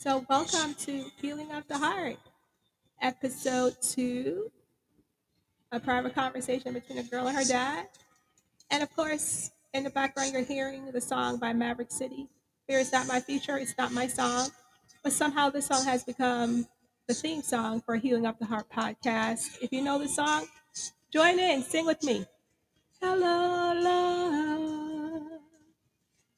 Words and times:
So, 0.00 0.24
welcome 0.30 0.72
to 0.86 1.04
Healing 1.20 1.52
of 1.52 1.68
the 1.68 1.76
Heart, 1.76 2.16
episode 3.02 3.76
two, 3.82 4.50
a 5.72 5.78
private 5.78 6.14
conversation 6.14 6.72
between 6.72 6.96
a 6.96 7.02
girl 7.02 7.28
and 7.28 7.36
her 7.36 7.44
dad. 7.44 7.86
And 8.70 8.82
of 8.82 8.96
course, 8.96 9.50
in 9.74 9.84
the 9.84 9.90
background, 9.90 10.32
you're 10.32 10.42
hearing 10.42 10.90
the 10.90 11.02
song 11.02 11.36
by 11.36 11.52
Maverick 11.52 11.90
City. 11.92 12.30
Fear 12.66 12.78
is 12.78 12.92
not 12.92 13.08
my 13.08 13.20
future, 13.20 13.58
it's 13.58 13.74
not 13.76 13.92
my 13.92 14.06
song. 14.06 14.48
But 15.04 15.12
somehow 15.12 15.50
this 15.50 15.66
song 15.66 15.84
has 15.84 16.02
become 16.02 16.66
the 17.06 17.12
theme 17.12 17.42
song 17.42 17.82
for 17.82 17.96
Healing 17.96 18.24
of 18.24 18.38
the 18.38 18.46
Heart 18.46 18.70
podcast. 18.74 19.58
If 19.60 19.70
you 19.70 19.82
know 19.82 19.98
the 19.98 20.08
song, 20.08 20.46
join 21.12 21.38
in, 21.38 21.62
sing 21.62 21.84
with 21.84 22.02
me. 22.04 22.24
Hello, 23.02 23.74
love. 23.78 25.40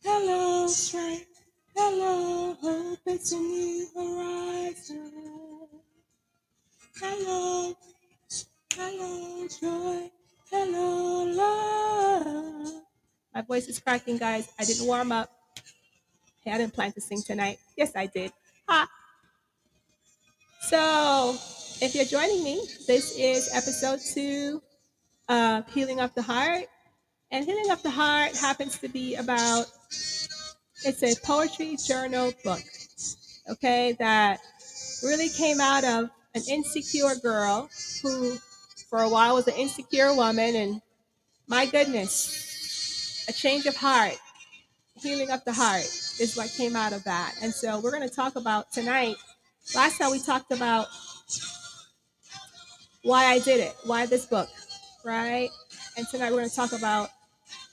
Hello, 0.03 0.67
strength. 0.67 1.32
Hello, 1.75 2.55
hope. 2.61 2.99
It's 3.07 3.33
a 3.33 3.37
new 3.37 3.87
horizon. 3.95 5.11
Hello, 7.01 7.75
hello, 8.75 9.49
joy. 9.61 10.11
Hello, 10.51 11.25
love. 11.25 12.83
My 13.35 13.41
voice 13.43 13.69
is 13.69 13.79
cracking, 13.79 14.19
guys. 14.19 14.49
I 14.59 14.65
didn't 14.65 14.87
warm 14.87 15.13
up. 15.13 15.31
Hey, 16.45 16.53
I 16.53 16.59
didn't 16.59 16.75
plan 16.75 16.93
to 16.93 17.01
sing 17.01 17.23
tonight. 17.23 17.59
Yes, 17.77 17.93
I 17.97 18.07
did. 18.07 18.33
Ha. 18.69 18.89
So, 20.61 21.37
if 21.81 21.95
you're 21.95 22.05
joining 22.05 22.45
me, 22.45 22.61
this 22.87 23.17
is 23.19 23.49
episode 23.55 24.01
two 24.15 24.63
of 25.29 25.73
Healing 25.73 26.01
of 26.01 26.15
the 26.15 26.23
Heart. 26.23 26.67
And 27.31 27.47
Healing 27.47 27.71
of 27.71 27.83
the 27.83 27.91
Heart 27.91 28.37
happens 28.37 28.79
to 28.79 28.89
be 28.89 29.15
about 29.15 29.67
it's 30.85 31.03
a 31.03 31.15
poetry 31.25 31.77
journal 31.77 32.33
book, 32.45 32.63
okay, 33.51 33.97
that 33.99 34.41
really 35.03 35.29
came 35.29 35.61
out 35.61 35.85
of 35.85 36.11
an 36.35 36.43
insecure 36.49 37.15
girl 37.23 37.69
who, 38.03 38.37
for 38.89 39.01
a 39.01 39.09
while, 39.09 39.35
was 39.35 39.49
an 39.49 39.55
insecure 39.55 40.15
woman. 40.15 40.57
And 40.57 40.83
my 41.47 41.67
goodness, 41.67 43.27
a 43.29 43.33
change 43.33 43.67
of 43.67 43.77
heart, 43.77 44.17
healing 44.95 45.31
of 45.31 45.45
the 45.45 45.53
heart 45.53 45.85
is 46.21 46.35
what 46.37 46.51
came 46.57 46.77
out 46.77 46.93
of 46.93 47.05
that. 47.05 47.35
And 47.43 47.53
so 47.53 47.81
we're 47.81 47.91
going 47.91 48.09
to 48.09 48.15
talk 48.15 48.37
about 48.37 48.73
tonight. 48.73 49.17
Last 49.75 49.99
time 49.99 50.11
we 50.11 50.21
talked 50.21 50.53
about 50.53 50.87
why 53.03 53.27
I 53.27 53.39
did 53.41 53.61
it, 53.61 53.75
why 53.85 54.07
this 54.07 54.27
book, 54.27 54.49
right? 55.05 55.51
And 55.97 56.07
tonight 56.09 56.31
we're 56.31 56.39
going 56.39 56.51
to 56.51 56.57
talk 56.57 56.73
about 56.73 57.11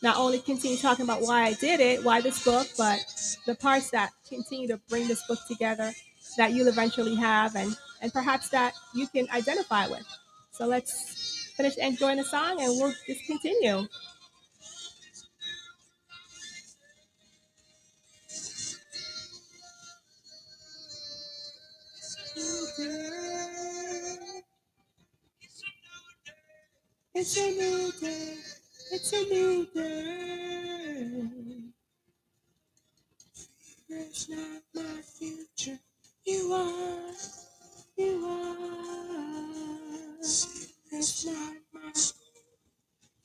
not 0.02 0.18
only 0.18 0.40
continue 0.40 0.78
talking 0.78 1.04
about 1.04 1.22
why 1.22 1.44
I 1.46 1.54
did 1.54 1.80
it, 1.80 2.04
why 2.04 2.22
this 2.22 2.44
book, 2.44 2.68
but 2.78 3.00
the 3.46 3.56
parts 3.56 3.90
that 3.92 4.12
continue 4.28 4.68
to 4.68 4.78
bring 4.90 5.08
this 5.08 5.26
book 5.28 5.40
together 5.48 5.92
that 6.38 6.52
you'll 6.54 6.68
eventually 6.68 7.16
have 7.16 7.56
and, 7.56 7.76
and 8.02 8.14
perhaps 8.14 8.50
that 8.50 8.74
you 8.94 9.08
can 9.08 9.28
identify 9.32 9.88
with. 9.88 10.06
So 10.52 10.66
let's 10.66 11.52
finish 11.58 11.78
enjoying 11.78 12.18
the 12.18 12.24
song 12.24 12.62
and 12.62 12.70
we'll 12.80 12.94
just 13.06 13.26
continue. 13.26 13.88
It's 27.16 27.38
a 27.38 27.52
new 27.52 27.92
day. 28.00 28.59
It's 28.92 29.14
a 29.14 29.24
new 29.26 29.68
day. 29.76 31.30
It's 33.90 34.30
not 34.30 34.62
my 34.76 35.02
future. 35.02 35.80
You 36.26 36.54
are. 36.54 37.14
You 37.98 38.26
are. 38.26 40.18
It's 40.22 41.26
not 41.26 41.56
my. 41.74 41.92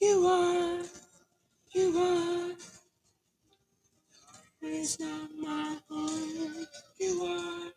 You 0.00 0.26
are. 0.26 0.82
You 1.74 1.98
are. 1.98 2.52
It's 4.62 5.00
not 5.00 5.30
my 5.40 5.78
home. 5.90 6.66
You 7.00 7.22
are. 7.24 7.72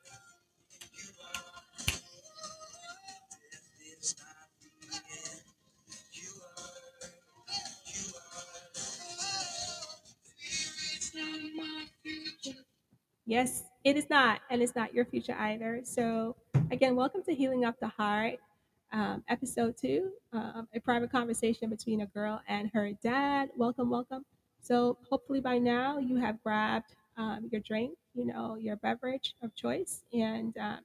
Yes, 13.29 13.65
it 13.83 13.97
is 13.97 14.09
not, 14.09 14.39
and 14.49 14.61
it's 14.61 14.73
not 14.73 14.93
your 14.93 15.03
future 15.03 15.35
either. 15.37 15.81
So, 15.83 16.37
again, 16.71 16.95
welcome 16.95 17.21
to 17.23 17.35
Healing 17.35 17.65
Up 17.65 17.77
the 17.77 17.89
Heart, 17.89 18.35
um, 18.93 19.21
episode 19.27 19.75
two, 19.75 20.11
um, 20.31 20.65
a 20.73 20.79
private 20.79 21.11
conversation 21.11 21.69
between 21.69 21.99
a 21.99 22.05
girl 22.05 22.39
and 22.47 22.71
her 22.73 22.93
dad. 23.03 23.49
Welcome, 23.57 23.89
welcome. 23.89 24.23
So, 24.61 24.97
hopefully, 25.09 25.41
by 25.41 25.57
now 25.57 25.97
you 25.97 26.15
have 26.15 26.41
grabbed 26.41 26.95
um, 27.17 27.49
your 27.51 27.59
drink, 27.59 27.97
you 28.15 28.25
know, 28.25 28.55
your 28.55 28.77
beverage 28.77 29.35
of 29.43 29.53
choice, 29.55 30.03
and 30.13 30.57
um, 30.57 30.79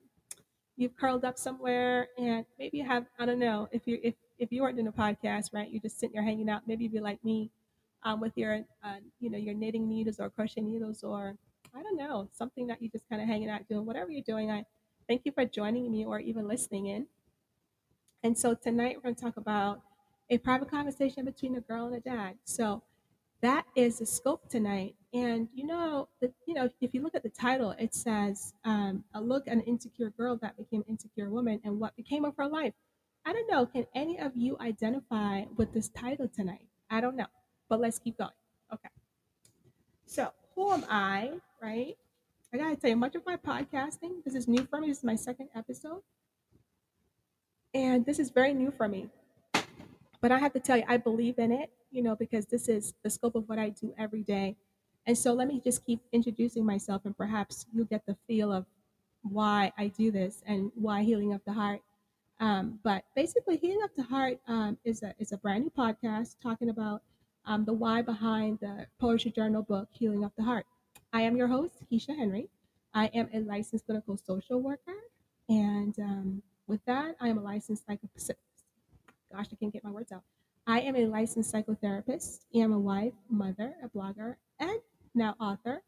you've 0.77 0.97
curled 0.97 1.25
up 1.25 1.39
somewhere, 1.39 2.09
and 2.19 2.45
maybe 2.59 2.79
you 2.79 2.85
have, 2.85 3.07
I 3.21 3.25
don't 3.25 3.39
know, 3.39 3.69
if 3.71 3.83
you 3.87 4.01
if 4.03 4.15
if 4.41 4.51
you 4.51 4.63
weren't 4.63 4.75
doing 4.75 4.89
a 4.89 4.93
podcast, 4.93 5.55
right, 5.55 5.71
you're 5.71 5.81
just 5.81 6.01
sitting 6.01 6.15
there 6.15 6.25
hanging 6.25 6.49
out. 6.49 6.63
Maybe 6.67 6.83
you'd 6.83 6.93
be 6.93 6.99
like 6.99 7.25
me, 7.25 7.53
um, 8.03 8.19
with 8.19 8.33
your, 8.35 8.65
uh, 8.83 8.97
you 9.21 9.31
know, 9.31 9.39
your 9.39 9.55
knitting 9.55 9.89
needles 9.89 10.19
or 10.19 10.29
crochet 10.29 10.61
needles 10.61 11.05
or 11.05 11.37
I 11.75 11.83
don't 11.83 11.97
know, 11.97 12.29
something 12.33 12.67
that 12.67 12.83
you're 12.83 12.91
just 12.91 13.09
kind 13.09 13.23
of 13.23 13.29
hanging 13.29 13.49
out 13.49 13.69
doing, 13.69 13.87
whatever 13.87 14.11
you're 14.11 14.23
doing. 14.23 14.51
I 14.51 14.65
thank 15.09 15.23
you 15.25 15.33
for 15.33 15.45
joining 15.45 15.91
me 15.91 16.05
or 16.05 16.21
even 16.21 16.47
listening 16.47 16.87
in. 16.87 17.07
And 18.23 18.37
so 18.39 18.55
tonight 18.55 18.97
we're 18.97 19.03
going 19.03 19.15
to 19.15 19.21
talk 19.21 19.37
about 19.37 19.81
a 20.31 20.39
private 20.39 20.71
conversation 20.71 21.25
between 21.25 21.57
a 21.57 21.61
girl 21.61 21.87
and 21.87 21.97
a 21.97 22.01
dad. 22.01 22.35
So 22.45 22.83
that 23.41 23.65
is 23.75 23.99
the 23.99 24.07
scope 24.07 24.49
tonight. 24.49 24.95
And 25.13 25.49
you 25.55 25.67
know, 25.67 26.09
the, 26.21 26.33
you 26.47 26.55
know, 26.55 26.71
if 26.81 26.95
you 26.95 27.03
look 27.03 27.15
at 27.15 27.23
the 27.23 27.29
title, 27.31 27.75
it 27.79 27.95
says 27.95 28.55
um, 28.65 29.05
a 29.15 29.21
look 29.21 29.49
at 29.49 29.55
an 29.55 29.63
insecure 29.63 30.11
girl 30.11 30.39
that 30.43 30.57
became 30.57 30.83
an 30.87 30.93
insecure 30.93 31.29
woman 31.29 31.61
and 31.65 31.81
what 31.81 31.97
became 31.97 32.25
of 32.25 32.35
her 32.37 32.47
life. 32.47 32.73
I 33.25 33.33
don't 33.33 33.51
know. 33.51 33.67
Can 33.67 33.87
any 33.95 34.19
of 34.19 34.33
you 34.35 34.57
identify 34.61 35.45
with 35.57 35.73
this 35.73 35.89
title 35.89 36.29
tonight? 36.29 36.67
I 36.91 37.01
don't 37.01 37.17
know, 37.17 37.27
but 37.69 37.81
let's 37.81 37.99
keep 37.99 38.19
going. 38.19 38.31
Okay. 38.73 38.89
So 40.07 40.31
who 40.55 40.73
am 40.73 40.85
I, 40.89 41.33
right? 41.63 41.97
I 42.53 42.59
gotta 42.59 42.77
tell 42.77 42.91
you, 42.91 42.97
much 42.97 43.15
of 43.15 43.25
my 43.25 43.37
podcasting, 43.37 44.25
this 44.25 44.35
is 44.35 44.49
new 44.49 44.67
for 44.69 44.81
me. 44.81 44.89
This 44.89 44.99
is 44.99 45.05
my 45.05 45.15
second 45.15 45.49
episode. 45.55 46.03
And 47.73 48.05
this 48.05 48.19
is 48.19 48.31
very 48.31 48.53
new 48.53 48.71
for 48.71 48.89
me. 48.89 49.09
But 50.21 50.33
I 50.33 50.39
have 50.39 50.53
to 50.53 50.61
tell 50.61 50.77
you, 50.77 50.85
I 50.87 50.99
believe 50.99 51.39
in 51.39 51.53
it, 51.53 51.71
you 51.91 52.03
know, 52.03 52.15
because 52.15 52.47
this 52.47 52.69
is 52.69 52.95
the 53.03 53.11
scope 53.11 53.37
of 53.37 53.49
what 53.49 53.59
I 53.59 53.71
do 53.71 53.95
every 53.97 54.23
day. 54.23 54.57
And 55.07 55.17
so 55.17 55.33
let 55.33 55.49
me 55.49 55.61
just 55.61 55.85
keep 55.87 56.01
introducing 56.13 56.65
myself, 56.67 57.03
and 57.05 57.17
perhaps 57.17 57.67
you'll 57.73 57.87
get 57.87 58.05
the 58.07 58.17
feel 58.27 58.53
of 58.53 58.67
why 59.23 59.73
I 59.79 59.89
do 59.89 60.11
this 60.11 60.43
and 60.47 60.71
why 60.75 61.03
Healing 61.03 61.33
of 61.33 61.41
the 61.47 61.53
Heart. 61.53 61.81
Um, 62.41 62.81
but 62.85 63.05
basically, 63.17 63.57
Healing 63.57 63.83
of 63.83 63.91
the 63.97 64.03
Heart 64.03 64.39
um, 64.47 64.79
is 64.85 65.03
a 65.03 65.15
is 65.19 65.33
a 65.33 65.39
brand 65.39 65.65
new 65.65 65.71
podcast 65.71 66.37
talking 66.43 66.69
about 66.69 67.03
um, 67.47 67.65
the 67.65 67.73
why 67.73 68.03
behind 68.03 68.59
the 68.61 68.87
Poetry 69.01 69.31
Journal 69.31 69.63
book, 69.63 69.89
Healing 69.93 70.25
of 70.25 70.33
the 70.37 70.45
Heart. 70.45 70.67
I 71.15 71.23
am 71.23 71.37
your 71.37 71.47
host, 71.47 71.75
Keisha 71.91 72.17
Henry. 72.17 72.49
I 72.95 73.07
am 73.09 73.29
a 73.35 73.41
licensed 73.41 73.85
clinical 73.85 74.17
social 74.17 74.63
worker. 74.63 74.95
And 75.49 75.99
um, 75.99 76.43
with 76.67 76.81
that, 76.87 77.17
I 77.21 77.29
am 77.29 77.37
a 77.37 77.43
licensed 77.43 77.87
psychotherapist. 77.87 78.37
Gosh, 79.31 79.47
I 79.53 79.57
can't 79.57 79.73
get 79.73 79.85
my 79.85 79.91
words 79.91 80.11
out. 80.11 80.23
I 80.67 80.81
am 80.81 80.97
a 80.97 81.05
licensed 81.07 81.53
psychotherapist. 81.53 82.41
I 82.55 82.59
am 82.59 82.73
a 82.73 82.79
wife, 82.79 83.13
mother, 83.29 83.75
a 83.85 83.89
blogger, 83.89 84.37
and 84.59 84.79
now 85.15 85.35
author 85.39 85.83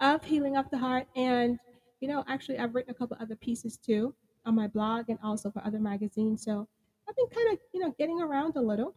of 0.00 0.24
Healing 0.24 0.56
of 0.56 0.70
the 0.70 0.78
Heart. 0.78 1.08
And, 1.14 1.58
you 2.00 2.08
know, 2.08 2.24
actually, 2.26 2.58
I've 2.58 2.74
written 2.74 2.90
a 2.90 2.94
couple 2.94 3.18
other 3.20 3.36
pieces 3.36 3.76
too 3.76 4.14
on 4.46 4.54
my 4.54 4.66
blog 4.66 5.10
and 5.10 5.18
also 5.22 5.50
for 5.50 5.62
other 5.62 5.78
magazines. 5.78 6.42
So 6.42 6.66
I've 7.06 7.16
been 7.16 7.26
kind 7.26 7.52
of, 7.52 7.58
you 7.74 7.80
know, 7.80 7.94
getting 7.98 8.22
around 8.22 8.56
a 8.56 8.62
little. 8.62 8.94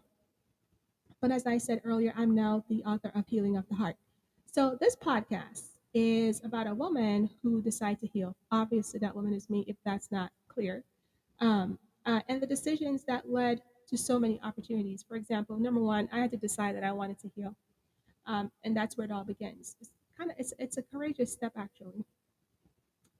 But 1.19 1.31
as 1.31 1.45
I 1.45 1.57
said 1.57 1.81
earlier, 1.83 2.13
I'm 2.15 2.33
now 2.33 2.63
the 2.69 2.83
author 2.83 3.11
of 3.15 3.27
Healing 3.27 3.57
of 3.57 3.67
the 3.67 3.75
Heart. 3.75 3.97
So 4.45 4.77
this 4.79 4.95
podcast 4.95 5.72
is 5.93 6.43
about 6.43 6.67
a 6.67 6.73
woman 6.73 7.29
who 7.41 7.61
decided 7.61 7.99
to 8.01 8.07
heal. 8.07 8.35
Obviously, 8.51 8.99
that 8.99 9.15
woman 9.15 9.33
is 9.33 9.49
me, 9.49 9.63
if 9.67 9.75
that's 9.85 10.11
not 10.11 10.31
clear. 10.47 10.83
Um, 11.39 11.77
uh, 12.05 12.21
and 12.27 12.41
the 12.41 12.47
decisions 12.47 13.03
that 13.05 13.29
led 13.29 13.61
to 13.87 13.97
so 13.97 14.19
many 14.19 14.39
opportunities. 14.43 15.05
For 15.07 15.15
example, 15.15 15.57
number 15.57 15.81
one, 15.81 16.09
I 16.11 16.19
had 16.19 16.31
to 16.31 16.37
decide 16.37 16.75
that 16.75 16.83
I 16.83 16.91
wanted 16.91 17.19
to 17.19 17.29
heal, 17.35 17.55
um, 18.25 18.51
and 18.63 18.75
that's 18.75 18.97
where 18.97 19.05
it 19.05 19.11
all 19.11 19.23
begins. 19.23 19.75
It's 19.79 19.91
kind 20.17 20.31
of 20.31 20.37
it's 20.39 20.53
it's 20.59 20.77
a 20.77 20.81
courageous 20.81 21.31
step 21.31 21.53
actually. 21.57 22.03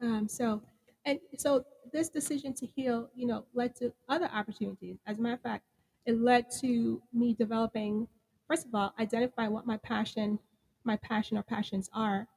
Um, 0.02 0.28
so, 0.28 0.62
and 1.06 1.20
so 1.38 1.66
this 1.92 2.10
decision 2.10 2.54
to 2.56 2.66
heal, 2.66 3.10
you 3.16 3.28
know, 3.28 3.46
led 3.54 3.76
to 3.78 3.94
other 4.10 4.30
opportunities. 4.34 4.98
As 5.06 5.20
a 5.20 5.22
matter 5.22 5.36
of 5.36 5.42
fact, 5.42 5.64
it 6.06 6.20
led 6.20 6.46
to 6.60 7.02
me 7.14 7.34
developing, 7.34 8.08
first 8.48 8.66
of 8.66 8.76
all, 8.76 8.94
identify 9.00 9.48
what 9.48 9.66
my 9.66 9.78
passion, 9.78 10.40
my 10.84 10.98
passion 10.98 11.38
or 11.38 11.44
passions 11.44 11.90
are, 11.94 12.28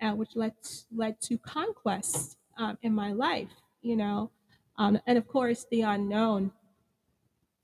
uh, 0.00 0.12
which 0.12 0.36
led 0.36 0.54
led 0.94 1.20
to 1.22 1.38
conquest 1.38 2.36
um, 2.58 2.78
in 2.82 2.94
my 2.94 3.12
life, 3.12 3.50
you 3.82 3.96
know, 3.96 4.30
um, 4.78 4.98
and 5.06 5.18
of 5.18 5.26
course 5.28 5.66
the 5.70 5.82
unknown. 5.82 6.52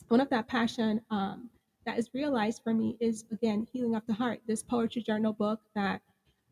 One 0.08 0.20
of 0.20 0.30
that 0.30 0.46
passion 0.46 1.00
um, 1.10 1.50
that 1.84 1.98
is 1.98 2.10
realized 2.14 2.62
for 2.62 2.72
me 2.72 2.96
is 3.00 3.24
again 3.32 3.66
healing 3.72 3.94
of 3.94 4.06
the 4.06 4.14
heart. 4.14 4.40
This 4.46 4.62
poetry 4.62 5.02
journal 5.02 5.32
book 5.32 5.60
that 5.74 6.00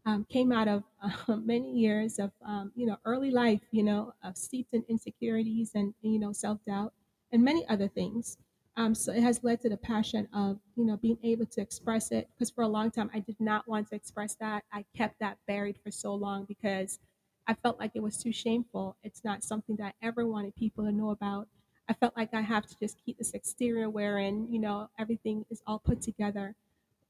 um, 0.07 0.27
came 0.29 0.53
out 0.53 0.69
of 0.69 0.83
uh, 1.03 1.37
many 1.45 1.73
years 1.73 2.19
of 2.19 2.31
um, 2.47 2.73
you 2.75 2.87
know 2.87 2.97
early 3.05 3.31
life, 3.31 3.61
you 3.71 3.83
know, 3.83 4.13
of 4.23 4.37
steeped 4.37 4.75
in 4.75 4.85
insecurities 4.89 5.73
and 5.75 5.95
you 6.03 6.19
know 6.19 6.33
self 6.33 6.59
doubt 6.67 6.93
and 7.33 7.43
many 7.43 7.67
other 7.69 7.89
things. 7.89 8.39
Um, 8.77 8.95
so 8.95 9.13
it 9.13 9.23
has 9.23 9.45
led 9.45 9.61
to 9.63 9.69
the 9.69 9.77
passion 9.77 10.29
of 10.35 10.59
you 10.77 10.85
know 10.85 10.97
being 10.97 11.19
able 11.23 11.47
to 11.47 11.61
express 11.61 12.11
it 12.11 12.29
because 12.35 12.51
for 12.51 12.63
a 12.63 12.69
long 12.69 12.91
time 12.91 13.11
I 13.15 13.21
did 13.21 13.37
not 13.41 13.69
want 13.69 13.89
to 13.91 13.97
express 13.97 14.35
that. 14.37 14.65
I 14.73 14.85
kept 14.97 15.21
that 15.21 15.39
buried 15.47 15.79
for 15.83 15.91
so 15.91 16.15
long 16.15 16.45
because 16.45 16.99
I 17.47 17.55
felt 17.55 17.79
like 17.79 17.93
it 17.95 18.03
was 18.03 18.17
too 18.19 18.33
shameful. 18.33 18.97
It's 19.05 19.25
not 19.25 19.45
something 19.45 19.77
that 19.77 19.95
I 20.03 20.07
ever 20.07 20.27
wanted 20.27 20.57
people 20.57 20.85
to 20.85 20.93
know 20.93 21.11
about. 21.11 21.49
I 21.89 21.93
felt 21.93 22.17
like 22.17 22.35
I 22.35 22.41
have 22.41 22.67
to 22.67 22.77
just 22.81 22.99
keep 23.05 23.19
this 23.19 23.33
exterior 23.33 23.89
wherein 23.91 24.49
you 24.51 24.59
know 24.59 24.91
everything 24.99 25.45
is 25.51 25.63
all 25.67 25.79
put 25.79 26.03
together 26.03 26.57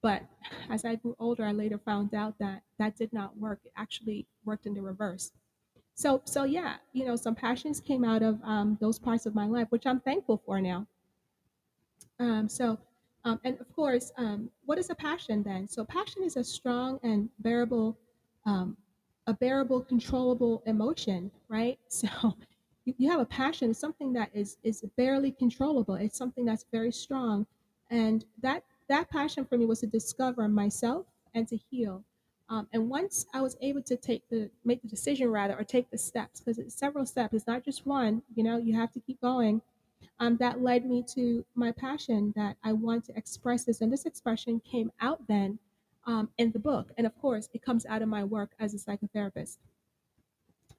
but 0.03 0.23
as 0.69 0.85
I 0.85 0.97
grew 0.97 1.17
older, 1.19 1.47
I 1.47 1.53
later 1.53 1.79
found 1.79 2.15
out 2.15 2.39
that 2.39 2.63
that 2.79 2.95
did 2.95 3.11
not 3.15 3.39
work. 3.39 3.61
It 3.65 3.73
actually 3.75 4.27
worked 4.45 4.67
in 4.67 4.75
the 4.75 4.83
reverse. 4.83 5.33
So, 5.95 6.21
so 6.27 6.45
yeah, 6.45 6.77
you 6.93 7.07
know, 7.07 7.17
some 7.17 7.35
passions 7.35 7.81
came 7.81 8.05
out 8.05 8.23
of 8.23 8.39
um, 8.45 8.77
those 8.83 8.99
parts 8.99 9.25
of 9.25 9.35
my 9.35 9.47
life, 9.47 9.69
which 9.71 9.87
I'm 9.87 10.01
thankful 10.01 10.43
for 10.45 10.61
now. 10.61 10.87
Um, 12.21 12.49
so, 12.49 12.79
um, 13.25 13.41
and 13.45 13.59
of 13.61 13.75
course, 13.75 14.13
um, 14.17 14.51
what 14.67 14.79
is 14.79 14.91
a 14.91 14.95
passion 14.95 15.43
then? 15.43 15.67
So, 15.69 15.85
passion 15.85 16.23
is 16.23 16.37
a 16.37 16.45
strong 16.45 17.01
and 17.03 17.29
bearable, 17.41 17.97
um, 18.47 18.77
a 19.27 19.33
bearable, 19.35 19.81
controllable 19.81 20.63
emotion, 20.67 21.31
right? 21.49 21.79
So, 21.89 22.09
you, 22.85 22.95
you 22.99 23.11
have 23.11 23.21
a 23.21 23.25
passion, 23.27 23.73
something 23.75 24.13
that 24.15 24.31
is 24.35 24.59
is 24.63 24.85
barely 24.97 25.33
controllable. 25.33 25.95
It's 25.95 26.19
something 26.19 26.45
that's 26.45 26.67
very 26.73 26.93
strong, 26.93 27.47
and 27.91 28.25
that 28.43 28.65
that 28.89 29.11
passion 29.11 29.45
for 29.45 29.57
me 29.57 29.67
was 29.67 29.81
to 29.81 29.87
discover 29.87 30.47
myself 30.49 31.07
and 31.35 31.49
to 31.49 31.57
heal. 31.57 32.05
Um, 32.51 32.69
and 32.73 32.91
once 32.91 33.25
I 33.33 33.41
was 33.41 33.57
able 33.63 33.83
to 33.83 33.97
take 33.97 34.29
the 34.29 34.51
make 34.65 34.83
the 34.83 34.89
decision 34.89 35.31
rather 35.31 35.59
or 35.59 35.65
take 35.65 35.91
the 35.91 35.99
steps 35.99 36.41
because 36.41 36.59
it's 36.59 36.75
several 36.75 37.07
steps. 37.07 37.33
It's 37.35 37.47
not 37.47 37.65
just 37.65 37.87
one. 37.87 38.23
You 38.35 38.45
know, 38.45 38.59
you 38.59 38.75
have 38.77 38.93
to 38.93 39.01
keep 39.01 39.21
going. 39.21 39.63
Um, 40.21 40.37
that 40.39 40.61
led 40.63 40.87
me 40.87 41.05
to 41.15 41.45
my 41.55 41.73
passion 41.73 42.33
that 42.37 42.57
I 42.63 42.73
want 42.73 43.05
to 43.07 43.17
express 43.17 43.65
this, 43.65 43.81
and 43.81 43.93
this 43.93 44.07
expression 44.07 44.61
came 44.61 44.91
out 45.01 45.27
then 45.29 45.59
um, 46.07 46.29
in 46.39 46.53
the 46.53 46.59
book. 46.59 46.93
And 46.97 47.07
of 47.07 47.17
course, 47.21 47.49
it 47.53 47.63
comes 47.63 47.87
out 47.87 48.03
of 48.03 48.09
my 48.09 48.25
work 48.25 48.53
as 48.61 48.75
a 48.75 48.79
psychotherapist. 48.79 49.59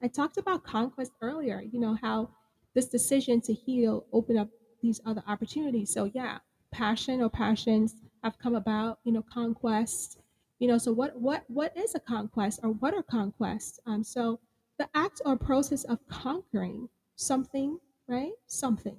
I 0.02 0.08
talked 0.08 0.36
about 0.36 0.64
conquest 0.64 1.12
earlier, 1.20 1.62
you 1.62 1.80
know, 1.80 1.96
how 2.00 2.30
this 2.74 2.86
decision 2.86 3.40
to 3.42 3.54
heal 3.54 4.04
opened 4.12 4.38
up 4.38 4.48
these 4.82 5.00
other 5.06 5.22
opportunities. 5.26 5.92
So, 5.92 6.04
yeah, 6.04 6.38
passion 6.70 7.22
or 7.22 7.30
passions 7.30 7.94
have 8.22 8.38
come 8.38 8.54
about, 8.54 8.98
you 9.04 9.12
know, 9.12 9.24
conquest. 9.32 10.18
You 10.58 10.68
know, 10.68 10.78
so 10.78 10.92
what 10.92 11.20
what 11.20 11.44
what 11.48 11.76
is 11.76 11.94
a 11.94 12.00
conquest 12.00 12.60
or 12.62 12.70
what 12.70 12.94
are 12.94 13.02
conquests? 13.02 13.78
Um, 13.86 14.02
so 14.02 14.40
the 14.78 14.88
act 14.94 15.20
or 15.24 15.36
process 15.36 15.84
of 15.84 15.98
conquering 16.08 16.88
something, 17.16 17.78
right? 18.08 18.32
Something, 18.46 18.96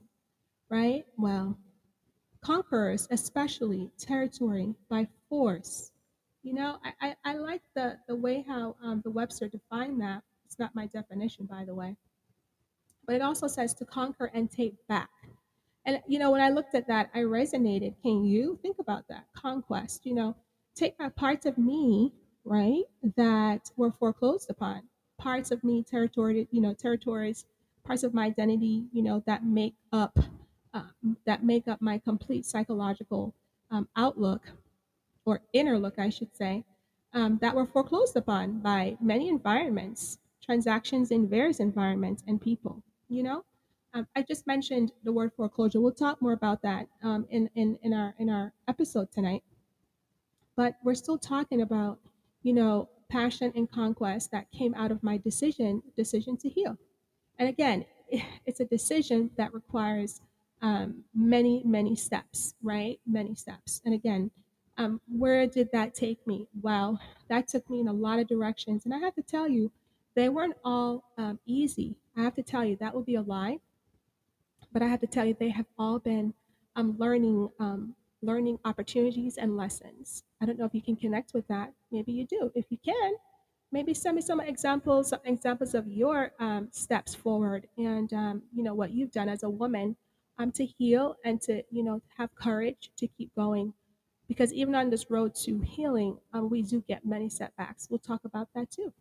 right? 0.70 1.06
Well, 1.18 1.58
conquerors, 2.42 3.08
especially 3.12 3.92
territory 3.98 4.76
by 4.90 5.08
force. 5.30 5.92
You 6.44 6.54
know, 6.54 6.78
I, 6.84 7.08
I, 7.10 7.16
I 7.26 7.34
like 7.36 7.62
the, 7.76 7.98
the 8.08 8.16
way 8.16 8.44
how 8.48 8.76
um, 8.84 9.02
the 9.04 9.12
Webster 9.12 9.48
defined 9.48 10.02
that. 10.02 10.24
It's 10.46 10.60
not 10.60 10.76
my 10.76 10.86
definition, 10.88 11.46
by 11.46 11.66
the 11.66 11.76
way. 11.76 11.98
But 13.06 13.16
it 13.16 13.22
also 13.22 13.48
says 13.48 13.74
to 13.76 13.86
conquer 13.86 14.32
and 14.34 14.50
take 14.50 14.76
back. 14.88 15.10
And, 15.86 16.02
you 16.08 16.20
know, 16.20 16.32
when 16.32 16.42
I 16.42 16.50
looked 16.50 16.76
at 16.76 16.88
that, 16.88 17.10
I 17.14 17.20
resonated. 17.20 17.96
Can 18.02 18.26
you 18.26 18.60
think 18.62 18.78
about 18.80 19.08
that? 19.10 19.26
Conquest, 19.34 20.06
you 20.06 20.14
know, 20.14 20.36
take 20.76 20.98
back 20.98 21.16
parts 21.16 21.46
of 21.46 21.58
me, 21.58 22.14
right, 22.44 22.84
that 23.16 23.72
were 23.78 23.92
foreclosed 23.92 24.50
upon, 24.50 24.84
parts 25.18 25.52
of 25.52 25.64
me, 25.64 25.84
territory, 25.84 26.48
you 26.52 26.62
know, 26.62 26.74
territories, 26.74 27.46
parts 27.86 28.04
of 28.04 28.14
my 28.14 28.26
identity, 28.26 28.86
you 28.92 29.02
know, 29.02 29.24
that 29.26 29.46
make 29.46 29.76
up 29.94 30.20
um, 30.74 31.18
that 31.26 31.44
make 31.44 31.68
up 31.68 31.82
my 31.82 31.98
complete 32.00 32.46
psychological 32.46 33.34
um, 33.72 33.88
outlook 33.96 34.42
or 35.26 35.42
inner 35.54 35.78
look, 35.78 36.00
I 36.00 36.10
should 36.10 36.36
say, 36.36 36.64
um, 37.14 37.38
that 37.42 37.56
were 37.56 37.66
foreclosed 37.66 38.16
upon 38.16 38.60
by 38.60 38.98
many 39.02 39.30
environments, 39.30 40.20
transactions 40.44 41.12
in 41.12 41.28
various 41.28 41.60
environments 41.60 42.24
and 42.28 42.42
people. 42.42 42.82
You 43.10 43.24
know, 43.24 43.46
um, 43.94 44.08
I 44.16 44.22
just 44.22 44.46
mentioned 44.48 44.92
the 45.04 45.12
word 45.12 45.32
foreclosure. 45.36 45.82
We'll 45.82 45.92
talk 45.92 46.22
more 46.22 46.34
about 46.34 46.62
that 46.62 46.88
um, 47.04 47.26
in, 47.30 47.50
in 47.56 47.78
in 47.82 47.94
our 47.94 48.14
in 48.20 48.30
our 48.30 48.54
episode 48.68 49.12
tonight. 49.12 49.44
But 50.56 50.76
we're 50.84 50.96
still 50.96 51.18
talking 51.18 51.62
about, 51.62 52.00
you 52.44 52.54
know, 52.54 52.90
passion 53.10 53.52
and 53.56 53.70
conquest 53.70 54.32
that 54.32 54.52
came 54.52 54.74
out 54.76 54.92
of 54.92 55.02
my 55.04 55.18
decision 55.18 55.82
decision 55.96 56.38
to 56.38 56.50
heal. 56.50 56.78
And 57.40 57.50
again, 57.50 57.86
it's 58.46 58.60
a 58.60 58.66
decision 58.66 59.32
that 59.38 59.54
requires 59.54 60.22
um, 60.62 61.04
many, 61.14 61.62
many 61.66 61.96
steps, 61.96 62.56
right? 62.62 63.00
Many 63.06 63.36
steps. 63.36 63.82
And 63.86 63.94
again, 63.94 64.32
um, 64.78 65.02
where 65.08 65.48
did 65.48 65.70
that 65.74 65.94
take 65.94 66.26
me? 66.28 66.48
Well, 66.62 67.00
that 67.30 67.48
took 67.48 67.70
me 67.70 67.80
in 67.80 67.88
a 67.88 67.94
lot 67.94 68.20
of 68.20 68.28
directions. 68.28 68.86
And 68.86 68.94
I 68.94 69.00
have 69.00 69.16
to 69.16 69.22
tell 69.22 69.48
you, 69.48 69.72
they 70.16 70.30
weren't 70.30 70.58
all 70.64 71.04
um, 71.18 71.40
easy. 71.46 71.96
I 72.16 72.24
have 72.24 72.36
to 72.36 72.44
tell 72.44 72.66
you, 72.66 72.76
that 72.78 72.94
would 72.96 73.06
be 73.06 73.16
a 73.16 73.22
lie. 73.22 73.60
But 74.72 74.82
I 74.82 74.88
have 74.88 75.00
to 75.02 75.08
tell 75.08 75.26
you, 75.26 75.36
they 75.40 75.50
have 75.50 75.66
all 75.78 76.00
been 76.00 76.34
um, 76.76 76.96
learning 76.98 77.50
um, 77.60 77.96
learning 78.24 78.58
opportunities 78.66 79.38
and 79.38 79.56
lessons. 79.56 80.24
I 80.42 80.46
don't 80.46 80.58
know 80.58 80.66
if 80.66 80.74
you 80.74 80.82
can 80.82 80.96
connect 80.96 81.34
with 81.34 81.48
that. 81.48 81.72
Maybe 81.92 82.12
you 82.12 82.26
do. 82.26 82.52
If 82.56 82.66
you 82.70 82.78
can, 82.84 83.14
maybe 83.72 83.94
send 83.94 84.16
me 84.16 84.22
some 84.22 84.40
examples 84.40 85.10
some 85.10 85.20
examples 85.26 85.74
of 85.74 85.88
your 85.88 86.32
um, 86.40 86.70
steps 86.72 87.14
forward 87.14 87.68
and 87.78 88.14
um, 88.14 88.42
you 88.54 88.64
know 88.64 88.74
what 88.74 88.92
you've 88.92 89.12
done 89.12 89.30
as 89.30 89.44
a 89.44 89.50
woman 89.50 89.96
um, 90.38 90.52
to 90.54 90.66
heal 90.66 91.16
and 91.26 91.42
to 91.42 91.64
you 91.72 91.84
know 91.84 92.02
have 92.18 92.34
courage 92.36 92.92
to 92.98 93.08
keep 93.08 93.34
going. 93.36 93.74
Because 94.28 94.52
even 94.52 94.76
on 94.76 94.90
this 94.90 95.10
road 95.10 95.36
to 95.46 95.60
healing 95.62 96.18
um, 96.34 96.50
we 96.50 96.62
do 96.62 96.84
get 96.88 97.06
many 97.06 97.30
setbacks. 97.30 97.88
We'll 97.90 98.00
talk 98.00 98.22
about 98.26 98.50
that 98.56 98.70
too. 98.72 98.94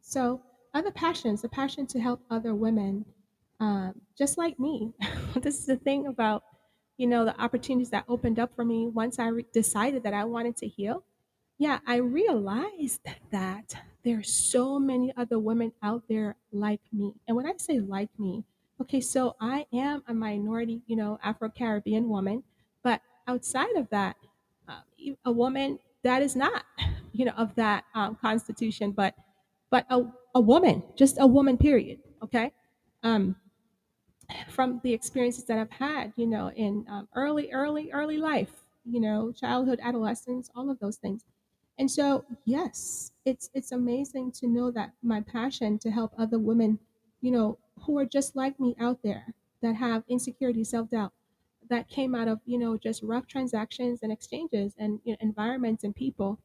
So 0.00 0.42
other 0.74 0.90
passions 0.90 1.42
the 1.42 1.48
passion 1.48 1.86
to 1.88 2.00
help 2.00 2.20
other 2.30 2.54
women 2.54 3.04
um, 3.58 4.00
just 4.16 4.38
like 4.38 4.58
me. 4.60 4.92
This 5.36 5.58
is 5.58 5.66
the 5.66 5.76
thing 5.76 6.06
about 6.06 6.44
you 6.96 7.06
know 7.06 7.24
the 7.24 7.38
opportunities 7.40 7.90
that 7.90 8.04
opened 8.08 8.38
up 8.38 8.54
for 8.56 8.64
me 8.64 8.86
once 8.86 9.18
i 9.18 9.28
re- 9.28 9.44
decided 9.52 10.02
that 10.04 10.14
i 10.14 10.24
wanted 10.24 10.56
to 10.58 10.66
heal. 10.66 11.04
Yeah, 11.58 11.78
I 11.86 11.96
realized 11.96 13.00
that 13.30 13.74
there 14.04 14.18
are 14.18 14.22
so 14.22 14.78
many 14.78 15.12
other 15.16 15.38
women 15.38 15.72
out 15.82 16.02
there 16.08 16.36
like 16.52 16.82
me. 16.92 17.14
And 17.26 17.36
when 17.36 17.46
I 17.46 17.54
say 17.56 17.80
like 17.80 18.10
me, 18.18 18.44
okay, 18.80 19.00
so 19.00 19.36
I 19.40 19.66
am 19.72 20.02
a 20.06 20.14
minority, 20.14 20.82
you 20.86 20.96
know, 20.96 21.18
Afro 21.22 21.48
Caribbean 21.50 22.08
woman, 22.08 22.42
but 22.82 23.00
outside 23.26 23.74
of 23.76 23.88
that, 23.90 24.16
uh, 24.68 24.80
a 25.24 25.32
woman 25.32 25.78
that 26.02 26.22
is 26.22 26.36
not, 26.36 26.64
you 27.12 27.24
know, 27.24 27.32
of 27.32 27.54
that 27.56 27.84
um, 27.94 28.16
constitution, 28.16 28.92
but 28.92 29.14
but 29.70 29.86
a, 29.90 30.02
a 30.34 30.40
woman, 30.40 30.82
just 30.96 31.16
a 31.18 31.26
woman, 31.26 31.58
period. 31.58 32.00
Okay, 32.22 32.52
um, 33.02 33.36
from 34.48 34.80
the 34.82 34.92
experiences 34.92 35.44
that 35.44 35.58
I've 35.58 35.70
had, 35.70 36.12
you 36.16 36.26
know, 36.26 36.50
in 36.50 36.84
um, 36.88 37.08
early, 37.14 37.52
early, 37.52 37.90
early 37.92 38.18
life, 38.18 38.64
you 38.84 39.00
know, 39.00 39.32
childhood, 39.32 39.80
adolescence, 39.82 40.50
all 40.54 40.70
of 40.70 40.78
those 40.80 40.96
things 40.96 41.24
and 41.80 41.90
so, 41.92 42.26
yes, 42.44 43.12
it's 43.24 43.52
it's 43.54 43.72
amazing 43.72 44.32
to 44.32 44.48
know 44.48 44.72
that 44.72 44.94
my 45.04 45.22
passion 45.22 45.78
to 45.80 45.92
help 45.92 46.12
other 46.18 46.40
women, 46.40 46.80
you 47.20 47.30
know, 47.30 47.58
who 47.82 47.98
are 47.98 48.04
just 48.04 48.36
like 48.36 48.58
me 48.58 48.74
out 48.80 49.02
there 49.02 49.34
that 49.62 49.76
have 49.76 50.04
insecurity, 50.08 50.64
self-doubt, 50.64 51.12
that 51.68 51.88
came 51.88 52.14
out 52.14 52.28
of, 52.28 52.40
you 52.44 52.58
know, 52.58 52.76
just 52.76 53.02
rough 53.02 53.26
transactions 53.26 54.00
and 54.02 54.12
exchanges 54.12 54.74
and 54.78 55.00
you 55.04 55.12
know, 55.12 55.18
environments 55.20 55.84
and 55.84 55.94
people. 55.94 56.38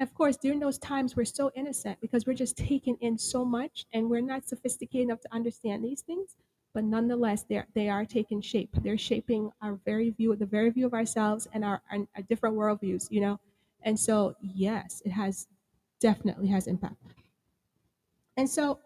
Of 0.00 0.14
course, 0.14 0.36
during 0.36 0.60
those 0.60 0.78
times 0.78 1.16
we're 1.16 1.24
so 1.24 1.50
innocent 1.56 2.00
because 2.00 2.26
we're 2.26 2.34
just 2.34 2.56
taking 2.56 2.96
in 3.00 3.18
so 3.18 3.44
much 3.44 3.86
and 3.92 4.08
we're 4.08 4.20
not 4.20 4.48
sophisticated 4.48 5.08
enough 5.08 5.20
to 5.22 5.34
understand 5.34 5.84
these 5.84 6.02
things. 6.02 6.36
But 6.74 6.84
nonetheless, 6.84 7.44
they 7.48 7.56
are, 7.56 7.66
they 7.74 7.88
are 7.88 8.04
taking 8.04 8.40
shape. 8.40 8.70
They're 8.82 8.98
shaping 8.98 9.50
our 9.60 9.80
very 9.84 10.10
view, 10.10 10.36
the 10.36 10.46
very 10.46 10.70
view 10.70 10.86
of 10.86 10.94
ourselves 10.94 11.48
and 11.52 11.64
our, 11.64 11.82
our, 11.90 12.06
our 12.14 12.22
different 12.22 12.56
worldviews, 12.56 13.10
you 13.10 13.20
know 13.20 13.40
and 13.82 13.98
so, 13.98 14.34
yes, 14.40 15.02
it 15.04 15.10
has 15.10 15.46
definitely 16.00 16.48
has 16.48 16.66
impact. 16.66 16.96
And 18.36 18.48
so, 18.48 18.80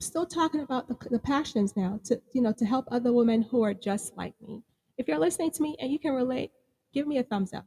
still 0.00 0.26
talking 0.26 0.60
about 0.60 0.88
the, 0.88 0.96
the 1.10 1.18
passions 1.18 1.76
now 1.76 2.00
to 2.04 2.20
you 2.32 2.40
know 2.40 2.52
to 2.52 2.64
help 2.64 2.86
other 2.90 3.12
women 3.12 3.42
who 3.42 3.62
are 3.62 3.74
just 3.74 4.16
like 4.16 4.34
me. 4.46 4.62
If 4.96 5.08
you're 5.08 5.18
listening 5.18 5.50
to 5.52 5.62
me 5.62 5.76
and 5.80 5.92
you 5.92 5.98
can 5.98 6.12
relate, 6.12 6.50
give 6.92 7.06
me 7.06 7.18
a 7.18 7.22
thumbs 7.22 7.52
up. 7.52 7.66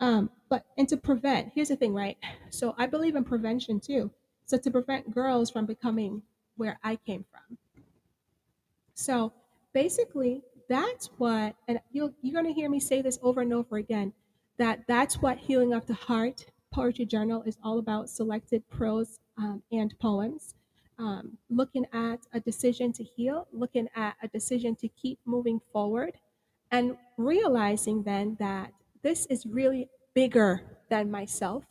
Um, 0.00 0.30
but 0.48 0.64
and 0.76 0.88
to 0.88 0.96
prevent, 0.96 1.52
here's 1.54 1.68
the 1.68 1.76
thing, 1.76 1.94
right? 1.94 2.16
So 2.50 2.74
I 2.78 2.86
believe 2.86 3.16
in 3.16 3.24
prevention 3.24 3.80
too. 3.80 4.10
So 4.46 4.58
to 4.58 4.70
prevent 4.70 5.14
girls 5.14 5.50
from 5.50 5.66
becoming 5.66 6.22
where 6.56 6.78
I 6.82 6.96
came 6.96 7.24
from. 7.30 7.58
So 8.94 9.32
basically, 9.72 10.42
that's 10.68 11.10
what, 11.18 11.56
and 11.68 11.80
you'll, 11.92 12.12
you're 12.22 12.40
going 12.40 12.52
to 12.52 12.58
hear 12.58 12.70
me 12.70 12.80
say 12.80 13.02
this 13.02 13.18
over 13.22 13.40
and 13.40 13.52
over 13.52 13.76
again, 13.76 14.12
that 14.58 14.84
that's 14.86 15.20
what 15.20 15.38
Healing 15.38 15.72
of 15.72 15.86
the 15.86 15.94
Heart 15.94 16.46
Poetry 16.72 17.06
Journal 17.06 17.42
is 17.42 17.58
all 17.62 17.78
about 17.78 18.08
selected 18.08 18.68
prose 18.68 19.18
um, 19.36 19.62
and 19.72 19.94
poems. 19.98 20.54
Um, 20.96 21.38
looking 21.50 21.86
at 21.92 22.20
a 22.32 22.38
decision 22.38 22.92
to 22.92 23.02
heal, 23.02 23.48
looking 23.52 23.88
at 23.96 24.16
a 24.22 24.28
decision 24.28 24.76
to 24.76 24.88
keep 24.88 25.18
moving 25.24 25.60
forward, 25.72 26.18
and 26.70 26.96
realizing 27.16 28.04
then 28.04 28.36
that 28.38 28.72
this 29.02 29.26
is 29.26 29.44
really 29.44 29.88
bigger 30.14 30.78
than 30.90 31.10
myself. 31.10 31.64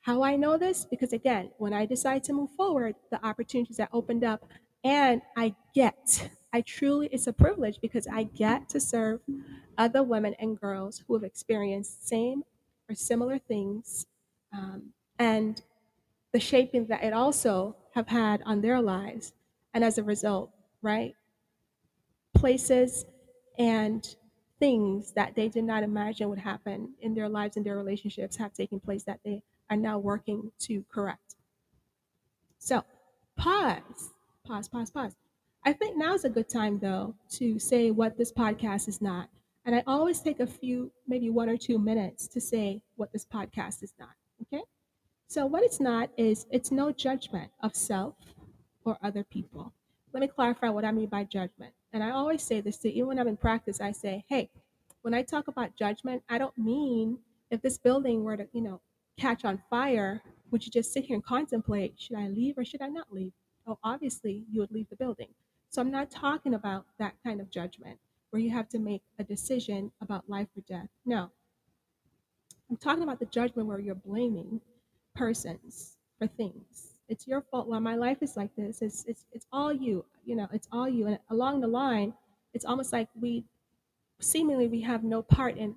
How 0.00 0.22
I 0.22 0.36
know 0.36 0.56
this? 0.58 0.84
Because 0.84 1.12
again, 1.12 1.52
when 1.58 1.72
I 1.72 1.86
decide 1.86 2.24
to 2.24 2.32
move 2.32 2.50
forward, 2.52 2.96
the 3.10 3.24
opportunities 3.24 3.76
that 3.76 3.90
opened 3.92 4.24
up, 4.24 4.48
and 4.82 5.22
I 5.36 5.54
get, 5.74 6.30
I 6.52 6.62
truly, 6.62 7.08
it's 7.12 7.26
a 7.26 7.32
privilege 7.32 7.80
because 7.80 8.06
I 8.06 8.24
get 8.24 8.68
to 8.70 8.80
serve 8.80 9.20
other 9.78 10.02
women 10.02 10.34
and 10.38 10.58
girls 10.58 11.04
who 11.06 11.14
have 11.14 11.22
experienced 11.22 12.08
same 12.08 12.44
or 12.88 12.94
similar 12.94 13.38
things, 13.38 14.06
um, 14.52 14.94
and 15.18 15.62
the 16.32 16.40
shaping 16.40 16.86
that 16.86 17.04
it 17.04 17.12
also 17.12 17.76
have 17.94 18.08
had 18.08 18.42
on 18.44 18.60
their 18.60 18.80
lives, 18.80 19.32
and 19.74 19.84
as 19.84 19.98
a 19.98 20.02
result, 20.02 20.50
right, 20.82 21.14
places 22.34 23.04
and 23.58 24.16
things 24.58 25.12
that 25.12 25.34
they 25.34 25.48
did 25.48 25.64
not 25.64 25.82
imagine 25.82 26.28
would 26.28 26.38
happen 26.38 26.94
in 27.00 27.14
their 27.14 27.28
lives 27.28 27.56
and 27.56 27.66
their 27.66 27.76
relationships 27.76 28.36
have 28.36 28.52
taken 28.52 28.78
place 28.78 29.02
that 29.04 29.20
they 29.24 29.42
are 29.70 29.76
now 29.76 29.98
working 29.98 30.50
to 30.60 30.84
correct. 30.92 31.36
So, 32.58 32.84
pause, 33.36 34.10
pause, 34.46 34.68
pause, 34.68 34.90
pause. 34.90 35.16
I 35.64 35.72
think 35.72 35.96
now's 35.96 36.24
a 36.24 36.30
good 36.30 36.48
time, 36.48 36.78
though, 36.78 37.14
to 37.32 37.58
say 37.58 37.90
what 37.90 38.16
this 38.16 38.32
podcast 38.32 38.88
is 38.88 39.00
not. 39.00 39.28
And 39.64 39.74
I 39.74 39.82
always 39.86 40.20
take 40.20 40.40
a 40.40 40.46
few, 40.46 40.90
maybe 41.06 41.30
one 41.30 41.48
or 41.48 41.56
two 41.56 41.78
minutes 41.78 42.26
to 42.28 42.40
say 42.40 42.82
what 42.96 43.12
this 43.12 43.24
podcast 43.24 43.82
is 43.82 43.94
not. 43.98 44.10
So, 45.32 45.46
what 45.46 45.62
it's 45.62 45.80
not 45.80 46.10
is 46.18 46.44
it's 46.50 46.70
no 46.70 46.92
judgment 46.92 47.50
of 47.62 47.74
self 47.74 48.16
or 48.84 48.98
other 49.02 49.24
people. 49.24 49.72
Let 50.12 50.20
me 50.20 50.26
clarify 50.26 50.68
what 50.68 50.84
I 50.84 50.92
mean 50.92 51.06
by 51.06 51.24
judgment. 51.24 51.72
And 51.94 52.04
I 52.04 52.10
always 52.10 52.42
say 52.42 52.60
this 52.60 52.76
to 52.80 52.90
even 52.90 53.06
when 53.06 53.18
I'm 53.18 53.28
in 53.28 53.38
practice, 53.38 53.80
I 53.80 53.92
say, 53.92 54.26
hey, 54.28 54.50
when 55.00 55.14
I 55.14 55.22
talk 55.22 55.48
about 55.48 55.74
judgment, 55.74 56.22
I 56.28 56.36
don't 56.36 56.58
mean 56.58 57.16
if 57.50 57.62
this 57.62 57.78
building 57.78 58.24
were 58.24 58.36
to, 58.36 58.46
you 58.52 58.60
know, 58.60 58.82
catch 59.18 59.46
on 59.46 59.62
fire, 59.70 60.20
would 60.50 60.66
you 60.66 60.70
just 60.70 60.92
sit 60.92 61.06
here 61.06 61.14
and 61.14 61.24
contemplate, 61.24 61.94
should 61.96 62.18
I 62.18 62.28
leave 62.28 62.58
or 62.58 62.64
should 62.66 62.82
I 62.82 62.88
not 62.88 63.10
leave? 63.10 63.32
Oh, 63.66 63.78
obviously, 63.82 64.44
you 64.52 64.60
would 64.60 64.70
leave 64.70 64.90
the 64.90 64.96
building. 64.96 65.28
So 65.70 65.80
I'm 65.80 65.90
not 65.90 66.10
talking 66.10 66.52
about 66.52 66.84
that 66.98 67.14
kind 67.24 67.40
of 67.40 67.50
judgment 67.50 67.98
where 68.28 68.42
you 68.42 68.50
have 68.50 68.68
to 68.68 68.78
make 68.78 69.00
a 69.18 69.24
decision 69.24 69.92
about 70.02 70.28
life 70.28 70.48
or 70.58 70.62
death. 70.68 70.88
No. 71.06 71.30
I'm 72.68 72.76
talking 72.76 73.02
about 73.02 73.18
the 73.18 73.24
judgment 73.24 73.66
where 73.66 73.80
you're 73.80 73.94
blaming 73.94 74.60
persons 75.14 75.96
for 76.18 76.26
things. 76.26 76.94
It's 77.08 77.26
your 77.26 77.42
fault 77.42 77.68
why 77.68 77.78
my 77.78 77.96
life 77.96 78.18
is 78.22 78.36
like 78.36 78.54
this. 78.56 78.80
It's 78.82 79.04
it's 79.06 79.24
it's 79.32 79.46
all 79.52 79.72
you. 79.72 80.04
You 80.24 80.36
know, 80.36 80.48
it's 80.52 80.68
all 80.72 80.88
you. 80.88 81.06
And 81.06 81.18
along 81.30 81.60
the 81.60 81.66
line, 81.68 82.14
it's 82.54 82.64
almost 82.64 82.92
like 82.92 83.08
we 83.20 83.44
seemingly 84.20 84.68
we 84.68 84.80
have 84.82 85.04
no 85.04 85.22
part 85.22 85.56
in 85.58 85.74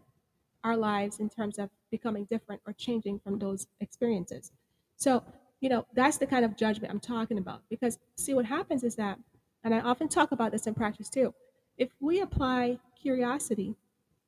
our 0.63 0.77
lives 0.77 1.19
in 1.19 1.29
terms 1.29 1.59
of 1.59 1.69
becoming 1.91 2.25
different 2.25 2.61
or 2.65 2.73
changing 2.73 3.19
from 3.19 3.37
those 3.39 3.67
experiences. 3.79 4.51
So, 4.97 5.23
you 5.61 5.69
know, 5.69 5.85
that's 5.93 6.17
the 6.17 6.25
kind 6.27 6.43
of 6.43 6.57
judgment 6.57 6.91
I'm 6.91 6.99
talking 6.99 7.37
about. 7.37 7.61
Because, 7.69 7.99
see, 8.17 8.33
what 8.33 8.45
happens 8.45 8.83
is 8.83 8.95
that, 8.95 9.19
and 9.63 9.73
I 9.73 9.79
often 9.79 10.07
talk 10.07 10.31
about 10.31 10.51
this 10.51 10.67
in 10.67 10.73
practice 10.73 11.09
too, 11.09 11.33
if 11.77 11.89
we 11.99 12.21
apply 12.21 12.79
curiosity, 12.99 13.75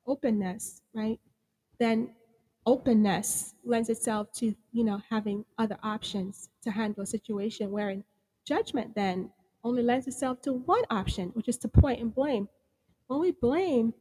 openness, 0.06 0.82
right, 0.94 1.20
then 1.80 2.12
openness 2.68 3.56
lends 3.64 3.88
itself 3.90 4.30
to, 4.34 4.54
you 4.74 4.84
know, 4.84 5.02
having 5.10 5.46
other 5.58 5.78
options 5.84 6.50
to 6.62 6.70
handle 6.70 7.02
a 7.02 7.08
situation, 7.08 7.72
wherein 7.72 8.04
judgment 8.46 8.94
then 8.94 9.32
only 9.64 9.82
lends 9.82 10.06
itself 10.06 10.42
to 10.42 10.52
one 10.52 10.84
option, 10.90 11.30
which 11.30 11.48
is 11.48 11.58
to 11.58 11.70
point 11.70 12.02
and 12.02 12.14
blame. 12.14 12.50
When 13.08 13.22
we 13.22 13.32
blame, 13.32 13.94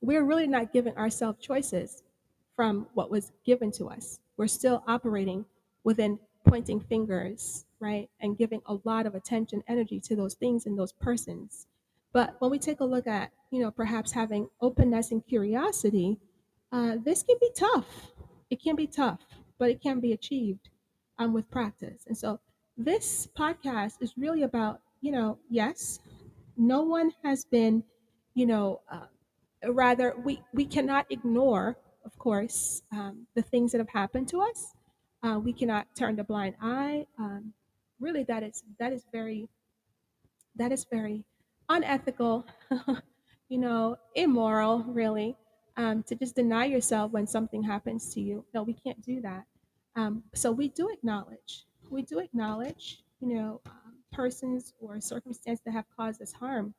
we're 0.00 0.24
really 0.24 0.48
not 0.48 0.72
giving 0.72 0.96
ourselves 0.96 1.38
choices 1.40 2.02
from 2.56 2.88
what 2.94 3.12
was 3.12 3.30
given 3.44 3.70
to 3.72 3.86
us. 3.86 4.18
We're 4.36 4.48
still 4.48 4.82
operating 4.88 5.44
within 5.84 6.18
pointing 6.48 6.80
fingers, 6.80 7.64
right? 7.78 8.10
And 8.18 8.36
giving 8.36 8.60
a 8.66 8.78
lot 8.82 9.06
of 9.06 9.14
attention, 9.14 9.62
energy 9.68 10.00
to 10.00 10.16
those 10.16 10.34
things 10.34 10.66
and 10.66 10.76
those 10.76 10.92
persons. 10.92 11.68
But 12.12 12.34
when 12.40 12.50
we 12.50 12.58
take 12.58 12.80
a 12.80 12.84
look 12.84 13.06
at, 13.06 13.30
you 13.52 13.60
know, 13.60 13.70
perhaps 13.70 14.10
having 14.10 14.48
openness 14.60 15.12
and 15.12 15.24
curiosity, 15.24 16.18
uh, 16.72 16.96
this 17.04 17.22
can 17.22 17.36
be 17.40 17.50
tough. 17.56 18.12
It 18.50 18.62
can 18.62 18.76
be 18.76 18.86
tough, 18.86 19.20
but 19.58 19.70
it 19.70 19.80
can 19.80 20.00
be 20.00 20.12
achieved 20.12 20.70
um, 21.18 21.32
with 21.32 21.50
practice. 21.50 22.04
And 22.06 22.16
so 22.16 22.40
this 22.76 23.28
podcast 23.38 23.94
is 24.00 24.14
really 24.16 24.42
about, 24.42 24.80
you 25.00 25.12
know, 25.12 25.38
yes, 25.48 25.98
no 26.56 26.82
one 26.82 27.12
has 27.24 27.44
been, 27.44 27.84
you 28.34 28.46
know, 28.46 28.80
uh, 28.90 29.06
rather 29.68 30.14
we 30.24 30.42
we 30.52 30.64
cannot 30.64 31.06
ignore 31.10 31.76
of 32.04 32.16
course 32.18 32.82
um, 32.92 33.26
the 33.34 33.42
things 33.42 33.72
that 33.72 33.78
have 33.78 33.88
happened 33.88 34.28
to 34.28 34.40
us 34.40 34.74
uh, 35.22 35.38
we 35.38 35.52
cannot 35.52 35.86
turn 35.96 36.18
a 36.20 36.24
blind 36.24 36.54
eye 36.60 37.06
um, 37.18 37.52
really 38.00 38.22
that 38.24 38.42
is 38.42 38.62
that 38.78 38.92
is 38.92 39.04
very 39.12 39.48
that 40.56 40.72
is 40.72 40.84
very 40.90 41.24
unethical 41.68 42.46
you 43.48 43.58
know 43.58 43.96
immoral 44.14 44.84
really 44.84 45.36
um, 45.76 46.02
to 46.04 46.14
just 46.14 46.34
deny 46.36 46.64
yourself 46.64 47.12
when 47.12 47.26
something 47.26 47.62
happens 47.62 48.12
to 48.14 48.20
you 48.20 48.44
no 48.54 48.62
we 48.62 48.74
can't 48.74 49.00
do 49.02 49.20
that 49.20 49.44
um, 49.96 50.22
so 50.34 50.50
we 50.52 50.68
do 50.68 50.88
acknowledge 50.90 51.64
we 51.90 52.02
do 52.02 52.18
acknowledge 52.18 53.02
you 53.20 53.34
know 53.34 53.60
um, 53.66 53.94
persons 54.12 54.74
or 54.80 55.00
circumstances 55.00 55.62
that 55.64 55.72
have 55.72 55.84
caused 55.96 56.20
us 56.22 56.32
harm 56.32 56.74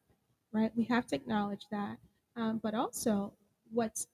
right 0.51 0.71
we 0.75 0.83
have 0.83 1.05
to 1.07 1.15
acknowledge 1.15 1.65
that 1.71 1.97
um, 2.37 2.59
but 2.61 2.75
also, 2.75 3.33
what's 3.73 4.07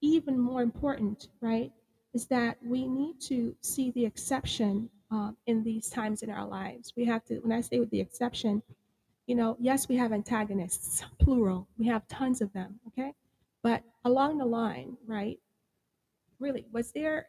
even 0.00 0.38
more 0.38 0.62
important, 0.62 1.28
right, 1.42 1.70
is 2.14 2.26
that 2.26 2.56
we 2.64 2.86
need 2.86 3.20
to 3.20 3.54
see 3.60 3.90
the 3.90 4.06
exception 4.06 4.88
um, 5.10 5.36
in 5.46 5.62
these 5.62 5.90
times 5.90 6.22
in 6.22 6.30
our 6.30 6.46
lives. 6.46 6.94
We 6.96 7.04
have 7.04 7.24
to, 7.26 7.36
when 7.40 7.52
I 7.52 7.60
say 7.60 7.78
with 7.78 7.90
the 7.90 8.00
exception, 8.00 8.62
you 9.26 9.34
know, 9.34 9.56
yes, 9.60 9.88
we 9.88 9.96
have 9.96 10.12
antagonists, 10.12 11.04
plural. 11.20 11.68
We 11.78 11.86
have 11.88 12.08
tons 12.08 12.40
of 12.40 12.52
them, 12.54 12.80
okay? 12.88 13.12
But 13.62 13.82
along 14.04 14.38
the 14.38 14.46
line, 14.46 14.96
right, 15.06 15.38
really, 16.38 16.66
was 16.72 16.92
there 16.92 17.26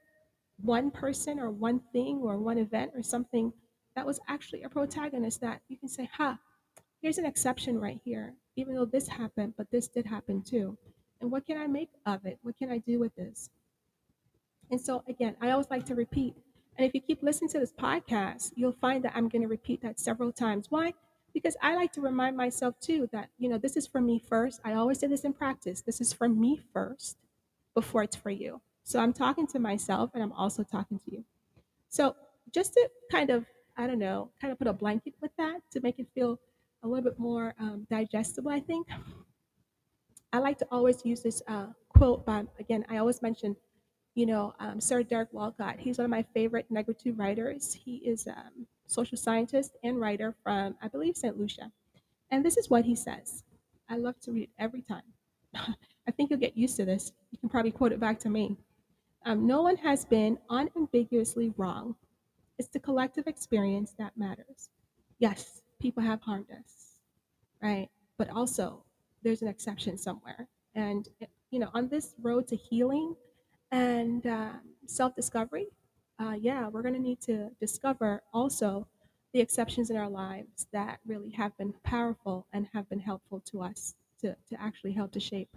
one 0.62 0.92
person 0.92 1.40
or 1.40 1.50
one 1.50 1.82
thing 1.92 2.22
or 2.24 2.38
one 2.38 2.58
event 2.58 2.92
or 2.96 3.04
something 3.04 3.52
that 3.96 4.06
was 4.06 4.20
actually 4.28 4.64
a 4.64 4.70
protagonist 4.70 5.42
that 5.42 5.62
you 5.68 5.78
can 5.78 5.90
say, 5.90 6.10
ha, 6.16 6.38
here's 7.02 7.18
an 7.18 7.26
exception 7.26 7.80
right 7.80 8.00
here 8.06 8.36
even 8.56 8.76
though 8.76 8.86
this 8.86 9.08
happened, 9.08 9.54
but 9.58 9.70
this 9.72 9.88
did 9.88 10.06
happen 10.06 10.42
too. 10.42 10.78
And 11.20 11.32
what 11.32 11.46
can 11.46 11.58
I 11.58 11.68
make 11.68 11.90
of 12.06 12.26
it? 12.26 12.40
What 12.42 12.58
can 12.58 12.72
I 12.72 12.80
do 12.80 13.00
with 13.00 13.16
this? 13.16 13.50
And 14.70 14.80
so, 14.80 15.04
again, 15.08 15.36
I 15.42 15.52
always 15.52 15.70
like 15.70 15.86
to 15.88 15.96
repeat. 15.96 16.36
And 16.78 16.88
if 16.88 16.94
you 16.94 17.02
keep 17.02 17.22
listening 17.22 17.50
to 17.52 17.60
this 17.60 17.74
podcast, 17.74 18.54
you'll 18.56 18.72
find 18.72 19.04
that 19.04 19.14
I'm 19.16 19.30
going 19.30 19.42
to 19.42 19.48
repeat 19.48 19.82
that 19.82 20.00
several 20.00 20.32
times. 20.32 20.68
Why? 20.70 20.94
Because 21.34 21.56
I 21.62 21.76
like 21.76 21.94
to 21.94 22.02
remind 22.02 22.36
myself 22.36 22.80
too 22.80 23.08
that, 23.12 23.30
you 23.38 23.50
know, 23.50 23.58
this 23.58 23.78
is 23.78 23.88
for 23.88 24.02
me 24.02 24.20
first. 24.20 24.60
I 24.66 24.74
always 24.74 25.00
say 25.00 25.08
this 25.08 25.24
in 25.24 25.34
practice. 25.34 25.82
This 25.82 26.02
is 26.02 26.12
for 26.12 26.28
me 26.28 26.60
first 26.74 27.18
before 27.74 28.04
it's 28.04 28.16
for 28.16 28.30
you. 28.30 28.62
So 28.84 29.00
I'm 29.00 29.14
talking 29.14 29.48
to 29.48 29.60
myself 29.60 30.12
and 30.14 30.22
I'm 30.22 30.34
also 30.34 30.64
talking 30.64 31.00
to 31.00 31.12
you. 31.12 31.24
So 31.90 32.16
just 32.54 32.74
to 32.74 32.90
kind 33.12 33.30
of, 33.30 33.46
I 33.78 33.88
don't 33.88 34.00
know, 34.00 34.32
kind 34.40 34.52
of 34.52 34.60
put 34.60 34.68
a 34.68 34.74
blanket 34.74 35.14
with 35.22 35.32
that 35.38 35.62
to 35.72 35.80
make 35.82 36.00
it 36.00 36.08
feel 36.14 36.40
a 36.84 36.88
little 36.88 37.04
bit 37.04 37.20
more 37.20 37.54
um, 37.60 37.88
digestible, 37.90 38.52
I 38.52 38.60
think. 38.60 38.88
I 40.34 40.40
like 40.40 40.58
to 40.60 40.68
always 40.72 41.06
use 41.06 41.22
this 41.22 41.42
uh, 41.48 41.68
quote 41.90 42.26
by, 42.26 42.46
again, 42.60 42.86
I 42.90 42.98
always 42.98 43.22
mention, 43.22 43.56
you 44.16 44.26
know, 44.26 44.54
um, 44.60 44.82
Sir 44.82 45.04
Derek 45.04 45.32
Walcott. 45.32 45.80
He's 45.80 45.98
one 45.98 46.06
of 46.06 46.12
my 46.12 46.24
favorite 46.34 46.66
negative 46.70 47.20
writers. 47.20 47.74
He 47.74 47.98
is 47.98 48.28
um, 48.28 48.66
social 48.92 49.18
scientist 49.18 49.78
and 49.84 50.00
writer 50.00 50.36
from, 50.44 50.76
I 50.82 50.88
believe, 50.88 51.16
St. 51.16 51.38
Lucia. 51.38 51.72
And 52.30 52.46
this 52.46 52.58
is 52.58 52.70
what 52.70 52.86
he 52.86 52.96
says. 52.96 53.44
I 53.90 53.98
love 53.98 54.20
to 54.22 54.32
read 54.32 54.44
it 54.44 54.50
every 54.60 54.82
time. 54.82 55.04
I 55.56 56.12
think 56.12 56.30
you'll 56.30 56.40
get 56.40 56.58
used 56.58 56.76
to 56.78 56.86
this. 56.86 57.12
You 57.32 57.38
can 57.38 57.50
probably 57.50 57.72
quote 57.72 57.92
it 57.92 58.00
back 58.00 58.20
to 58.20 58.30
me. 58.30 58.58
Um, 59.26 59.46
no 59.46 59.62
one 59.62 59.78
has 59.78 60.06
been 60.06 60.38
unambiguously 60.50 61.54
wrong. 61.58 61.96
It's 62.58 62.70
the 62.70 62.80
collective 62.80 63.28
experience 63.28 63.94
that 63.98 64.18
matters. 64.18 64.70
Yes, 65.20 65.62
people 65.80 66.04
have 66.04 66.22
harmed 66.22 66.50
us, 66.52 67.00
right? 67.62 67.90
But 68.18 68.30
also, 68.30 68.84
there's 69.24 69.42
an 69.42 69.48
exception 69.48 69.98
somewhere. 69.98 70.48
And, 70.74 71.08
you 71.52 71.60
know, 71.60 71.70
on 71.74 71.88
this 71.88 72.16
road 72.22 72.48
to 72.48 72.56
healing 72.56 73.16
and 73.72 74.26
uh, 74.26 74.54
self 74.86 75.16
discovery, 75.16 75.68
uh, 76.22 76.34
yeah, 76.34 76.68
we're 76.68 76.82
going 76.82 76.94
to 76.94 77.00
need 77.00 77.20
to 77.22 77.50
discover 77.60 78.22
also 78.34 78.88
the 79.34 79.40
exceptions 79.40 79.90
in 79.90 79.98
our 79.98 80.10
lives 80.10 80.68
that 80.72 81.00
really 81.06 81.32
have 81.32 81.58
been 81.58 81.74
powerful 81.84 82.46
and 82.54 82.68
have 82.74 82.88
been 82.90 83.00
helpful 83.00 83.40
to 83.40 83.62
us 83.62 83.96
to, 84.20 84.36
to 84.50 84.62
actually 84.62 84.92
help 84.92 85.12
to 85.12 85.20
shape, 85.20 85.50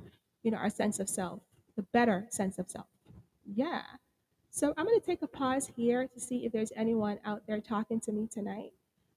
you 0.43 0.51
know, 0.51 0.57
our 0.57 0.71
sense 0.71 1.01
of 1.01 1.09
self, 1.09 1.41
the 1.77 1.83
better 1.83 2.27
sense 2.31 2.59
of 2.59 2.71
self. 2.71 2.87
Yeah. 3.45 3.83
So 4.51 4.73
I'm 4.77 4.87
going 4.87 4.99
to 4.99 5.05
take 5.05 5.23
a 5.23 5.27
pause 5.27 5.71
here 5.77 6.07
to 6.07 6.21
see 6.21 6.47
if 6.47 6.53
there's 6.53 6.73
anyone 6.77 7.19
out 7.25 7.43
there 7.47 7.61
talking 7.61 8.01
to 8.01 8.13
me 8.13 8.29
tonight. 8.33 8.73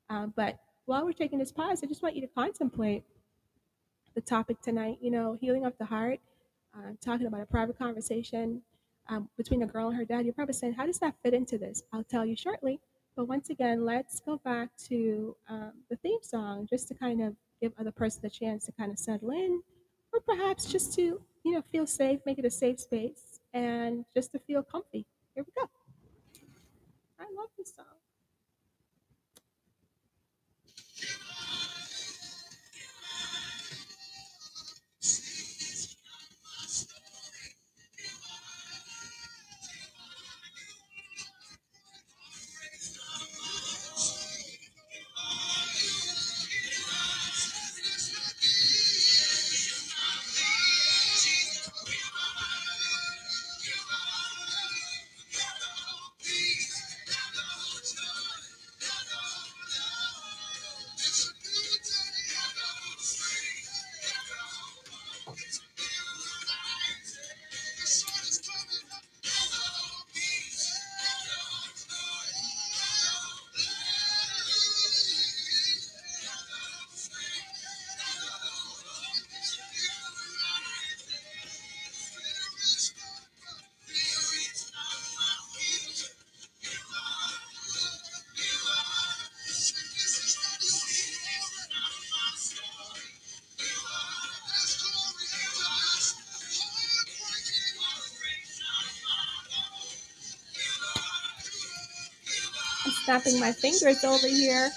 Um, 0.10 0.34
but 0.36 0.58
while 0.86 1.06
we're 1.06 1.14
taking 1.14 1.40
this 1.40 1.52
pause, 1.52 1.82
I 1.84 1.88
just 1.88 2.02
want 2.02 2.16
you 2.16 2.22
to 2.22 2.28
contemplate 2.28 3.04
the 4.16 4.22
topic 4.22 4.60
tonight, 4.62 4.98
you 5.02 5.12
know, 5.12 5.38
healing 5.40 5.66
of 5.66 5.74
the 5.78 5.86
heart, 5.86 6.20
uh, 6.76 6.94
talking 7.00 7.28
about 7.28 7.42
a 7.42 7.46
private 7.46 7.78
conversation 7.78 8.64
um, 9.10 9.30
between 9.38 9.64
a 9.64 9.68
girl 9.68 9.88
and 9.88 9.98
her 9.98 10.06
dad. 10.06 10.26
You're 10.26 10.34
probably 10.34 10.54
saying, 10.54 10.74
how 10.74 10.86
does 10.86 11.00
that 11.00 11.16
fit 11.24 11.34
into 11.34 11.58
this? 11.58 11.84
I'll 11.94 12.04
tell 12.04 12.26
you 12.26 12.36
shortly. 12.36 12.80
But 13.16 13.28
once 13.28 13.50
again, 13.50 13.84
let's 13.84 14.20
go 14.20 14.40
back 14.44 14.70
to 14.90 15.36
um, 15.50 15.74
the 15.90 15.96
theme 15.98 16.20
song 16.22 16.68
just 16.70 16.88
to 16.90 16.94
kind 16.94 17.22
of 17.22 17.36
give 17.62 17.74
other 17.80 17.92
person 17.92 18.22
the 18.22 18.30
chance 18.30 18.66
to 18.66 18.72
kind 18.74 18.92
of 18.92 19.00
settle 19.00 19.32
in, 19.32 19.62
or 20.14 20.20
perhaps 20.20 20.72
just 20.72 20.94
to, 20.96 21.20
you 21.44 21.52
know, 21.52 21.64
feel 21.72 21.88
safe, 21.88 22.20
make 22.26 22.38
it 22.38 22.46
a 22.46 22.52
safe 22.52 22.80
space, 22.80 23.40
and 23.54 24.06
just 24.16 24.32
to 24.34 24.40
feel 24.40 24.62
comfy. 24.62 25.06
Here 25.34 25.44
we 25.44 25.52
go. 25.60 25.68
I 27.20 27.24
love 27.36 27.50
this 27.58 27.74
song. 27.76 27.86
Snapping 103.08 103.40
my 103.40 103.54
fingers 103.54 104.04
over 104.04 104.28
here. 104.28 104.70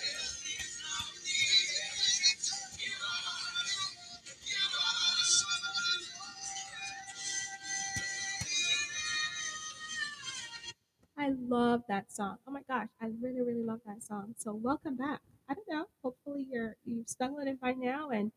I 11.18 11.30
love 11.48 11.82
that 11.88 12.12
song. 12.12 12.36
Oh 12.46 12.52
my 12.52 12.60
gosh, 12.68 12.86
I 13.02 13.10
really, 13.20 13.40
really 13.40 13.64
love 13.64 13.80
that 13.84 14.00
song. 14.04 14.36
So 14.38 14.54
welcome 14.54 14.94
back. 14.94 15.18
I 15.48 15.54
don't 15.54 15.68
know. 15.68 15.86
Hopefully 16.04 16.46
you're 16.48 16.76
you've 16.84 17.08
stumbled 17.08 17.48
in 17.48 17.56
by 17.56 17.72
now 17.72 18.10
and 18.10 18.30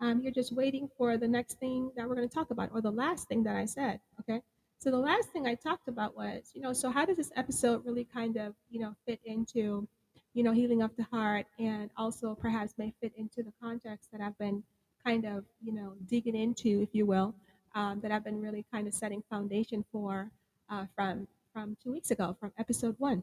um, 0.00 0.22
you're 0.22 0.32
just 0.32 0.52
waiting 0.56 0.88
for 0.96 1.18
the 1.18 1.28
next 1.28 1.60
thing 1.60 1.90
that 1.94 2.08
we're 2.08 2.14
going 2.14 2.26
to 2.26 2.34
talk 2.34 2.50
about 2.50 2.70
or 2.72 2.80
the 2.80 2.90
last 2.90 3.28
thing 3.28 3.42
that 3.44 3.54
I 3.54 3.66
said. 3.66 4.00
Okay. 4.20 4.40
So 4.78 4.90
the 4.90 4.98
last 4.98 5.30
thing 5.30 5.46
I 5.46 5.54
talked 5.54 5.88
about 5.88 6.16
was, 6.16 6.50
you 6.54 6.60
know, 6.60 6.72
so 6.72 6.90
how 6.90 7.04
does 7.04 7.16
this 7.16 7.32
episode 7.36 7.84
really 7.84 8.04
kind 8.04 8.36
of, 8.36 8.54
you 8.70 8.80
know, 8.80 8.94
fit 9.06 9.20
into, 9.24 9.88
you 10.34 10.42
know, 10.42 10.52
healing 10.52 10.82
of 10.82 10.94
the 10.96 11.04
heart 11.04 11.46
and 11.58 11.90
also 11.96 12.34
perhaps 12.34 12.74
may 12.78 12.92
fit 13.00 13.12
into 13.16 13.42
the 13.42 13.52
context 13.60 14.12
that 14.12 14.20
I've 14.20 14.36
been 14.38 14.62
kind 15.04 15.24
of, 15.24 15.44
you 15.62 15.72
know, 15.72 15.94
digging 16.08 16.36
into, 16.36 16.82
if 16.82 16.90
you 16.92 17.06
will, 17.06 17.34
um, 17.74 18.00
that 18.00 18.12
I've 18.12 18.24
been 18.24 18.40
really 18.40 18.64
kind 18.72 18.86
of 18.86 18.94
setting 18.94 19.22
foundation 19.30 19.84
for 19.92 20.30
uh, 20.68 20.86
from 20.94 21.26
from 21.52 21.76
two 21.82 21.90
weeks 21.92 22.10
ago, 22.10 22.36
from 22.38 22.52
episode 22.58 22.96
one. 22.98 23.22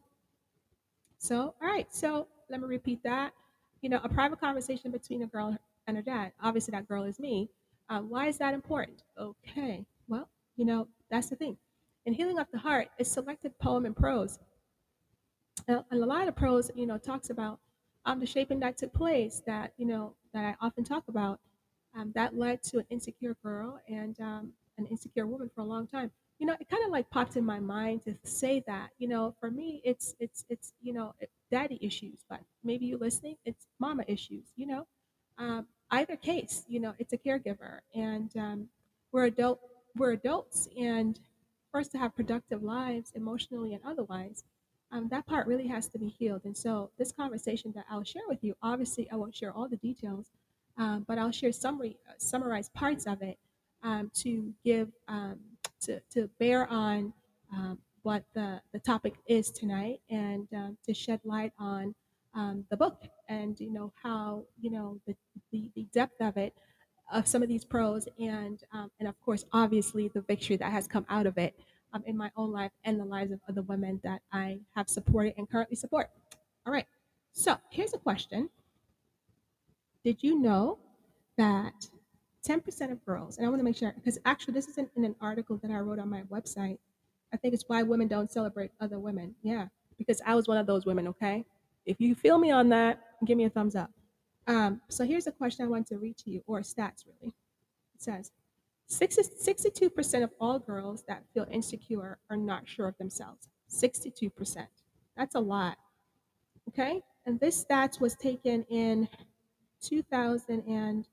So, 1.19 1.53
all 1.61 1.67
right. 1.67 1.87
So 1.93 2.27
let 2.49 2.59
me 2.59 2.67
repeat 2.67 3.03
that. 3.03 3.33
You 3.81 3.89
know, 3.89 3.99
a 4.03 4.09
private 4.09 4.39
conversation 4.39 4.91
between 4.91 5.21
a 5.21 5.27
girl 5.27 5.55
and 5.87 5.97
her 5.97 6.03
dad. 6.03 6.31
Obviously, 6.41 6.71
that 6.71 6.87
girl 6.87 7.03
is 7.03 7.19
me. 7.19 7.49
Um, 7.89 8.09
why 8.09 8.27
is 8.27 8.37
that 8.39 8.53
important? 8.53 9.03
Okay. 9.19 9.85
Well, 10.07 10.27
you 10.55 10.65
know, 10.65 10.87
that's 11.13 11.29
the 11.29 11.35
thing. 11.35 11.57
In 12.05 12.13
Healing 12.13 12.39
of 12.39 12.47
the 12.51 12.59
Heart, 12.59 12.89
it's 12.97 13.11
selected 13.11 13.57
poem 13.59 13.85
and 13.85 13.95
prose. 13.95 14.39
And 15.67 15.83
a 15.91 15.95
lot 15.95 16.27
of 16.27 16.35
prose, 16.35 16.69
you 16.75 16.85
know, 16.85 16.97
talks 16.97 17.29
about 17.29 17.59
um, 18.05 18.19
the 18.19 18.25
shaping 18.25 18.59
that 18.59 18.77
took 18.77 18.93
place 18.93 19.41
that, 19.45 19.71
you 19.77 19.85
know, 19.85 20.15
that 20.33 20.43
I 20.43 20.65
often 20.65 20.83
talk 20.83 21.03
about 21.07 21.39
um, 21.95 22.11
that 22.15 22.35
led 22.35 22.63
to 22.63 22.79
an 22.79 22.85
insecure 22.89 23.37
girl 23.43 23.79
and 23.87 24.19
um, 24.19 24.51
an 24.77 24.87
insecure 24.87 25.27
woman 25.27 25.49
for 25.55 25.61
a 25.61 25.65
long 25.65 25.87
time 25.87 26.11
you 26.39 26.47
know, 26.47 26.55
it 26.59 26.69
kind 26.69 26.83
of 26.83 26.91
like 26.91 27.09
popped 27.09 27.37
in 27.37 27.45
my 27.45 27.59
mind 27.59 28.03
to 28.03 28.15
say 28.23 28.63
that, 28.67 28.89
you 28.97 29.07
know, 29.07 29.33
for 29.39 29.49
me, 29.49 29.81
it's, 29.85 30.15
it's, 30.19 30.43
it's, 30.49 30.73
you 30.81 30.91
know, 30.91 31.13
daddy 31.51 31.77
issues, 31.81 32.25
but 32.29 32.41
maybe 32.63 32.85
you 32.85 32.97
listening, 32.97 33.37
it's 33.45 33.67
mama 33.79 34.03
issues, 34.07 34.47
you 34.55 34.67
know, 34.67 34.85
um, 35.37 35.67
either 35.91 36.15
case, 36.15 36.65
you 36.67 36.79
know, 36.79 36.93
it's 36.99 37.13
a 37.13 37.17
caregiver 37.17 37.79
and 37.95 38.35
um, 38.35 38.67
we're 39.13 39.25
adult, 39.25 39.59
we're 39.95 40.11
adults 40.11 40.67
and 40.77 41.19
for 41.71 41.79
us 41.79 41.87
to 41.89 41.97
have 41.97 42.15
productive 42.15 42.63
lives 42.63 43.11
emotionally 43.15 43.73
and 43.73 43.81
otherwise, 43.85 44.43
um, 44.91 45.07
that 45.09 45.25
part 45.25 45.47
really 45.47 45.67
has 45.67 45.87
to 45.87 45.97
be 45.97 46.07
healed. 46.07 46.41
And 46.45 46.55
so 46.55 46.91
this 46.99 47.11
conversation 47.11 47.73
that 47.75 47.85
I'll 47.89 48.03
share 48.03 48.27
with 48.27 48.43
you, 48.43 48.55
obviously 48.61 49.09
I 49.11 49.15
won't 49.15 49.35
share 49.35 49.51
all 49.51 49.67
the 49.67 49.77
details, 49.77 50.27
um, 50.77 51.03
but 51.07 51.17
I'll 51.17 51.31
share 51.31 51.51
summary, 51.51 51.97
uh, 52.07 52.13
summarize 52.17 52.69
parts 52.69 53.07
of 53.07 53.21
it 53.23 53.39
um, 53.81 54.11
to 54.15 54.53
give 54.63 54.89
um, 55.07 55.39
to, 55.81 55.99
to 56.11 56.29
bear 56.39 56.67
on 56.67 57.11
um, 57.51 57.79
what 58.03 58.23
the, 58.33 58.61
the 58.71 58.79
topic 58.79 59.15
is 59.27 59.49
tonight 59.49 59.99
and 60.09 60.47
um, 60.55 60.77
to 60.85 60.93
shed 60.93 61.19
light 61.23 61.53
on 61.59 61.95
the 62.69 62.77
book 62.77 63.03
and 63.29 63.59
you 63.59 63.71
know 63.71 63.91
how 64.01 64.43
you 64.59 64.71
know 64.71 64.99
the, 65.05 65.15
the, 65.51 65.69
the 65.75 65.83
depth 65.93 66.19
of 66.19 66.35
it 66.35 66.53
of 67.11 67.27
some 67.27 67.43
of 67.43 67.49
these 67.49 67.65
prose 67.65 68.07
and 68.17 68.63
um, 68.73 68.89
and 68.99 69.07
of 69.07 69.19
course 69.21 69.45
obviously 69.51 70.07
the 70.09 70.21
victory 70.21 70.55
that 70.55 70.71
has 70.71 70.87
come 70.87 71.05
out 71.09 71.25
of 71.25 71.37
it 71.37 71.53
um, 71.93 72.03
in 72.05 72.17
my 72.17 72.31
own 72.35 72.51
life 72.51 72.71
and 72.85 72.99
the 72.99 73.05
lives 73.05 73.31
of 73.31 73.39
other 73.47 73.61
women 73.63 73.99
that 74.03 74.21
I 74.31 74.59
have 74.75 74.89
supported 74.89 75.33
and 75.37 75.49
currently 75.49 75.75
support. 75.75 76.09
All 76.65 76.73
right, 76.73 76.87
so 77.33 77.57
here's 77.69 77.93
a 77.93 77.97
question: 77.97 78.49
Did 80.03 80.23
you 80.23 80.39
know 80.39 80.79
that 81.37 81.89
10% 82.47 82.91
of 82.91 83.03
girls, 83.05 83.37
and 83.37 83.45
I 83.45 83.49
want 83.49 83.59
to 83.59 83.63
make 83.63 83.77
sure, 83.77 83.93
because 83.95 84.19
actually 84.25 84.53
this 84.53 84.67
is 84.67 84.77
in, 84.77 84.89
in 84.95 85.05
an 85.05 85.15
article 85.21 85.57
that 85.61 85.71
I 85.71 85.79
wrote 85.79 85.99
on 85.99 86.09
my 86.09 86.23
website. 86.23 86.77
I 87.33 87.37
think 87.37 87.53
it's 87.53 87.63
why 87.67 87.81
women 87.83 88.07
don't 88.07 88.31
celebrate 88.31 88.71
other 88.79 88.99
women. 88.99 89.33
Yeah, 89.43 89.67
because 89.97 90.21
I 90.25 90.35
was 90.35 90.47
one 90.47 90.57
of 90.57 90.67
those 90.67 90.85
women, 90.85 91.07
okay? 91.07 91.45
If 91.85 91.99
you 91.99 92.15
feel 92.15 92.37
me 92.37 92.51
on 92.51 92.69
that, 92.69 92.99
give 93.25 93.37
me 93.37 93.45
a 93.45 93.49
thumbs 93.49 93.75
up. 93.75 93.91
Um, 94.47 94.81
so 94.89 95.05
here's 95.05 95.27
a 95.27 95.31
question 95.31 95.65
I 95.65 95.69
want 95.69 95.87
to 95.87 95.97
read 95.97 96.17
to 96.17 96.29
you, 96.29 96.43
or 96.47 96.59
stats 96.61 97.05
really. 97.05 97.33
It 97.95 98.01
says 98.01 98.31
62% 98.89 100.23
of 100.23 100.31
all 100.39 100.59
girls 100.59 101.03
that 101.07 101.23
feel 101.33 101.47
insecure 101.49 102.19
are 102.29 102.37
not 102.37 102.67
sure 102.67 102.87
of 102.87 102.97
themselves. 102.97 103.47
62%. 103.69 104.67
That's 105.17 105.35
a 105.35 105.39
lot. 105.39 105.77
Okay? 106.69 107.01
And 107.25 107.39
this 107.39 107.63
stats 107.63 107.99
was 107.99 108.15
taken 108.15 108.63
in 108.69 109.07
2000 109.81 110.63
and 110.67 111.07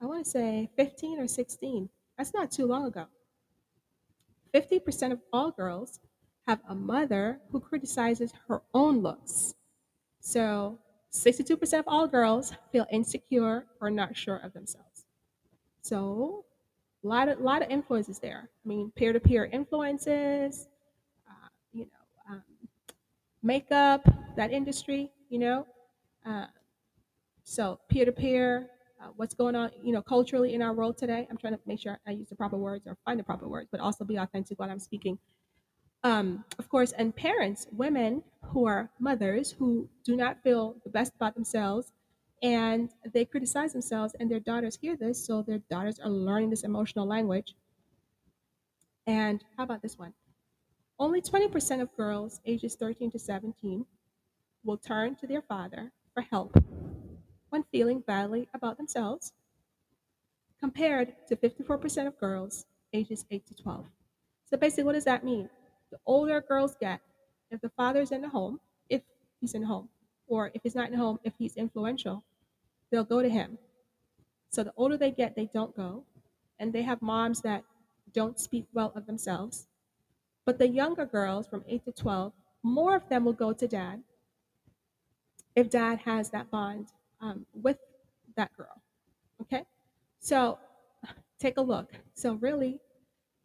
I 0.00 0.06
want 0.06 0.24
to 0.24 0.30
say 0.30 0.70
15 0.76 1.20
or 1.20 1.28
16. 1.28 1.88
That's 2.16 2.34
not 2.34 2.50
too 2.50 2.66
long 2.66 2.86
ago. 2.86 3.06
50% 4.54 5.12
of 5.12 5.20
all 5.32 5.50
girls 5.50 6.00
have 6.46 6.60
a 6.68 6.74
mother 6.74 7.40
who 7.50 7.60
criticizes 7.60 8.32
her 8.48 8.62
own 8.74 9.00
looks. 9.00 9.54
So 10.20 10.78
62% 11.12 11.78
of 11.78 11.84
all 11.86 12.06
girls 12.08 12.54
feel 12.72 12.86
insecure 12.90 13.66
or 13.80 13.90
not 13.90 14.16
sure 14.16 14.36
of 14.38 14.52
themselves. 14.52 15.04
So 15.82 16.44
a 17.04 17.08
lot 17.08 17.28
of, 17.28 17.40
lot 17.40 17.62
of 17.62 17.70
influences 17.70 18.18
there. 18.18 18.48
I 18.64 18.68
mean, 18.68 18.92
peer-to-peer 18.96 19.46
influences, 19.46 20.68
uh, 21.28 21.48
you 21.72 21.86
know, 21.86 22.34
um, 22.34 22.42
makeup, 23.42 24.02
that 24.36 24.52
industry, 24.52 25.12
you 25.28 25.38
know, 25.38 25.66
Uh, 26.24 26.46
so 27.42 27.80
peer 27.88 28.04
to 28.04 28.12
peer, 28.12 28.70
what's 29.16 29.34
going 29.34 29.56
on, 29.56 29.70
you 29.82 29.92
know, 29.92 30.00
culturally 30.00 30.54
in 30.54 30.62
our 30.62 30.72
world 30.72 30.96
today. 30.96 31.26
I'm 31.28 31.36
trying 31.36 31.54
to 31.54 31.60
make 31.66 31.80
sure 31.80 31.98
I 32.06 32.12
use 32.12 32.28
the 32.28 32.36
proper 32.36 32.56
words 32.56 32.86
or 32.86 32.96
find 33.04 33.18
the 33.18 33.24
proper 33.24 33.48
words, 33.48 33.68
but 33.72 33.80
also 33.80 34.04
be 34.04 34.16
authentic 34.16 34.60
while 34.60 34.70
I'm 34.70 34.78
speaking. 34.78 35.18
Um, 36.04 36.44
of 36.58 36.68
course, 36.68 36.92
and 36.92 37.14
parents, 37.14 37.66
women 37.70 38.22
who 38.42 38.66
are 38.66 38.90
mothers 38.98 39.52
who 39.52 39.88
do 40.04 40.16
not 40.16 40.42
feel 40.42 40.76
the 40.84 40.90
best 40.90 41.12
about 41.14 41.34
themselves 41.34 41.92
and 42.42 42.90
they 43.12 43.24
criticize 43.24 43.72
themselves 43.72 44.14
and 44.18 44.28
their 44.28 44.40
daughters 44.40 44.76
hear 44.80 44.96
this 44.96 45.24
so 45.24 45.42
their 45.42 45.60
daughters 45.70 46.00
are 46.00 46.10
learning 46.10 46.50
this 46.50 46.64
emotional 46.64 47.06
language. 47.06 47.54
And 49.06 49.44
how 49.56 49.64
about 49.64 49.80
this 49.82 49.96
one? 49.96 50.12
Only 50.98 51.22
20% 51.22 51.80
of 51.80 51.96
girls 51.96 52.40
ages 52.44 52.74
13 52.74 53.12
to 53.12 53.18
17 53.18 53.86
will 54.64 54.76
turn 54.76 55.14
to 55.16 55.26
their 55.26 55.42
father 55.42 55.92
for 56.14 56.22
help 56.22 56.56
when 57.50 57.64
feeling 57.70 58.00
badly 58.00 58.48
about 58.54 58.76
themselves 58.76 59.32
compared 60.60 61.14
to 61.28 61.36
54% 61.36 62.06
of 62.06 62.18
girls 62.18 62.66
ages 62.92 63.24
8 63.30 63.46
to 63.46 63.54
12 63.54 63.86
so 64.44 64.56
basically 64.56 64.84
what 64.84 64.92
does 64.92 65.04
that 65.04 65.24
mean 65.24 65.48
the 65.92 65.98
older 66.06 66.40
girls 66.40 66.74
get 66.80 67.00
if 67.52 67.60
the 67.60 67.68
father's 67.70 68.10
in 68.10 68.20
the 68.20 68.28
home 68.28 68.58
if 68.88 69.02
he's 69.40 69.54
in 69.54 69.60
the 69.60 69.66
home 69.68 69.88
or 70.26 70.50
if 70.54 70.62
he's 70.64 70.74
not 70.74 70.86
in 70.86 70.92
the 70.92 70.98
home 70.98 71.20
if 71.22 71.32
he's 71.38 71.56
influential 71.56 72.24
they'll 72.92 73.02
go 73.02 73.22
to 73.22 73.28
him. 73.28 73.58
So 74.50 74.62
the 74.62 74.72
older 74.76 74.96
they 74.96 75.10
get, 75.10 75.34
they 75.34 75.48
don't 75.52 75.74
go. 75.74 76.04
And 76.60 76.72
they 76.72 76.82
have 76.82 77.02
moms 77.02 77.40
that 77.40 77.64
don't 78.12 78.38
speak 78.38 78.66
well 78.72 78.92
of 78.94 79.06
themselves. 79.06 79.66
But 80.44 80.58
the 80.58 80.68
younger 80.68 81.06
girls 81.06 81.48
from 81.48 81.64
8 81.66 81.84
to 81.86 81.92
12, 81.92 82.32
more 82.62 82.94
of 82.94 83.08
them 83.08 83.24
will 83.24 83.32
go 83.32 83.52
to 83.52 83.66
dad 83.66 84.02
if 85.56 85.70
dad 85.70 86.00
has 86.00 86.30
that 86.30 86.50
bond 86.50 86.88
um, 87.20 87.46
with 87.54 87.78
that 88.36 88.54
girl. 88.56 88.82
Okay? 89.40 89.64
So 90.20 90.58
take 91.38 91.56
a 91.56 91.60
look. 91.60 91.92
So, 92.14 92.34
really, 92.34 92.78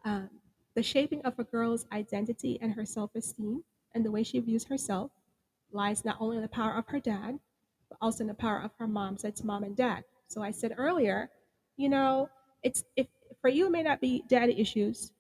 um, 0.06 0.30
the 0.78 0.84
shaping 0.84 1.20
of 1.24 1.40
a 1.40 1.44
girl's 1.44 1.88
identity 1.92 2.60
and 2.62 2.72
her 2.74 2.86
self 2.86 3.10
esteem 3.16 3.64
and 3.96 4.06
the 4.06 4.12
way 4.12 4.22
she 4.22 4.40
views 4.40 4.66
herself 4.66 5.10
lies 5.72 6.06
not 6.06 6.18
only 6.20 6.36
in 6.36 6.44
the 6.44 6.48
power 6.48 6.76
of 6.76 6.86
her 6.90 7.00
dad, 7.00 7.40
but 7.90 7.98
also 8.00 8.24
in 8.24 8.28
the 8.28 8.36
power 8.36 8.62
of 8.62 8.70
her 8.78 8.88
mom. 8.88 9.18
So 9.18 9.28
it's 9.28 9.44
mom 9.44 9.64
and 9.64 9.76
dad. 9.76 10.04
So 10.28 10.44
I 10.44 10.52
said 10.52 10.76
earlier, 10.78 11.32
you 11.78 11.90
know, 11.90 12.30
it's 12.62 12.84
if 12.96 13.08
for 13.42 13.50
you 13.50 13.66
it 13.66 13.72
may 13.72 13.82
not 13.82 14.00
be 14.00 14.24
daddy 14.28 14.62
issues, 14.62 15.14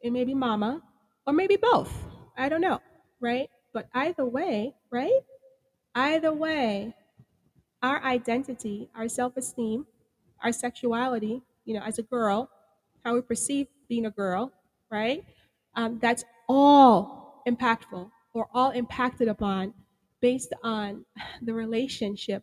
it 0.00 0.12
may 0.12 0.24
be 0.24 0.34
mama, 0.34 0.82
or 1.24 1.32
maybe 1.32 1.54
both. 1.54 1.92
I 2.36 2.48
don't 2.48 2.60
know, 2.60 2.80
right? 3.20 3.48
But 3.72 3.88
either 3.94 4.24
way, 4.24 4.74
right? 4.90 5.20
Either 5.94 6.32
way, 6.32 6.96
our 7.80 8.02
identity, 8.02 8.90
our 8.96 9.08
self-esteem, 9.08 9.86
our 10.42 10.50
sexuality, 10.50 11.42
you 11.64 11.74
know, 11.74 11.82
as 11.86 12.00
a 12.00 12.02
girl, 12.02 12.50
how 13.04 13.14
we 13.14 13.20
perceive 13.20 13.68
being 13.88 14.06
a 14.06 14.10
girl, 14.10 14.50
right? 14.90 15.24
Um, 15.74 15.98
that's 16.00 16.24
all 16.48 17.42
impactful 17.46 18.10
or 18.34 18.48
all 18.52 18.70
impacted 18.70 19.28
upon 19.28 19.74
based 20.20 20.52
on 20.62 21.04
the 21.42 21.54
relationship, 21.54 22.42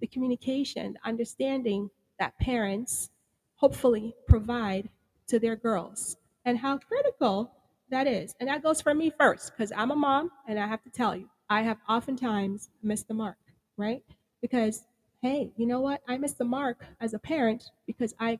the 0.00 0.06
communication, 0.06 0.94
the 0.94 1.08
understanding 1.08 1.90
that 2.18 2.38
parents 2.38 3.10
hopefully 3.56 4.14
provide 4.28 4.88
to 5.28 5.38
their 5.38 5.56
girls 5.56 6.16
and 6.44 6.58
how 6.58 6.78
critical 6.78 7.50
that 7.90 8.06
is. 8.06 8.34
And 8.40 8.48
that 8.48 8.62
goes 8.62 8.80
for 8.80 8.94
me 8.94 9.12
first 9.18 9.52
because 9.52 9.72
I'm 9.76 9.90
a 9.90 9.96
mom 9.96 10.30
and 10.48 10.58
I 10.58 10.66
have 10.66 10.82
to 10.84 10.90
tell 10.90 11.16
you, 11.16 11.28
I 11.48 11.62
have 11.62 11.78
oftentimes 11.88 12.70
missed 12.82 13.08
the 13.08 13.14
mark, 13.14 13.36
right? 13.76 14.02
Because 14.40 14.84
hey, 15.22 15.50
you 15.56 15.66
know 15.66 15.80
what? 15.80 16.02
I 16.06 16.18
missed 16.18 16.38
the 16.38 16.44
mark 16.44 16.84
as 17.00 17.14
a 17.14 17.18
parent 17.18 17.64
because 17.86 18.14
I 18.20 18.38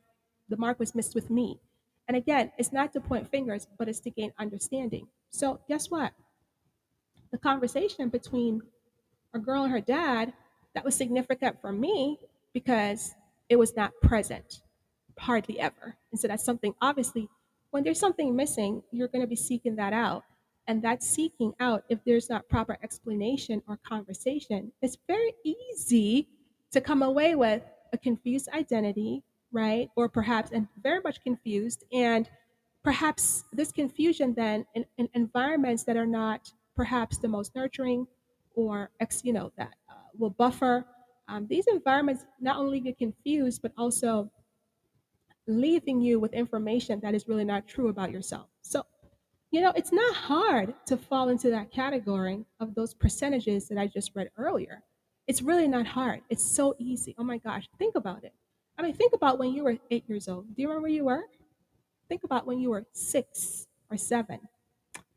the 0.49 0.57
mark 0.57 0.79
was 0.79 0.95
missed 0.95 1.15
with 1.15 1.29
me. 1.29 1.59
And 2.07 2.15
again, 2.15 2.51
it's 2.57 2.71
not 2.71 2.93
to 2.93 3.01
point 3.01 3.29
fingers, 3.29 3.67
but 3.77 3.89
it's 3.89 3.99
to 4.01 4.09
gain 4.09 4.31
understanding. 4.39 5.07
So 5.29 5.59
guess 5.67 5.89
what? 5.89 6.13
The 7.31 7.37
conversation 7.37 8.09
between 8.09 8.61
a 9.33 9.39
girl 9.39 9.63
and 9.63 9.71
her 9.71 9.81
dad, 9.81 10.33
that 10.73 10.85
was 10.85 10.95
significant 10.95 11.59
for 11.59 11.71
me 11.71 12.19
because 12.53 13.15
it 13.49 13.57
was 13.57 13.75
not 13.75 13.91
present 14.01 14.61
hardly 15.19 15.59
ever. 15.59 15.95
And 16.11 16.19
so 16.19 16.27
that's 16.27 16.43
something, 16.43 16.75
obviously, 16.81 17.27
when 17.71 17.83
there's 17.83 17.99
something 17.99 18.35
missing, 18.35 18.83
you're 18.91 19.07
going 19.07 19.21
to 19.23 19.27
be 19.27 19.35
seeking 19.35 19.75
that 19.75 19.93
out. 19.93 20.23
And 20.67 20.81
that 20.83 21.03
seeking 21.03 21.53
out, 21.59 21.83
if 21.89 21.99
there's 22.05 22.29
not 22.29 22.47
proper 22.49 22.77
explanation 22.83 23.61
or 23.67 23.79
conversation, 23.87 24.71
it's 24.81 24.97
very 25.07 25.33
easy 25.43 26.27
to 26.71 26.81
come 26.81 27.01
away 27.01 27.35
with 27.35 27.63
a 27.93 27.97
confused 27.97 28.49
identity, 28.53 29.23
right? 29.51 29.89
Or 29.95 30.09
perhaps, 30.09 30.51
and 30.51 30.67
very 30.81 30.99
much 31.01 31.21
confused. 31.21 31.83
And 31.91 32.29
perhaps 32.83 33.43
this 33.51 33.71
confusion 33.71 34.33
then 34.33 34.65
in, 34.75 34.85
in 34.97 35.09
environments 35.13 35.83
that 35.83 35.97
are 35.97 36.05
not 36.05 36.51
perhaps 36.75 37.17
the 37.17 37.27
most 37.27 37.55
nurturing 37.55 38.07
or 38.55 38.91
ex, 38.99 39.23
you 39.23 39.33
know, 39.33 39.51
that 39.57 39.73
uh, 39.89 39.93
will 40.17 40.29
buffer. 40.29 40.85
Um, 41.27 41.47
these 41.49 41.67
environments 41.67 42.25
not 42.39 42.57
only 42.57 42.79
get 42.79 42.97
confused, 42.97 43.61
but 43.61 43.71
also 43.77 44.31
leaving 45.47 46.01
you 46.01 46.19
with 46.19 46.33
information 46.33 46.99
that 47.01 47.13
is 47.13 47.27
really 47.27 47.45
not 47.45 47.67
true 47.67 47.89
about 47.89 48.11
yourself. 48.11 48.47
So, 48.61 48.83
you 49.51 49.61
know, 49.61 49.71
it's 49.75 49.93
not 49.93 50.15
hard 50.15 50.73
to 50.87 50.97
fall 50.97 51.29
into 51.29 51.49
that 51.51 51.71
category 51.71 52.45
of 52.59 52.75
those 52.75 52.93
percentages 52.93 53.67
that 53.69 53.77
I 53.77 53.87
just 53.87 54.11
read 54.13 54.29
earlier. 54.37 54.83
It's 55.25 55.41
really 55.41 55.67
not 55.67 55.85
hard. 55.85 56.21
It's 56.29 56.43
so 56.43 56.75
easy. 56.79 57.15
Oh 57.17 57.23
my 57.23 57.37
gosh, 57.37 57.67
think 57.77 57.95
about 57.95 58.23
it. 58.23 58.33
I 58.77 58.83
mean, 58.83 58.93
think 58.93 59.13
about 59.13 59.39
when 59.39 59.53
you 59.53 59.63
were 59.63 59.77
eight 59.89 60.03
years 60.07 60.27
old. 60.27 60.45
Do 60.55 60.61
you 60.61 60.67
remember 60.67 60.83
where 60.83 60.91
you 60.91 61.05
were? 61.05 61.23
Think 62.09 62.23
about 62.23 62.45
when 62.45 62.59
you 62.59 62.69
were 62.69 62.85
six 62.93 63.67
or 63.89 63.97
seven. 63.97 64.39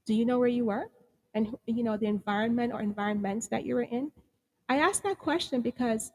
Do 0.06 0.14
you 0.14 0.24
know 0.24 0.38
where 0.38 0.48
you 0.48 0.64
were? 0.64 0.88
and 1.34 1.56
you 1.66 1.82
know 1.82 1.96
the 1.96 2.06
environment 2.06 2.72
or 2.72 2.80
environments 2.80 3.46
that 3.48 3.64
you 3.64 3.74
were 3.74 3.82
in? 3.82 4.10
I 4.68 4.76
ask 4.76 5.02
that 5.02 5.18
question 5.18 5.60
because 5.60 6.12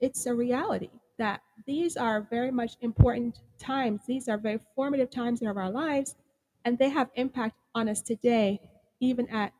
it's 0.00 0.26
a 0.26 0.34
reality 0.34 0.90
that 1.18 1.42
these 1.66 1.96
are 1.96 2.26
very 2.30 2.50
much 2.50 2.76
important 2.80 3.40
times. 3.58 4.02
These 4.06 4.28
are 4.28 4.38
very 4.38 4.58
formative 4.74 5.10
times 5.10 5.42
in 5.42 5.48
our 5.48 5.70
lives, 5.70 6.16
and 6.64 6.78
they 6.78 6.88
have 6.88 7.10
impact 7.14 7.56
on 7.74 7.88
us 7.88 8.00
today, 8.00 8.60
even 9.00 9.28
at 9.28 9.52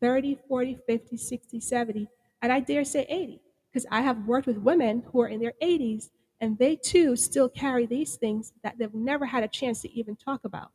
30, 0.00 0.38
40, 0.48 0.78
50, 0.86 1.16
60, 1.16 1.60
70, 1.60 2.08
and 2.42 2.52
I 2.52 2.60
dare 2.60 2.84
say 2.84 3.04
80, 3.08 3.40
because 3.70 3.86
I 3.90 4.00
have 4.00 4.26
worked 4.26 4.46
with 4.46 4.56
women 4.58 5.02
who 5.12 5.20
are 5.20 5.28
in 5.28 5.40
their 5.40 5.52
80s, 5.62 6.08
and 6.40 6.58
they 6.58 6.76
too 6.76 7.16
still 7.16 7.48
carry 7.48 7.86
these 7.86 8.16
things 8.16 8.52
that 8.62 8.78
they've 8.78 8.94
never 8.94 9.26
had 9.26 9.44
a 9.44 9.48
chance 9.48 9.82
to 9.82 9.92
even 9.92 10.16
talk 10.16 10.44
about. 10.44 10.70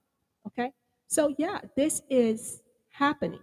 Okay? 0.47 0.71
So, 1.07 1.33
yeah, 1.37 1.59
this 1.75 2.01
is 2.09 2.61
happening. 2.89 3.39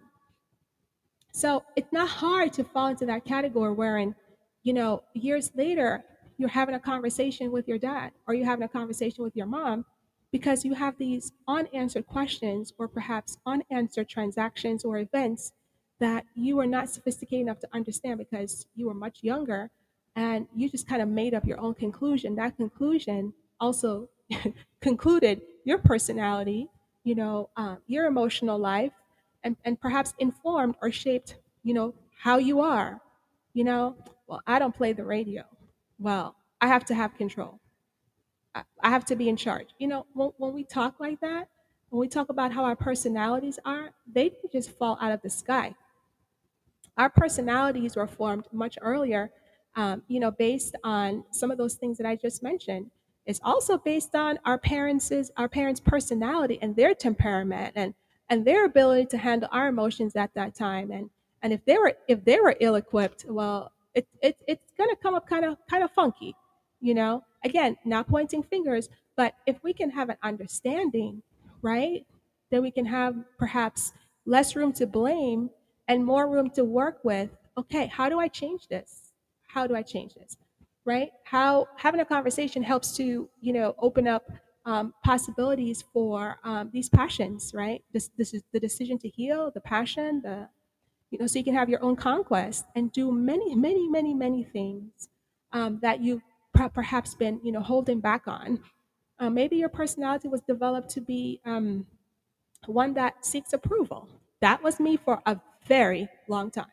So 1.32 1.64
it's 1.76 1.92
not 1.92 2.08
hard 2.08 2.52
to 2.54 2.64
fall 2.64 2.88
into 2.88 3.06
that 3.06 3.24
category 3.24 3.72
wherein, 3.72 4.14
you 4.62 4.72
know, 4.72 5.02
years 5.14 5.50
later, 5.54 6.04
you're 6.38 6.48
having 6.48 6.74
a 6.74 6.80
conversation 6.80 7.50
with 7.50 7.66
your 7.66 7.78
dad 7.78 8.12
or 8.26 8.34
you're 8.34 8.46
having 8.46 8.64
a 8.64 8.68
conversation 8.68 9.24
with 9.24 9.34
your 9.34 9.46
mom 9.46 9.84
because 10.30 10.64
you 10.64 10.74
have 10.74 10.96
these 10.98 11.32
unanswered 11.48 12.06
questions 12.06 12.72
or 12.78 12.88
perhaps 12.88 13.38
unanswered 13.46 14.08
transactions 14.08 14.84
or 14.84 14.98
events 14.98 15.52
that 16.00 16.24
you 16.34 16.58
are 16.58 16.66
not 16.66 16.90
sophisticated 16.90 17.42
enough 17.42 17.60
to 17.60 17.68
understand 17.72 18.18
because 18.18 18.66
you 18.74 18.86
were 18.86 18.94
much 18.94 19.22
younger 19.22 19.70
and 20.16 20.46
you 20.54 20.68
just 20.68 20.86
kind 20.88 21.02
of 21.02 21.08
made 21.08 21.34
up 21.34 21.46
your 21.46 21.58
own 21.60 21.74
conclusion. 21.74 22.34
That 22.36 22.56
conclusion 22.56 23.32
also 23.60 24.08
concluded 24.80 25.42
your 25.64 25.78
personality, 25.78 26.68
you 27.04 27.14
know, 27.14 27.48
uh, 27.56 27.76
your 27.86 28.06
emotional 28.06 28.58
life, 28.58 28.92
and, 29.44 29.56
and 29.64 29.80
perhaps 29.80 30.14
informed 30.18 30.76
or 30.82 30.90
shaped, 30.90 31.36
you 31.62 31.74
know, 31.74 31.94
how 32.16 32.38
you 32.38 32.60
are. 32.60 33.00
You 33.54 33.64
know, 33.64 33.96
well, 34.26 34.42
I 34.46 34.58
don't 34.58 34.74
play 34.74 34.92
the 34.92 35.04
radio. 35.04 35.44
Well, 35.98 36.34
I 36.60 36.68
have 36.68 36.84
to 36.86 36.94
have 36.94 37.16
control. 37.16 37.60
I, 38.54 38.62
I 38.80 38.90
have 38.90 39.04
to 39.06 39.16
be 39.16 39.28
in 39.28 39.36
charge. 39.36 39.68
You 39.78 39.88
know, 39.88 40.06
when, 40.14 40.30
when 40.38 40.52
we 40.52 40.64
talk 40.64 41.00
like 41.00 41.20
that, 41.20 41.48
when 41.90 42.00
we 42.00 42.08
talk 42.08 42.30
about 42.30 42.52
how 42.52 42.64
our 42.64 42.76
personalities 42.76 43.58
are, 43.64 43.90
they 44.10 44.30
didn't 44.30 44.52
just 44.52 44.70
fall 44.78 44.96
out 45.00 45.12
of 45.12 45.20
the 45.20 45.28
sky. 45.30 45.74
Our 46.96 47.10
personalities 47.10 47.96
were 47.96 48.06
formed 48.06 48.46
much 48.52 48.78
earlier, 48.80 49.30
um, 49.76 50.02
you 50.08 50.20
know, 50.20 50.30
based 50.30 50.76
on 50.84 51.24
some 51.30 51.50
of 51.50 51.58
those 51.58 51.74
things 51.74 51.98
that 51.98 52.06
I 52.06 52.16
just 52.16 52.42
mentioned. 52.42 52.90
It's 53.26 53.40
also 53.44 53.78
based 53.78 54.14
on 54.14 54.38
our 54.44 54.58
parents' 54.58 55.12
our 55.36 55.48
parents' 55.48 55.80
personality 55.80 56.58
and 56.60 56.74
their 56.76 56.94
temperament 56.94 57.72
and 57.76 57.94
and 58.28 58.44
their 58.44 58.64
ability 58.64 59.06
to 59.06 59.18
handle 59.18 59.48
our 59.52 59.68
emotions 59.68 60.16
at 60.16 60.34
that 60.34 60.54
time. 60.54 60.90
And 60.90 61.10
and 61.42 61.52
if 61.52 61.64
they 61.64 61.78
were 61.78 61.94
if 62.08 62.24
they 62.24 62.40
were 62.40 62.56
ill 62.60 62.74
equipped, 62.74 63.24
well, 63.28 63.72
it, 63.94 64.06
it 64.22 64.36
it's 64.48 64.72
gonna 64.76 64.96
come 64.96 65.14
up 65.14 65.28
kind 65.28 65.44
of 65.44 65.56
kind 65.70 65.84
of 65.84 65.90
funky, 65.92 66.34
you 66.80 66.94
know. 66.94 67.24
Again, 67.44 67.76
not 67.84 68.08
pointing 68.08 68.42
fingers, 68.42 68.88
but 69.16 69.34
if 69.46 69.62
we 69.64 69.72
can 69.72 69.90
have 69.90 70.08
an 70.08 70.16
understanding, 70.22 71.22
right, 71.60 72.06
then 72.50 72.62
we 72.62 72.70
can 72.70 72.86
have 72.86 73.16
perhaps 73.38 73.92
less 74.26 74.54
room 74.54 74.72
to 74.74 74.86
blame 74.86 75.50
and 75.88 76.04
more 76.04 76.28
room 76.28 76.50
to 76.50 76.64
work 76.64 77.00
with. 77.04 77.30
Okay, 77.58 77.86
how 77.86 78.08
do 78.08 78.18
I 78.20 78.28
change 78.28 78.68
this? 78.68 79.01
How 79.52 79.66
do 79.66 79.74
I 79.76 79.82
change 79.82 80.14
this? 80.14 80.36
Right? 80.84 81.10
How 81.24 81.68
having 81.76 82.00
a 82.00 82.04
conversation 82.04 82.62
helps 82.62 82.96
to, 82.96 83.28
you 83.40 83.52
know, 83.52 83.74
open 83.78 84.08
up 84.08 84.24
um, 84.64 84.94
possibilities 85.04 85.84
for 85.92 86.38
um, 86.44 86.70
these 86.72 86.88
passions, 86.88 87.52
right? 87.54 87.82
This, 87.92 88.10
this 88.16 88.34
is 88.34 88.42
the 88.52 88.60
decision 88.60 88.98
to 88.98 89.08
heal, 89.08 89.50
the 89.52 89.60
passion, 89.60 90.20
the, 90.22 90.48
you 91.10 91.18
know, 91.18 91.26
so 91.26 91.38
you 91.38 91.44
can 91.44 91.54
have 91.54 91.68
your 91.68 91.82
own 91.82 91.96
conquest 91.96 92.64
and 92.74 92.90
do 92.92 93.12
many, 93.12 93.54
many, 93.54 93.88
many, 93.88 94.14
many 94.14 94.44
things 94.44 95.08
um, 95.52 95.78
that 95.82 96.00
you've 96.00 96.22
perhaps 96.74 97.14
been, 97.14 97.40
you 97.42 97.52
know, 97.52 97.60
holding 97.60 98.00
back 98.00 98.26
on. 98.26 98.60
Uh, 99.18 99.30
maybe 99.30 99.56
your 99.56 99.68
personality 99.68 100.28
was 100.28 100.40
developed 100.42 100.90
to 100.90 101.00
be 101.00 101.40
um, 101.44 101.86
one 102.66 102.94
that 102.94 103.24
seeks 103.24 103.52
approval. 103.52 104.08
That 104.40 104.62
was 104.62 104.80
me 104.80 104.96
for 104.96 105.22
a 105.26 105.38
very 105.66 106.08
long 106.28 106.50
time, 106.50 106.66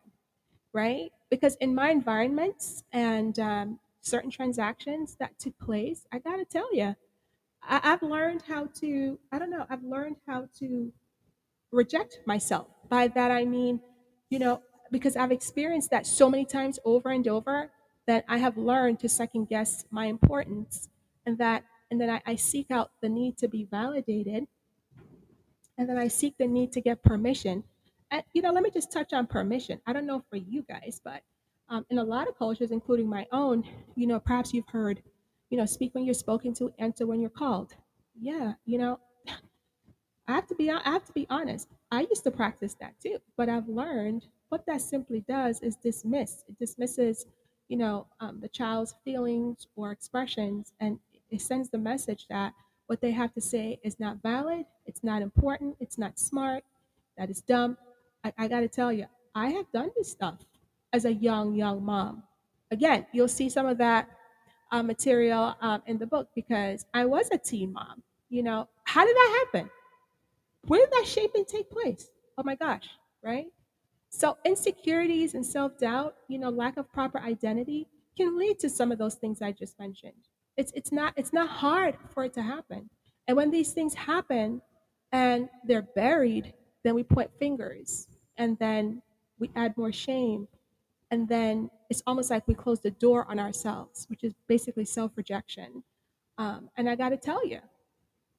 right? 0.73 1.11
Because 1.29 1.55
in 1.55 1.75
my 1.75 1.91
environments 1.91 2.83
and 2.91 3.37
um, 3.39 3.79
certain 4.01 4.31
transactions 4.31 5.15
that 5.19 5.37
took 5.39 5.57
place, 5.59 6.07
I 6.11 6.19
got 6.19 6.37
to 6.37 6.45
tell 6.45 6.73
you, 6.73 6.95
I, 7.61 7.79
I've 7.83 8.01
learned 8.01 8.43
how 8.47 8.67
to, 8.81 9.19
I 9.31 9.39
don't 9.39 9.49
know, 9.49 9.65
I've 9.69 9.83
learned 9.83 10.17
how 10.27 10.47
to 10.59 10.91
reject 11.71 12.19
myself. 12.25 12.67
By 12.87 13.07
that 13.09 13.31
I 13.31 13.45
mean, 13.45 13.79
you 14.29 14.39
know, 14.39 14.61
because 14.91 15.15
I've 15.15 15.31
experienced 15.31 15.91
that 15.91 16.07
so 16.07 16.29
many 16.29 16.45
times 16.45 16.79
over 16.83 17.09
and 17.11 17.27
over 17.27 17.71
that 18.07 18.25
I 18.27 18.39
have 18.39 18.57
learned 18.57 18.99
to 19.01 19.09
second 19.09 19.49
guess 19.49 19.85
my 19.91 20.05
importance 20.05 20.89
and 21.25 21.37
that 21.37 21.63
and 21.91 21.99
then 21.99 22.09
I, 22.09 22.21
I 22.25 22.35
seek 22.35 22.71
out 22.71 22.91
the 23.01 23.09
need 23.09 23.37
to 23.39 23.47
be 23.47 23.65
validated 23.69 24.47
and 25.77 25.89
then 25.89 25.97
I 25.97 26.07
seek 26.07 26.37
the 26.37 26.47
need 26.47 26.71
to 26.73 26.81
get 26.81 27.03
permission. 27.03 27.63
You 28.33 28.41
know, 28.41 28.51
let 28.51 28.63
me 28.63 28.71
just 28.71 28.91
touch 28.91 29.13
on 29.13 29.27
permission. 29.27 29.79
I 29.85 29.93
don't 29.93 30.05
know 30.05 30.23
for 30.29 30.37
you 30.37 30.63
guys, 30.63 30.99
but 31.03 31.21
um, 31.69 31.85
in 31.89 31.99
a 31.99 32.03
lot 32.03 32.27
of 32.27 32.37
cultures, 32.37 32.71
including 32.71 33.07
my 33.07 33.27
own, 33.31 33.63
you 33.95 34.07
know, 34.07 34.19
perhaps 34.19 34.53
you've 34.53 34.67
heard, 34.67 35.01
you 35.49 35.57
know, 35.57 35.65
speak 35.65 35.93
when 35.93 36.05
you're 36.05 36.13
spoken 36.13 36.53
to, 36.55 36.73
enter 36.79 37.05
when 37.05 37.21
you're 37.21 37.29
called. 37.29 37.75
Yeah, 38.19 38.53
you 38.65 38.79
know, 38.79 38.99
I 40.27 40.33
have 40.33 40.47
to 40.47 40.55
be 40.55 40.69
I 40.69 40.81
have 40.83 41.05
to 41.05 41.13
be 41.13 41.27
honest. 41.29 41.69
I 41.91 42.01
used 42.01 42.23
to 42.23 42.31
practice 42.31 42.75
that 42.79 42.93
too, 43.01 43.17
but 43.37 43.49
I've 43.49 43.67
learned 43.67 44.27
what 44.49 44.65
that 44.65 44.81
simply 44.81 45.21
does 45.27 45.61
is 45.61 45.75
dismiss. 45.75 46.43
It 46.47 46.57
dismisses, 46.59 47.25
you 47.67 47.77
know, 47.77 48.07
um, 48.19 48.39
the 48.39 48.49
child's 48.49 48.95
feelings 49.03 49.67
or 49.75 49.91
expressions, 49.91 50.73
and 50.79 50.99
it 51.29 51.41
sends 51.41 51.69
the 51.69 51.77
message 51.77 52.25
that 52.29 52.53
what 52.87 53.01
they 53.01 53.11
have 53.11 53.33
to 53.33 53.41
say 53.41 53.79
is 53.83 53.99
not 53.99 54.21
valid, 54.23 54.65
it's 54.87 55.03
not 55.03 55.21
important, 55.21 55.77
it's 55.79 55.97
not 55.99 56.17
smart, 56.17 56.63
that 57.17 57.29
is 57.29 57.41
dumb. 57.41 57.77
I, 58.23 58.33
I 58.37 58.47
got 58.47 58.61
to 58.61 58.67
tell 58.67 58.91
you, 58.91 59.05
I 59.35 59.49
have 59.49 59.71
done 59.71 59.89
this 59.95 60.11
stuff 60.11 60.39
as 60.93 61.05
a 61.05 61.13
young 61.13 61.55
young 61.55 61.83
mom. 61.83 62.23
Again, 62.71 63.05
you'll 63.13 63.27
see 63.27 63.49
some 63.49 63.65
of 63.65 63.77
that 63.77 64.09
uh, 64.71 64.83
material 64.83 65.55
um, 65.61 65.81
in 65.87 65.97
the 65.97 66.05
book 66.05 66.29
because 66.35 66.85
I 66.93 67.05
was 67.05 67.29
a 67.31 67.37
teen 67.37 67.73
mom. 67.73 68.03
You 68.29 68.43
know, 68.43 68.67
how 68.83 69.05
did 69.05 69.15
that 69.15 69.45
happen? 69.45 69.69
Where 70.67 70.81
did 70.81 70.91
that 70.91 71.07
shaping 71.07 71.45
take 71.45 71.69
place? 71.69 72.09
Oh 72.37 72.43
my 72.43 72.55
gosh, 72.55 72.87
right? 73.23 73.47
So 74.09 74.37
insecurities 74.45 75.33
and 75.35 75.45
self-doubt, 75.45 76.15
you 76.27 76.39
know, 76.39 76.49
lack 76.49 76.77
of 76.77 76.91
proper 76.91 77.19
identity 77.19 77.87
can 78.17 78.37
lead 78.37 78.59
to 78.59 78.69
some 78.69 78.91
of 78.91 78.97
those 78.97 79.15
things 79.15 79.41
I 79.41 79.51
just 79.51 79.79
mentioned. 79.79 80.13
It's 80.57 80.71
it's 80.75 80.91
not 80.91 81.13
it's 81.15 81.31
not 81.31 81.47
hard 81.49 81.95
for 82.13 82.25
it 82.25 82.33
to 82.33 82.41
happen. 82.41 82.89
And 83.27 83.37
when 83.37 83.51
these 83.51 83.71
things 83.71 83.93
happen 83.93 84.61
and 85.11 85.49
they're 85.65 85.87
buried, 85.95 86.53
then 86.83 86.95
we 86.95 87.03
point 87.03 87.31
fingers 87.39 88.07
and 88.39 88.57
then 88.57 89.03
we 89.37 89.51
add 89.55 89.77
more 89.77 89.91
shame 89.91 90.47
and 91.11 91.27
then 91.27 91.69
it's 91.89 92.03
almost 92.05 92.29
like 92.29 92.47
we 92.47 92.53
close 92.53 92.79
the 92.79 92.91
door 92.91 93.25
on 93.29 93.39
ourselves, 93.39 94.05
which 94.09 94.23
is 94.23 94.33
basically 94.47 94.85
self-rejection. 94.85 95.83
Um, 96.37 96.69
and 96.77 96.89
I 96.89 96.95
got 96.95 97.09
to 97.09 97.17
tell 97.17 97.45
you, 97.45 97.59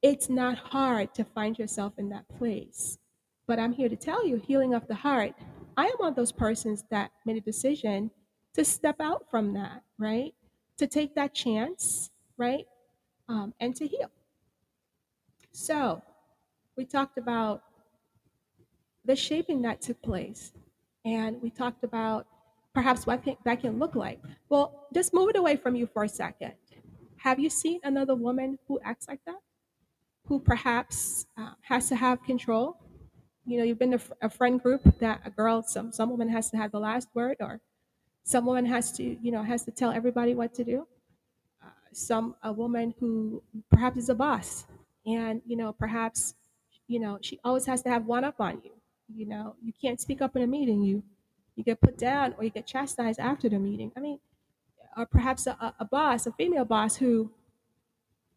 it's 0.02 0.28
not 0.28 0.56
hard 0.56 1.12
to 1.14 1.24
find 1.24 1.58
yourself 1.58 1.94
in 1.98 2.08
that 2.10 2.28
place. 2.38 2.98
But 3.46 3.58
I'm 3.58 3.72
here 3.72 3.88
to 3.88 3.96
tell 3.96 4.24
you, 4.26 4.36
healing 4.36 4.72
of 4.72 4.86
the 4.86 4.94
heart, 4.94 5.34
I 5.76 5.86
am 5.86 5.94
one 5.96 6.08
of 6.08 6.14
those 6.14 6.32
persons 6.32 6.84
that 6.90 7.10
made 7.26 7.36
a 7.36 7.40
decision 7.40 8.10
to 8.54 8.64
step 8.64 9.00
out 9.00 9.26
from 9.30 9.52
that, 9.54 9.82
right? 9.98 10.32
To 10.78 10.86
take 10.86 11.14
that 11.16 11.34
chance, 11.34 12.10
right? 12.36 12.66
Um, 13.28 13.52
and 13.60 13.74
to 13.76 13.86
heal. 13.86 14.10
So 15.50 16.02
we 16.76 16.84
talked 16.84 17.18
about 17.18 17.62
the 19.10 19.16
shaping 19.16 19.62
that 19.62 19.82
took 19.82 20.00
place. 20.02 20.52
And 21.04 21.42
we 21.42 21.50
talked 21.50 21.84
about 21.84 22.26
perhaps 22.74 23.06
what 23.06 23.24
that 23.44 23.60
can 23.60 23.78
look 23.78 23.96
like. 23.96 24.20
Well, 24.48 24.88
just 24.94 25.14
move 25.14 25.30
it 25.30 25.36
away 25.36 25.56
from 25.56 25.76
you 25.76 25.86
for 25.86 26.04
a 26.04 26.08
second. 26.08 26.54
Have 27.18 27.38
you 27.40 27.50
seen 27.50 27.80
another 27.84 28.14
woman 28.14 28.58
who 28.68 28.80
acts 28.84 29.08
like 29.08 29.20
that? 29.26 29.40
who 30.26 30.38
perhaps 30.40 31.26
uh, 31.36 31.52
has 31.62 31.88
to 31.88 31.96
have 31.96 32.22
control. 32.24 32.78
You 33.46 33.58
know, 33.58 33.64
you've 33.64 33.80
been 33.80 33.94
a, 33.94 34.00
a 34.22 34.30
friend 34.30 34.62
group 34.62 34.82
that 35.00 35.22
a 35.24 35.30
girl, 35.30 35.62
some 35.62 35.92
some 35.92 36.10
woman 36.10 36.28
has 36.28 36.50
to 36.52 36.58
have 36.58 36.72
the 36.72 36.80
last 36.80 37.08
word, 37.14 37.38
or 37.40 37.60
some 38.24 38.46
woman 38.46 38.66
has 38.66 38.92
to, 38.92 39.02
you 39.02 39.32
know, 39.32 39.42
has 39.42 39.64
to 39.64 39.72
tell 39.72 39.90
everybody 39.90 40.34
what 40.34 40.54
to 40.54 40.64
do. 40.64 40.86
Uh, 41.64 41.70
some 41.92 42.36
a 42.44 42.52
woman 42.52 42.94
who 43.00 43.42
perhaps 43.70 43.98
is 43.98 44.08
a 44.08 44.14
boss, 44.14 44.66
and 45.06 45.42
you 45.46 45.56
know, 45.56 45.72
perhaps, 45.72 46.34
you 46.88 47.00
know, 47.00 47.18
she 47.22 47.40
always 47.44 47.66
has 47.66 47.82
to 47.82 47.90
have 47.90 48.06
one 48.06 48.24
up 48.24 48.40
on 48.40 48.60
you. 48.64 48.72
You 49.14 49.26
know, 49.26 49.56
you 49.62 49.72
can't 49.80 50.00
speak 50.00 50.22
up 50.22 50.36
in 50.36 50.42
a 50.42 50.46
meeting. 50.46 50.82
You 50.82 51.02
you 51.56 51.64
get 51.64 51.80
put 51.80 51.98
down 51.98 52.34
or 52.38 52.44
you 52.44 52.50
get 52.50 52.66
chastised 52.66 53.18
after 53.18 53.48
the 53.48 53.58
meeting. 53.58 53.92
I 53.96 54.00
mean, 54.00 54.18
or 54.96 55.06
perhaps 55.06 55.46
a, 55.46 55.74
a 55.78 55.84
boss, 55.84 56.26
a 56.26 56.32
female 56.32 56.64
boss 56.64 56.96
who, 56.96 57.30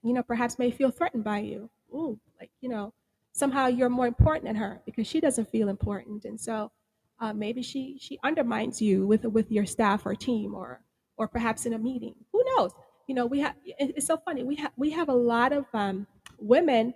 you 0.03 0.13
know, 0.13 0.23
perhaps 0.23 0.59
may 0.59 0.71
feel 0.71 0.91
threatened 0.91 1.23
by 1.23 1.39
you 1.39 1.69
ooh, 1.93 2.19
like, 2.39 2.49
you 2.61 2.69
know, 2.69 2.93
somehow 3.31 3.67
you're 3.67 3.89
more 3.89 4.07
important 4.07 4.45
than 4.45 4.55
her 4.55 4.81
because 4.85 5.07
she 5.07 5.19
doesn't 5.19 5.49
feel 5.49 5.69
important. 5.69 6.25
And 6.25 6.39
so 6.39 6.71
uh, 7.19 7.33
maybe 7.33 7.61
she, 7.61 7.97
she 7.99 8.19
undermines 8.23 8.81
you 8.81 9.05
with, 9.07 9.23
with 9.25 9.51
your 9.51 9.65
staff 9.65 10.05
or 10.05 10.15
team 10.15 10.53
or, 10.53 10.81
or 11.17 11.27
perhaps 11.27 11.65
in 11.65 11.73
a 11.73 11.77
meeting. 11.77 12.15
Who 12.31 12.43
knows? 12.55 12.71
You 13.07 13.15
know, 13.15 13.25
we 13.25 13.39
have, 13.39 13.55
it's 13.65 14.07
so 14.07 14.17
funny. 14.17 14.43
We 14.43 14.55
have, 14.55 14.71
we 14.77 14.89
have 14.91 15.09
a 15.09 15.13
lot 15.13 15.51
of 15.51 15.65
um, 15.73 16.07
women 16.39 16.93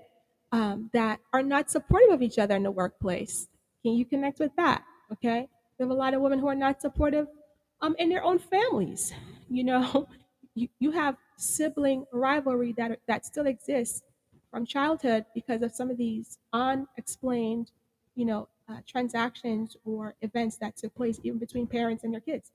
um, 0.51 0.89
that 0.93 1.19
are 1.33 1.43
not 1.43 1.69
supportive 1.69 2.11
of 2.11 2.21
each 2.21 2.39
other 2.39 2.55
in 2.55 2.63
the 2.63 2.71
workplace. 2.71 3.47
Can 3.87 3.95
you 3.95 4.03
connect 4.03 4.39
with 4.39 4.53
that? 4.57 4.83
Okay. 5.13 5.47
We 5.79 5.83
have 5.83 5.91
a 5.91 5.93
lot 5.93 6.13
of 6.13 6.19
women 6.19 6.39
who 6.39 6.47
are 6.47 6.55
not 6.55 6.81
supportive 6.81 7.27
um, 7.79 7.95
in 7.97 8.09
their 8.09 8.21
own 8.21 8.37
families. 8.37 9.13
You 9.49 9.63
know, 9.63 10.09
you, 10.55 10.67
you 10.79 10.91
have 10.91 11.15
sibling 11.37 12.05
rivalry 12.11 12.73
that, 12.73 12.99
that 13.07 13.25
still 13.25 13.47
exists 13.47 14.01
from 14.51 14.65
childhood 14.65 15.23
because 15.33 15.61
of 15.61 15.71
some 15.71 15.89
of 15.89 15.95
these 15.95 16.37
unexplained, 16.51 17.71
you 18.15 18.25
know, 18.25 18.49
uh, 18.67 18.81
transactions 18.85 19.77
or 19.85 20.15
events 20.21 20.57
that 20.57 20.75
took 20.75 20.93
place 20.93 21.21
even 21.23 21.39
between 21.39 21.65
parents 21.65 22.03
and 22.03 22.13
their 22.13 22.19
kids. 22.19 22.51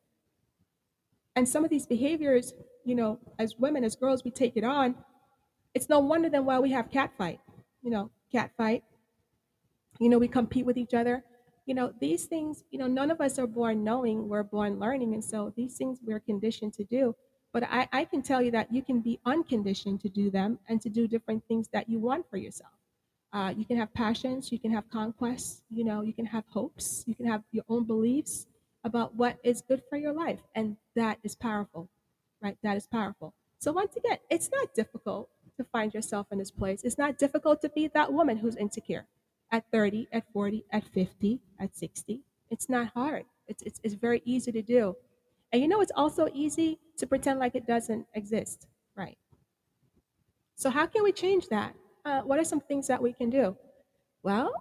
And 1.34 1.48
some 1.48 1.64
of 1.64 1.70
these 1.70 1.86
behaviors, 1.86 2.52
you 2.84 2.94
know, 2.94 3.18
as 3.38 3.56
women, 3.56 3.84
as 3.84 3.96
girls, 3.96 4.22
we 4.22 4.30
take 4.30 4.58
it 4.58 4.64
on. 4.64 4.96
It's 5.72 5.88
no 5.88 5.98
wonder 5.98 6.28
then 6.28 6.44
why 6.44 6.58
we 6.58 6.72
have 6.72 6.90
cat 6.90 7.12
fight, 7.16 7.40
you 7.80 7.90
know, 7.90 8.10
cat 8.30 8.50
fight. 8.58 8.84
You 10.02 10.08
know, 10.08 10.18
we 10.18 10.26
compete 10.26 10.66
with 10.66 10.76
each 10.76 10.94
other. 10.94 11.22
You 11.64 11.74
know, 11.74 11.92
these 12.00 12.24
things, 12.24 12.64
you 12.72 12.78
know, 12.80 12.88
none 12.88 13.12
of 13.12 13.20
us 13.20 13.38
are 13.38 13.46
born 13.46 13.84
knowing, 13.84 14.28
we're 14.28 14.42
born 14.42 14.80
learning. 14.80 15.14
And 15.14 15.24
so 15.24 15.52
these 15.56 15.76
things 15.76 16.00
we're 16.04 16.18
conditioned 16.18 16.74
to 16.74 16.82
do. 16.82 17.14
But 17.52 17.62
I, 17.70 17.88
I 17.92 18.04
can 18.04 18.20
tell 18.20 18.42
you 18.42 18.50
that 18.50 18.72
you 18.72 18.82
can 18.82 18.98
be 18.98 19.20
unconditioned 19.24 20.00
to 20.00 20.08
do 20.08 20.28
them 20.28 20.58
and 20.68 20.82
to 20.82 20.90
do 20.90 21.06
different 21.06 21.44
things 21.46 21.68
that 21.72 21.88
you 21.88 22.00
want 22.00 22.28
for 22.28 22.36
yourself. 22.36 22.72
Uh, 23.32 23.54
you 23.56 23.64
can 23.64 23.76
have 23.76 23.94
passions, 23.94 24.50
you 24.50 24.58
can 24.58 24.72
have 24.72 24.90
conquests, 24.90 25.62
you 25.70 25.84
know, 25.84 26.02
you 26.02 26.12
can 26.12 26.26
have 26.26 26.44
hopes, 26.48 27.04
you 27.06 27.14
can 27.14 27.26
have 27.26 27.44
your 27.52 27.64
own 27.68 27.84
beliefs 27.84 28.48
about 28.82 29.14
what 29.14 29.38
is 29.44 29.62
good 29.62 29.82
for 29.88 29.96
your 29.96 30.12
life. 30.12 30.40
And 30.56 30.76
that 30.96 31.18
is 31.22 31.36
powerful, 31.36 31.88
right? 32.42 32.58
That 32.64 32.76
is 32.76 32.88
powerful. 32.88 33.34
So 33.60 33.70
once 33.70 33.94
again, 33.94 34.18
it's 34.28 34.50
not 34.50 34.74
difficult 34.74 35.28
to 35.58 35.64
find 35.64 35.94
yourself 35.94 36.26
in 36.32 36.38
this 36.38 36.50
place. 36.50 36.80
It's 36.82 36.98
not 36.98 37.18
difficult 37.18 37.62
to 37.62 37.68
be 37.68 37.86
that 37.94 38.12
woman 38.12 38.38
who's 38.38 38.56
insecure 38.56 39.06
at 39.52 39.64
30, 39.70 40.08
at 40.12 40.24
40, 40.32 40.64
at 40.72 40.84
50, 40.84 41.40
at 41.60 41.76
60. 41.76 42.22
It's 42.50 42.68
not 42.68 42.88
hard. 42.88 43.24
It's, 43.46 43.62
it's, 43.62 43.80
it's 43.84 43.94
very 43.94 44.22
easy 44.24 44.50
to 44.50 44.62
do. 44.62 44.96
And 45.52 45.60
you 45.60 45.68
know, 45.68 45.82
it's 45.82 45.92
also 45.94 46.28
easy 46.32 46.78
to 46.96 47.06
pretend 47.06 47.38
like 47.38 47.54
it 47.54 47.66
doesn't 47.66 48.06
exist, 48.14 48.66
right? 48.96 49.18
So, 50.56 50.70
how 50.70 50.86
can 50.86 51.02
we 51.02 51.12
change 51.12 51.48
that? 51.48 51.74
Uh, 52.04 52.22
what 52.22 52.38
are 52.38 52.44
some 52.44 52.60
things 52.60 52.86
that 52.88 53.02
we 53.02 53.12
can 53.12 53.28
do? 53.28 53.56
Well, 54.22 54.52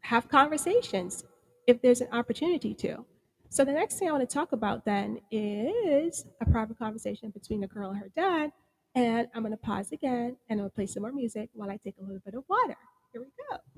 have 0.00 0.28
conversations 0.28 1.24
if 1.66 1.80
there's 1.80 2.00
an 2.00 2.08
opportunity 2.12 2.74
to. 2.74 3.04
So, 3.48 3.64
the 3.64 3.72
next 3.72 3.98
thing 3.98 4.08
I 4.08 4.12
want 4.12 4.28
to 4.28 4.34
talk 4.34 4.52
about 4.52 4.84
then 4.84 5.20
is 5.30 6.24
a 6.40 6.50
private 6.50 6.78
conversation 6.78 7.30
between 7.30 7.62
a 7.62 7.68
girl 7.68 7.90
and 7.90 7.98
her 7.98 8.10
dad. 8.16 8.50
And 8.94 9.28
I'm 9.34 9.42
going 9.42 9.52
to 9.52 9.56
pause 9.56 9.92
again 9.92 10.36
and 10.50 10.60
to 10.60 10.68
play 10.68 10.86
some 10.86 11.02
more 11.02 11.12
music 11.12 11.48
while 11.54 11.70
I 11.70 11.78
take 11.78 11.94
a 11.98 12.02
little 12.02 12.20
bit 12.24 12.34
of 12.34 12.44
water. 12.48 12.76
Here 13.12 13.22
we 13.22 13.28
go. 13.50 13.71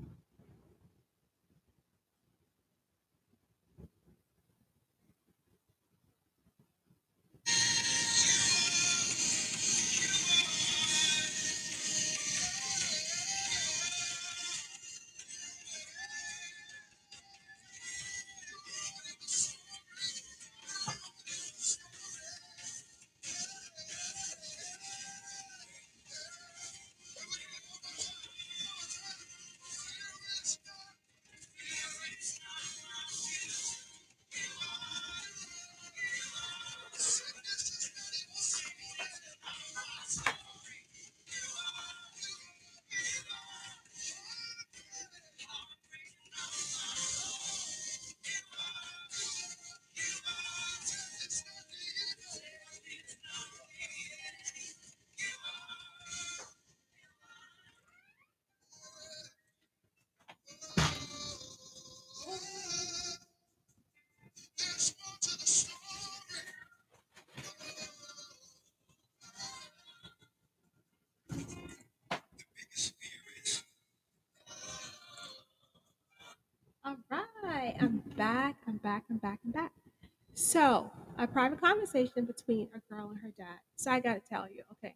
So, 80.55 80.89
a 81.17 81.27
private 81.27 81.59
conversation 81.59 82.23
between 82.23 82.69
a 82.73 82.79
girl 82.89 83.09
and 83.09 83.19
her 83.19 83.33
dad. 83.37 83.59
So, 83.75 83.91
I 83.91 83.99
got 83.99 84.13
to 84.13 84.21
tell 84.21 84.47
you, 84.49 84.63
okay, 84.71 84.95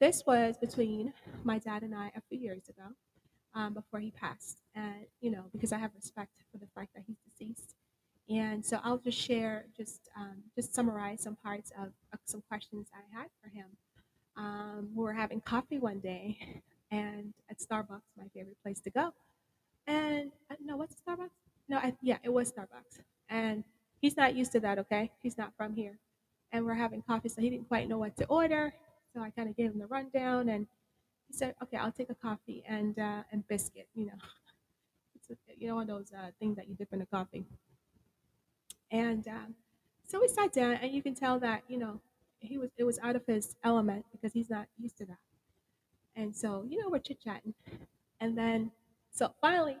this 0.00 0.24
was 0.26 0.56
between 0.58 1.12
my 1.44 1.60
dad 1.60 1.84
and 1.84 1.94
I 1.94 2.10
a 2.16 2.20
few 2.28 2.36
years 2.36 2.68
ago 2.68 2.82
um, 3.54 3.74
before 3.74 4.00
he 4.00 4.10
passed. 4.10 4.58
And, 4.74 5.06
you 5.20 5.30
know, 5.30 5.44
because 5.52 5.72
I 5.72 5.78
have 5.78 5.92
respect 5.94 6.32
for 6.50 6.58
the 6.58 6.66
fact 6.74 6.94
that 6.96 7.04
he's 7.06 7.18
deceased. 7.30 7.76
And 8.28 8.66
so 8.66 8.80
I'll 8.82 8.98
just 8.98 9.16
share, 9.16 9.66
just 9.76 10.08
um, 10.16 10.42
just 10.56 10.74
summarize 10.74 11.22
some 11.22 11.36
parts 11.36 11.70
of, 11.80 11.92
some 12.24 12.42
questions 12.48 12.88
I 12.92 13.16
had 13.16 13.28
for 13.40 13.50
him. 13.50 13.66
Um, 14.36 14.90
we 14.96 15.04
were 15.04 15.12
having 15.12 15.40
coffee 15.40 15.78
one 15.78 16.00
day, 16.00 16.60
and 16.90 17.32
at 17.48 17.58
Starbucks, 17.60 18.02
my 18.16 18.24
favorite 18.34 18.60
place 18.64 18.80
to 18.80 18.90
go. 18.90 19.14
And 19.86 20.32
uh, 20.50 20.56
no, 20.60 20.76
what's 20.76 20.96
Starbucks? 20.96 21.30
No, 21.68 21.76
I, 21.76 21.94
yeah, 22.02 22.18
it 22.24 22.32
was 22.32 22.50
Starbucks. 22.50 22.98
And 23.28 23.62
he's 24.00 24.16
not 24.16 24.34
used 24.34 24.52
to 24.52 24.60
that. 24.60 24.78
Okay, 24.78 25.10
he's 25.22 25.38
not 25.38 25.52
from 25.56 25.74
here. 25.74 25.98
And 26.52 26.64
we're 26.64 26.74
having 26.74 27.02
coffee, 27.02 27.28
so 27.28 27.40
he 27.40 27.50
didn't 27.50 27.68
quite 27.68 27.88
know 27.88 27.98
what 27.98 28.16
to 28.16 28.26
order. 28.26 28.72
So 29.14 29.20
I 29.20 29.30
kind 29.30 29.48
of 29.48 29.56
gave 29.56 29.72
him 29.72 29.78
the 29.78 29.86
rundown, 29.86 30.48
and 30.48 30.66
he 31.26 31.34
said, 31.34 31.54
"Okay, 31.62 31.76
I'll 31.76 31.92
take 31.92 32.10
a 32.10 32.14
coffee 32.14 32.62
and 32.66 32.98
uh, 32.98 33.22
and 33.32 33.46
biscuit." 33.48 33.88
You 33.94 34.06
know, 34.06 34.12
it's 35.14 35.30
a, 35.30 35.34
you 35.56 35.68
know 35.68 35.74
one 35.74 35.82
of 35.82 35.88
those 35.88 36.12
uh, 36.12 36.30
things 36.38 36.56
that 36.56 36.68
you 36.68 36.74
dip 36.74 36.92
in 36.92 37.02
a 37.02 37.06
coffee. 37.06 37.44
And 38.90 39.26
um, 39.28 39.54
so 40.06 40.20
we 40.20 40.28
sat 40.28 40.52
down, 40.52 40.72
and 40.74 40.92
you 40.92 41.02
can 41.02 41.14
tell 41.14 41.38
that 41.40 41.62
you 41.68 41.78
know 41.78 42.00
he 42.40 42.58
was 42.58 42.70
it 42.76 42.84
was 42.84 42.98
out 43.00 43.16
of 43.16 43.22
his 43.26 43.56
element 43.62 44.06
because 44.12 44.32
he's 44.32 44.50
not 44.50 44.66
used 44.78 44.96
to 44.98 45.06
that. 45.06 45.18
And 46.16 46.34
so 46.34 46.64
you 46.68 46.80
know 46.80 46.88
we're 46.88 46.98
chit 47.00 47.20
chatting, 47.22 47.54
and 48.20 48.36
then 48.36 48.72
so 49.10 49.34
finally 49.40 49.76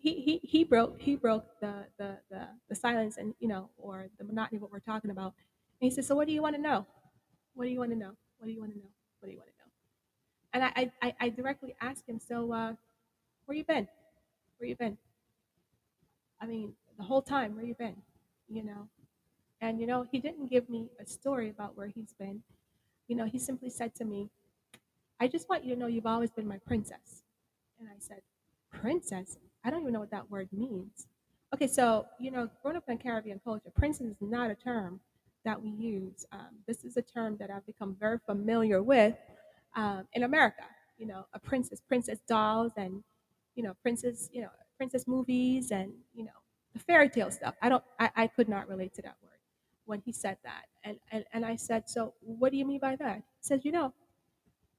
he, 0.00 0.20
he, 0.20 0.40
he, 0.42 0.64
broke 0.64 1.00
he 1.00 1.16
broke 1.16 1.60
the, 1.60 1.86
the, 1.98 2.18
the, 2.30 2.48
the 2.68 2.74
silence 2.74 3.16
and 3.16 3.34
you 3.40 3.48
know 3.48 3.70
or 3.78 4.08
the 4.18 4.24
monotony 4.24 4.56
of 4.56 4.62
what 4.62 4.72
we're 4.72 4.80
talking 4.80 5.10
about. 5.10 5.34
And 5.80 5.90
he 5.90 5.90
said, 5.90 6.04
"So 6.04 6.14
what 6.14 6.26
do 6.26 6.32
you 6.32 6.42
want 6.42 6.56
to 6.56 6.62
know? 6.62 6.86
What 7.54 7.64
do 7.64 7.70
you 7.70 7.78
want 7.78 7.90
to 7.92 7.96
know? 7.96 8.12
What 8.38 8.46
do 8.46 8.52
you 8.52 8.60
want 8.60 8.72
to 8.72 8.78
know? 8.78 8.90
What 9.20 9.26
do 9.28 9.32
you 9.32 9.38
want 9.38 9.50
to 9.50 9.56
know?" 9.58 9.70
And 10.52 10.64
I 10.64 10.92
I, 11.02 11.14
I 11.20 11.28
directly 11.30 11.74
asked 11.80 12.08
him, 12.08 12.18
"So 12.20 12.52
uh, 12.52 12.74
where 13.46 13.56
you 13.56 13.64
been? 13.64 13.88
Where 14.58 14.68
you 14.68 14.76
been? 14.76 14.98
I 16.40 16.46
mean, 16.46 16.74
the 16.96 17.04
whole 17.04 17.22
time, 17.22 17.54
where 17.56 17.64
you 17.64 17.74
been? 17.74 18.02
You 18.48 18.64
know?" 18.64 18.88
And 19.60 19.80
you 19.80 19.86
know, 19.86 20.02
he 20.10 20.18
didn't 20.20 20.48
give 20.48 20.68
me 20.68 20.90
a 21.00 21.06
story 21.06 21.50
about 21.50 21.76
where 21.76 21.88
he's 21.88 22.14
been. 22.14 22.42
You 23.08 23.16
know, 23.16 23.26
he 23.26 23.38
simply 23.38 23.70
said 23.70 23.94
to 23.96 24.04
me, 24.04 24.30
"I 25.20 25.28
just 25.28 25.48
want 25.48 25.64
you 25.64 25.74
to 25.74 25.80
know 25.80 25.86
you've 25.86 26.06
always 26.06 26.30
been 26.30 26.48
my 26.48 26.58
princess." 26.58 27.24
And 27.78 27.88
I 27.88 27.98
said, 27.98 28.22
"Princess? 28.70 29.38
I 29.64 29.70
don't 29.70 29.82
even 29.82 29.92
know 29.92 30.00
what 30.00 30.10
that 30.10 30.30
word 30.30 30.48
means." 30.52 31.06
Okay, 31.54 31.66
so 31.66 32.06
you 32.18 32.30
know, 32.30 32.48
growing 32.62 32.76
up 32.76 32.84
in 32.88 32.98
Caribbean 32.98 33.40
culture, 33.44 33.70
princess 33.74 34.06
is 34.06 34.16
not 34.20 34.50
a 34.50 34.54
term 34.54 35.00
that 35.44 35.60
we 35.60 35.70
use. 35.70 36.26
Um, 36.32 36.48
this 36.66 36.84
is 36.84 36.96
a 36.96 37.02
term 37.02 37.36
that 37.38 37.50
I've 37.50 37.66
become 37.66 37.96
very 37.98 38.18
familiar 38.26 38.82
with 38.82 39.16
um, 39.76 40.06
in 40.12 40.22
America. 40.24 40.64
You 40.98 41.06
know, 41.06 41.26
a 41.32 41.38
princess, 41.38 41.80
princess 41.80 42.18
dolls, 42.28 42.72
and 42.76 43.02
you 43.54 43.62
know, 43.62 43.74
princess, 43.82 44.28
you 44.32 44.42
know, 44.42 44.50
princess 44.76 45.06
movies, 45.06 45.70
and 45.70 45.92
you 46.14 46.24
know, 46.24 46.30
the 46.72 46.78
fairy 46.78 47.08
tale 47.08 47.30
stuff. 47.30 47.54
I 47.62 47.68
don't, 47.68 47.84
I, 47.98 48.10
I 48.16 48.26
could 48.26 48.48
not 48.48 48.68
relate 48.68 48.94
to 48.94 49.02
that 49.02 49.16
word 49.22 49.38
when 49.86 50.02
he 50.04 50.12
said 50.12 50.36
that. 50.44 50.66
And, 50.84 50.98
and, 51.10 51.24
and 51.32 51.44
I 51.44 51.56
said, 51.56 51.88
So 51.88 52.14
what 52.20 52.52
do 52.52 52.58
you 52.58 52.64
mean 52.64 52.80
by 52.80 52.96
that? 52.96 53.16
He 53.16 53.22
says, 53.42 53.64
You 53.64 53.72
know, 53.72 53.92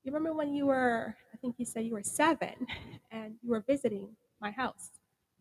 you 0.04 0.12
remember 0.12 0.34
when 0.34 0.54
you 0.54 0.68
were, 0.68 1.16
I 1.34 1.38
think 1.38 1.56
he 1.58 1.66
said 1.66 1.86
you 1.86 1.94
were 1.94 2.04
seven 2.04 2.68
and 3.12 3.36
you 3.44 3.50
were 3.50 3.62
visiting 3.62 4.10
my 4.42 4.52
house? 4.52 4.90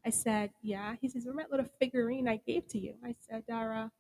I 0.05 0.11
said, 0.11 0.51
Yeah. 0.63 0.97
He 1.01 1.09
says, 1.09 1.27
Remember 1.27 1.43
that 1.43 1.51
little 1.51 1.73
figurine 1.79 2.29
I 2.29 2.41
gave 2.47 2.69
to 2.69 2.79
you? 2.79 2.95
I 3.05 3.15
said, 3.29 3.45
Dara, 3.47 3.91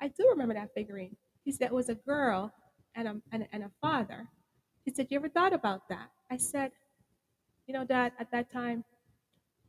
I 0.00 0.08
do 0.08 0.28
remember 0.30 0.54
that 0.54 0.74
figurine. 0.74 1.16
He 1.44 1.52
said, 1.52 1.66
It 1.66 1.74
was 1.74 1.88
a 1.88 1.94
girl 1.94 2.52
and 2.94 3.08
a, 3.08 3.16
and, 3.32 3.46
and 3.52 3.64
a 3.64 3.70
father. 3.80 4.28
He 4.84 4.92
said, 4.92 5.08
You 5.10 5.18
ever 5.18 5.28
thought 5.28 5.52
about 5.52 5.88
that? 5.88 6.10
I 6.30 6.36
said, 6.36 6.72
You 7.66 7.74
know, 7.74 7.84
Dad, 7.84 8.12
at 8.18 8.30
that 8.32 8.52
time, 8.52 8.84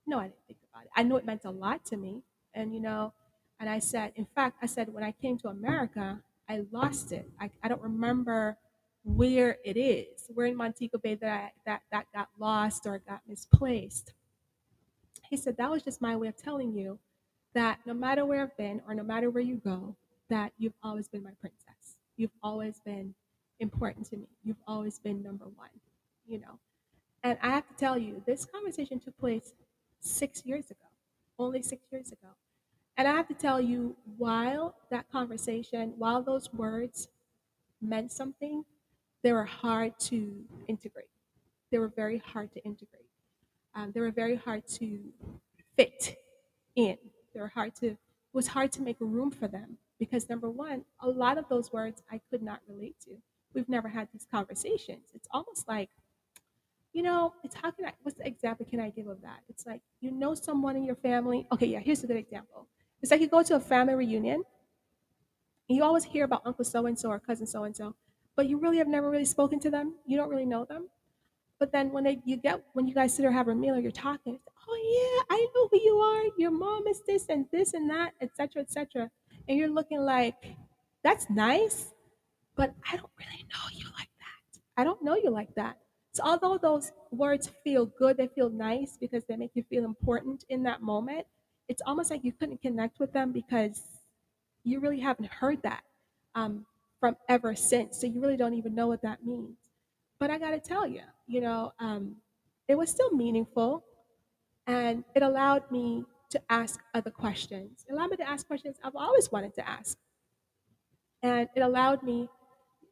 no, 0.06 0.20
I 0.20 0.24
didn't 0.24 0.36
think 0.48 0.60
about 0.72 0.86
it. 0.86 0.92
I 0.96 1.04
knew 1.04 1.18
it 1.18 1.26
meant 1.26 1.46
a 1.46 1.52
lot 1.52 1.86
to 1.86 1.98
me. 1.98 2.24
And, 2.54 2.74
you 2.74 2.82
know, 2.82 3.14
and 3.60 3.70
I 3.70 3.80
said, 3.80 4.14
in 4.16 4.26
fact, 4.36 4.58
I 4.62 4.68
said, 4.68 4.94
when 4.94 5.04
I 5.04 5.12
came 5.12 5.38
to 5.40 5.50
America, 5.50 6.22
I 6.50 6.64
lost 6.72 7.12
it. 7.12 7.30
I, 7.40 7.50
I 7.62 7.68
don't 7.68 7.82
remember 7.82 8.58
where 9.04 9.58
it 9.64 9.78
is, 9.78 10.26
where 10.34 10.46
in 10.46 10.56
Montego 10.56 10.98
Bay 10.98 11.16
that, 11.16 11.30
I, 11.30 11.52
that 11.66 11.82
that 11.92 12.06
got 12.14 12.30
lost 12.40 12.86
or 12.86 13.00
got 13.00 13.22
misplaced. 13.28 14.14
He 15.30 15.38
said, 15.38 15.58
that 15.58 15.70
was 15.70 15.84
just 15.84 16.02
my 16.02 16.16
way 16.16 16.28
of 16.28 16.38
telling 16.38 16.74
you 16.74 17.00
that 17.54 17.80
no 17.86 17.94
matter 17.94 18.26
where 18.26 18.44
I've 18.44 18.58
been 18.58 18.82
or 18.88 18.94
no 18.94 19.04
matter 19.04 19.30
where 19.30 19.44
you 19.44 19.56
go, 19.56 19.96
that 20.30 20.52
you've 20.58 20.74
always 20.84 21.08
been 21.08 21.24
my 21.24 21.32
princess. 21.40 21.98
You've 22.18 22.32
always 22.44 22.80
been 22.86 23.14
important 23.60 24.08
to 24.10 24.18
me. 24.18 24.28
You've 24.44 24.62
always 24.68 25.00
been 25.00 25.24
number 25.24 25.46
one, 25.46 25.70
you 26.28 26.40
know. 26.40 26.60
And 27.24 27.38
I 27.42 27.50
have 27.50 27.68
to 27.68 27.74
tell 27.76 27.98
you, 27.98 28.22
this 28.26 28.46
conversation 28.46 29.00
took 29.00 29.18
place 29.18 29.54
six 30.00 30.46
years 30.46 30.70
ago, 30.70 30.86
only 31.40 31.62
six 31.62 31.84
years 31.92 32.12
ago. 32.12 32.30
And 32.98 33.08
I 33.08 33.12
have 33.12 33.28
to 33.28 33.34
tell 33.34 33.62
you, 33.62 33.96
while 34.18 34.76
that 34.90 35.12
conversation, 35.12 35.94
while 35.98 36.22
those 36.22 36.52
words 36.54 37.10
meant 37.82 38.12
something, 38.12 38.66
they 39.24 39.34
were 39.34 39.46
hard 39.46 40.00
to 40.00 40.32
integrate. 40.68 41.10
They 41.72 41.80
were 41.80 41.90
very 41.90 42.20
hard 42.20 42.54
to 42.54 42.64
integrate. 42.64 43.07
Um, 43.78 43.92
they 43.94 44.00
were 44.00 44.12
very 44.12 44.36
hard 44.36 44.68
to 44.80 45.00
fit 45.76 46.18
in. 46.76 46.98
They 47.34 47.40
were 47.40 47.48
hard 47.50 47.76
to, 47.76 47.90
it 47.90 47.98
was 48.34 48.48
hard 48.48 48.72
to 48.74 48.82
make 48.82 48.98
room 49.00 49.30
for 49.30 49.48
them 49.48 49.78
because 50.00 50.28
number 50.28 50.50
one, 50.50 50.84
a 51.00 51.08
lot 51.08 51.38
of 51.38 51.48
those 51.48 51.72
words 51.72 52.02
I 52.12 52.20
could 52.32 52.42
not 52.42 52.62
relate 52.68 52.96
to. 53.06 53.12
We've 53.54 53.70
never 53.70 53.88
had 53.88 54.08
these 54.12 54.26
conversations. 54.32 55.10
It's 55.14 55.28
almost 55.30 55.68
like, 55.68 55.90
you 56.92 57.04
know, 57.04 57.36
it's 57.44 57.56
how 57.56 57.70
can 57.70 57.86
I, 57.86 57.94
what's 58.02 58.18
the 58.18 58.26
example 58.26 58.66
can 58.66 58.80
I 58.80 58.90
give 58.90 59.06
of 59.08 59.22
that? 59.22 59.42
It's 59.48 59.68
like, 59.68 59.82
you 60.02 60.10
know 60.10 60.34
someone 60.34 60.76
in 60.76 60.84
your 60.84 60.96
family. 60.96 61.46
Okay, 61.52 61.68
yeah, 61.68 61.80
here's 61.80 62.04
a 62.04 62.08
good 62.08 62.18
example. 62.18 62.68
It's 63.04 63.12
like 63.12 63.22
you 63.22 63.28
go 63.28 63.44
to 63.44 63.56
a 63.56 63.60
family 63.60 63.94
reunion, 63.94 64.44
and 65.70 65.76
you 65.78 65.84
always 65.84 66.04
hear 66.04 66.26
about 66.26 66.42
Uncle 66.46 66.66
so 66.66 66.88
and 66.88 66.98
so 66.98 67.10
or 67.10 67.20
cousin 67.20 67.46
so 67.46 67.64
and 67.66 67.76
so, 67.78 67.94
but 68.36 68.48
you 68.48 68.58
really 68.58 68.78
have 68.80 68.88
never 68.88 69.12
really 69.12 69.26
spoken 69.26 69.60
to 69.60 69.70
them. 69.70 69.94
You 70.08 70.18
don't 70.18 70.30
really 70.30 70.46
know 70.46 70.66
them. 70.66 70.88
But 71.60 71.72
then 71.72 71.92
when 71.92 72.04
they 72.04 72.20
you 72.26 72.38
get 72.38 72.64
when 72.74 72.88
you 72.88 72.94
guys 72.94 73.16
sit 73.16 73.24
there 73.24 73.32
have 73.32 73.48
a 73.48 73.56
meal 73.56 73.76
or 73.76 73.80
you're 73.80 73.92
talking, 73.92 74.40
oh 74.68 75.24
yeah, 75.30 75.36
I 75.36 75.48
know 75.56 75.68
who 75.72 75.80
you 75.80 75.98
are. 75.98 76.24
Your 76.38 76.52
mom 76.52 76.88
is 76.88 77.02
this 77.08 77.26
and 77.30 77.46
this 77.52 77.74
and 77.74 77.90
that, 77.90 78.14
etc. 78.22 78.62
etc. 78.62 79.10
And 79.48 79.58
you're 79.58 79.70
looking 79.70 80.02
like, 80.02 80.36
that's 81.04 81.30
nice, 81.30 81.94
but 82.56 82.74
I 82.92 82.98
don't 82.98 83.12
really 83.18 83.46
know 83.54 83.70
you 83.72 83.86
like 83.98 84.10
that. 84.20 84.60
I 84.76 84.84
don't 84.84 85.04
know 85.04 85.16
you 85.16 85.30
like 85.30 85.54
that. 85.56 85.78
So 86.12 86.24
although 86.24 86.58
those 86.58 86.92
words 87.12 87.52
feel 87.64 87.86
good, 87.86 88.18
they 88.18 88.28
feel 88.28 88.50
nice 88.50 88.98
because 89.00 89.24
they 89.26 89.36
make 89.36 89.52
you 89.54 89.64
feel 89.70 89.86
important 89.86 90.46
in 90.50 90.64
that 90.64 90.82
moment, 90.82 91.26
it's 91.70 91.82
almost 91.86 92.10
like 92.10 92.24
you 92.24 92.32
couldn't 92.32 92.62
connect 92.62 93.00
with 93.00 93.14
them 93.14 93.32
because 93.32 93.82
you 94.64 94.80
really 94.80 95.00
haven't 95.00 95.30
heard 95.32 95.62
that 95.64 95.84
um, 96.36 96.66
from 97.00 97.16
ever 97.30 97.56
since. 97.56 98.02
So 98.02 98.08
you 98.08 98.20
really 98.20 98.38
don't 98.38 98.54
even 98.54 98.74
know 98.76 98.88
what 98.88 99.02
that 99.04 99.26
means. 99.26 99.58
But 100.20 100.32
I 100.32 100.38
got 100.38 100.52
to 100.52 100.60
tell 100.60 100.88
you, 100.88 101.02
you 101.28 101.42
know, 101.42 101.74
um, 101.80 102.16
it 102.68 102.76
was 102.76 102.90
still 102.90 103.12
meaningful 103.12 103.84
and 104.66 105.04
it 105.16 105.24
allowed 105.24 105.70
me 105.72 106.06
to 106.30 106.42
ask 106.50 106.80
other 106.94 107.12
questions. 107.12 107.86
It 107.88 107.94
allowed 107.94 108.10
me 108.10 108.18
to 108.18 108.28
ask 108.30 108.48
questions 108.48 108.78
I've 108.84 108.96
always 108.96 109.32
wanted 109.32 109.54
to 109.56 109.68
ask. 109.68 109.98
And 111.24 111.48
it 111.56 111.62
allowed 111.62 112.04
me, 112.04 112.30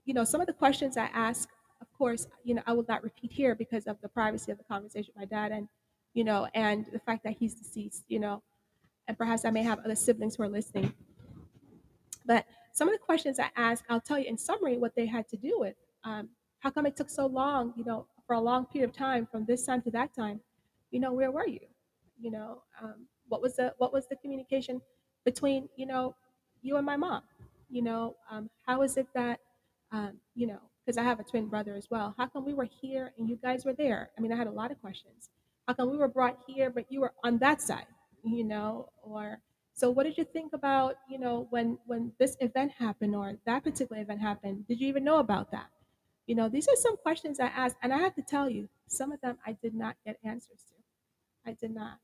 you 0.05 0.13
know, 0.13 0.23
some 0.23 0.39
of 0.39 0.47
the 0.47 0.53
questions 0.53 0.97
I 0.97 1.09
ask, 1.13 1.49
of 1.81 1.87
course, 1.97 2.27
you 2.43 2.55
know, 2.55 2.61
I 2.65 2.73
will 2.73 2.85
not 2.87 3.03
repeat 3.03 3.31
here 3.31 3.55
because 3.55 3.85
of 3.85 3.99
the 4.01 4.09
privacy 4.09 4.51
of 4.51 4.57
the 4.57 4.63
conversation 4.63 5.13
with 5.15 5.29
my 5.29 5.37
dad 5.37 5.51
and, 5.51 5.67
you 6.13 6.23
know, 6.23 6.47
and 6.53 6.85
the 6.93 6.99
fact 6.99 7.23
that 7.23 7.33
he's 7.33 7.55
deceased, 7.55 8.05
you 8.07 8.19
know 8.19 8.41
and 9.07 9.17
perhaps 9.17 9.45
I 9.45 9.51
may 9.51 9.63
have 9.63 9.79
other 9.79 9.95
siblings 9.95 10.35
who 10.35 10.43
are 10.43 10.49
listening. 10.49 10.93
But 12.25 12.45
some 12.73 12.87
of 12.87 12.93
the 12.93 12.99
questions 12.99 13.39
I 13.39 13.49
asked, 13.55 13.83
I'll 13.89 14.01
tell 14.01 14.17
you 14.17 14.25
in 14.25 14.37
summary 14.37 14.77
what 14.77 14.95
they 14.95 15.05
had 15.05 15.27
to 15.29 15.37
do 15.37 15.59
with. 15.59 15.75
Um, 16.03 16.29
how 16.59 16.69
come 16.69 16.85
it 16.85 16.95
took 16.95 17.09
so 17.09 17.25
long, 17.25 17.73
you 17.75 17.83
know, 17.83 18.07
for 18.27 18.35
a 18.35 18.39
long 18.41 18.65
period 18.65 18.89
of 18.89 18.95
time 18.95 19.27
from 19.31 19.45
this 19.45 19.65
time 19.65 19.81
to 19.83 19.91
that 19.91 20.13
time? 20.15 20.39
You 20.91 20.99
know, 20.99 21.13
where 21.13 21.31
were 21.31 21.47
you? 21.47 21.59
You 22.19 22.31
know, 22.31 22.63
um, 22.81 23.07
what 23.27 23.41
was 23.41 23.55
the 23.55 23.73
what 23.77 23.93
was 23.93 24.07
the 24.07 24.15
communication 24.17 24.81
between 25.25 25.69
you 25.75 25.85
know 25.85 26.15
you 26.61 26.77
and 26.77 26.85
my 26.85 26.95
mom? 26.95 27.23
You 27.69 27.83
know, 27.83 28.15
um, 28.31 28.49
how 28.65 28.81
is 28.83 28.97
it 28.97 29.07
that 29.13 29.39
um, 29.91 30.13
you 30.35 30.47
know 30.47 30.59
because 30.85 30.97
I 30.97 31.03
have 31.03 31.19
a 31.19 31.23
twin 31.23 31.47
brother 31.47 31.75
as 31.75 31.87
well. 31.89 32.13
How 32.17 32.27
come 32.27 32.45
we 32.45 32.53
were 32.53 32.69
here 32.81 33.11
and 33.17 33.27
you 33.27 33.37
guys 33.41 33.65
were 33.65 33.73
there? 33.73 34.11
I 34.17 34.21
mean, 34.21 34.31
I 34.31 34.35
had 34.35 34.47
a 34.47 34.51
lot 34.51 34.71
of 34.71 34.79
questions. 34.81 35.29
How 35.67 35.73
come 35.73 35.89
we 35.89 35.97
were 35.97 36.07
brought 36.07 36.37
here 36.47 36.69
but 36.69 36.85
you 36.91 37.01
were 37.01 37.13
on 37.23 37.39
that 37.39 37.61
side? 37.61 37.87
you 38.25 38.43
know, 38.43 38.89
or 39.03 39.39
so 39.73 39.91
what 39.91 40.03
did 40.03 40.17
you 40.17 40.23
think 40.23 40.53
about, 40.53 40.95
you 41.09 41.19
know, 41.19 41.47
when 41.49 41.77
when 41.85 42.11
this 42.19 42.35
event 42.39 42.71
happened 42.77 43.15
or 43.15 43.33
that 43.45 43.63
particular 43.63 44.01
event 44.01 44.21
happened? 44.21 44.67
Did 44.67 44.79
you 44.79 44.87
even 44.87 45.03
know 45.03 45.19
about 45.19 45.51
that? 45.51 45.67
You 46.27 46.35
know, 46.35 46.49
these 46.49 46.67
are 46.67 46.75
some 46.75 46.97
questions 46.97 47.39
I 47.39 47.47
asked, 47.47 47.77
and 47.81 47.93
I 47.93 47.99
have 47.99 48.15
to 48.15 48.21
tell 48.21 48.49
you, 48.49 48.67
some 48.87 49.11
of 49.11 49.21
them 49.21 49.37
I 49.45 49.53
did 49.53 49.75
not 49.75 49.95
get 50.05 50.17
answers 50.23 50.63
to. 50.69 51.49
I 51.49 51.53
did 51.53 51.73
not. 51.73 51.99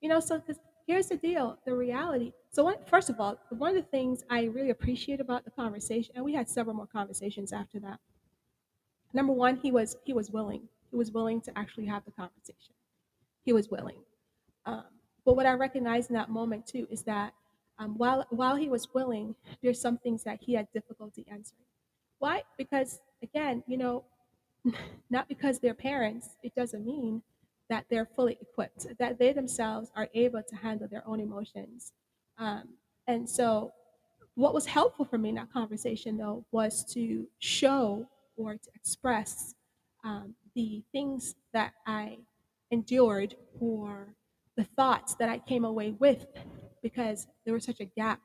You 0.00 0.08
know, 0.08 0.20
so 0.20 0.38
because 0.38 0.58
here's 0.86 1.08
the 1.08 1.16
deal 1.16 1.58
the 1.66 1.74
reality 1.74 2.32
so 2.50 2.64
one, 2.64 2.76
first 2.86 3.10
of 3.10 3.20
all 3.20 3.38
one 3.50 3.76
of 3.76 3.76
the 3.76 3.90
things 3.90 4.24
i 4.30 4.44
really 4.44 4.70
appreciate 4.70 5.20
about 5.20 5.44
the 5.44 5.50
conversation 5.50 6.12
and 6.16 6.24
we 6.24 6.32
had 6.32 6.48
several 6.48 6.74
more 6.74 6.86
conversations 6.86 7.52
after 7.52 7.78
that. 7.78 8.00
Number 9.12 9.32
one 9.32 9.56
he 9.56 9.70
was 9.70 9.96
he 10.04 10.12
was 10.12 10.30
willing. 10.30 10.62
He 10.90 10.96
was 10.96 11.12
willing 11.12 11.40
to 11.42 11.58
actually 11.58 11.86
have 11.86 12.04
the 12.06 12.10
conversation. 12.12 12.74
He 13.44 13.52
was 13.52 13.68
willing. 13.70 13.98
Um, 14.64 14.84
but 15.24 15.36
what 15.36 15.46
i 15.46 15.52
recognized 15.52 16.10
in 16.10 16.16
that 16.16 16.30
moment 16.30 16.66
too 16.66 16.86
is 16.90 17.02
that 17.02 17.34
um, 17.78 17.96
while 17.98 18.26
while 18.30 18.56
he 18.56 18.68
was 18.68 18.88
willing 18.94 19.34
there's 19.62 19.80
some 19.80 19.98
things 19.98 20.24
that 20.24 20.38
he 20.40 20.54
had 20.54 20.68
difficulty 20.72 21.26
answering 21.30 21.66
why 22.18 22.42
because 22.56 23.00
again 23.22 23.62
you 23.66 23.76
know 23.76 24.04
not 25.10 25.28
because 25.28 25.58
they're 25.58 25.74
parents, 25.74 26.36
it 26.42 26.54
doesn't 26.54 26.84
mean 26.84 27.22
that 27.68 27.84
they're 27.90 28.06
fully 28.06 28.38
equipped, 28.40 28.86
that 28.98 29.18
they 29.18 29.32
themselves 29.32 29.90
are 29.94 30.08
able 30.14 30.42
to 30.42 30.56
handle 30.56 30.88
their 30.88 31.06
own 31.06 31.20
emotions. 31.20 31.92
Um, 32.38 32.64
and 33.06 33.28
so, 33.28 33.72
what 34.34 34.54
was 34.54 34.66
helpful 34.66 35.04
for 35.04 35.18
me 35.18 35.30
in 35.30 35.34
that 35.34 35.52
conversation, 35.52 36.16
though, 36.16 36.44
was 36.52 36.84
to 36.94 37.26
show 37.40 38.08
or 38.36 38.54
to 38.54 38.70
express 38.74 39.54
um, 40.04 40.34
the 40.54 40.82
things 40.92 41.34
that 41.52 41.72
I 41.86 42.18
endured 42.70 43.34
or 43.58 44.14
the 44.56 44.64
thoughts 44.64 45.16
that 45.16 45.28
I 45.28 45.38
came 45.38 45.64
away 45.64 45.90
with 45.98 46.26
because 46.82 47.26
there 47.44 47.54
was 47.54 47.64
such 47.64 47.80
a 47.80 47.84
gap 47.84 48.20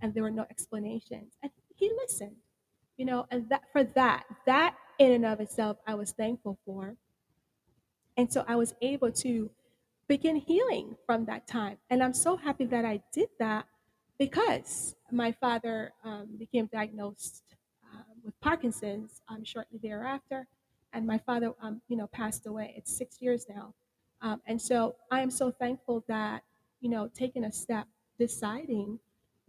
and 0.00 0.14
there 0.14 0.22
were 0.22 0.30
no 0.30 0.46
explanations. 0.50 1.34
And 1.42 1.52
he 1.76 1.90
listened 2.00 2.36
you 2.98 3.06
know 3.06 3.26
and 3.30 3.48
that 3.48 3.62
for 3.72 3.84
that 3.84 4.24
that 4.44 4.74
in 4.98 5.12
and 5.12 5.24
of 5.24 5.40
itself 5.40 5.78
i 5.86 5.94
was 5.94 6.10
thankful 6.12 6.58
for. 6.66 6.96
And 8.18 8.30
so 8.30 8.44
i 8.46 8.56
was 8.56 8.74
able 8.82 9.12
to 9.12 9.50
begin 10.08 10.36
healing 10.36 10.96
from 11.06 11.24
that 11.26 11.46
time. 11.46 11.78
And 11.88 12.02
i'm 12.02 12.12
so 12.12 12.36
happy 12.36 12.66
that 12.66 12.84
i 12.84 13.00
did 13.12 13.28
that 13.38 13.66
because 14.18 14.96
my 15.12 15.32
father 15.32 15.92
um, 16.04 16.26
became 16.38 16.68
diagnosed 16.70 17.44
um, 17.94 18.04
with 18.24 18.38
parkinson's 18.40 19.22
um, 19.28 19.44
shortly 19.44 19.78
thereafter. 19.82 20.48
And 20.92 21.06
my 21.06 21.18
father 21.18 21.52
um, 21.62 21.80
you 21.88 21.96
know 21.96 22.08
passed 22.08 22.46
away. 22.46 22.74
It's 22.76 22.94
six 22.96 23.18
years 23.20 23.46
now. 23.48 23.74
Um, 24.20 24.42
and 24.46 24.60
so 24.60 24.96
i 25.12 25.20
am 25.20 25.30
so 25.30 25.52
thankful 25.52 26.04
that 26.08 26.42
you 26.80 26.90
know 26.90 27.08
taking 27.14 27.44
a 27.44 27.52
step 27.52 27.86
deciding 28.18 28.98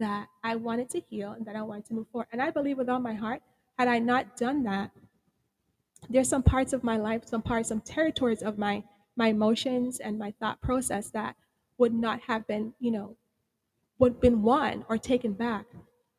that 0.00 0.28
I 0.42 0.56
wanted 0.56 0.90
to 0.90 1.00
heal 1.00 1.32
and 1.32 1.46
that 1.46 1.56
I 1.56 1.62
wanted 1.62 1.86
to 1.86 1.94
move 1.94 2.08
forward. 2.08 2.28
And 2.32 2.42
I 2.42 2.50
believe 2.50 2.78
with 2.78 2.88
all 2.88 2.98
my 2.98 3.14
heart, 3.14 3.42
had 3.78 3.88
I 3.88 3.98
not 3.98 4.36
done 4.36 4.64
that, 4.64 4.90
there's 6.08 6.28
some 6.28 6.42
parts 6.42 6.72
of 6.72 6.82
my 6.82 6.96
life, 6.96 7.26
some 7.26 7.42
parts, 7.42 7.68
some 7.68 7.80
territories 7.80 8.42
of 8.42 8.58
my 8.58 8.84
my 9.16 9.28
emotions 9.28 10.00
and 10.00 10.18
my 10.18 10.32
thought 10.40 10.60
process 10.62 11.10
that 11.10 11.36
would 11.78 11.92
not 11.92 12.20
have 12.22 12.46
been, 12.46 12.72
you 12.80 12.90
know, 12.90 13.16
would 13.98 14.20
been 14.20 14.42
won 14.42 14.84
or 14.88 14.96
taken 14.96 15.34
back 15.34 15.66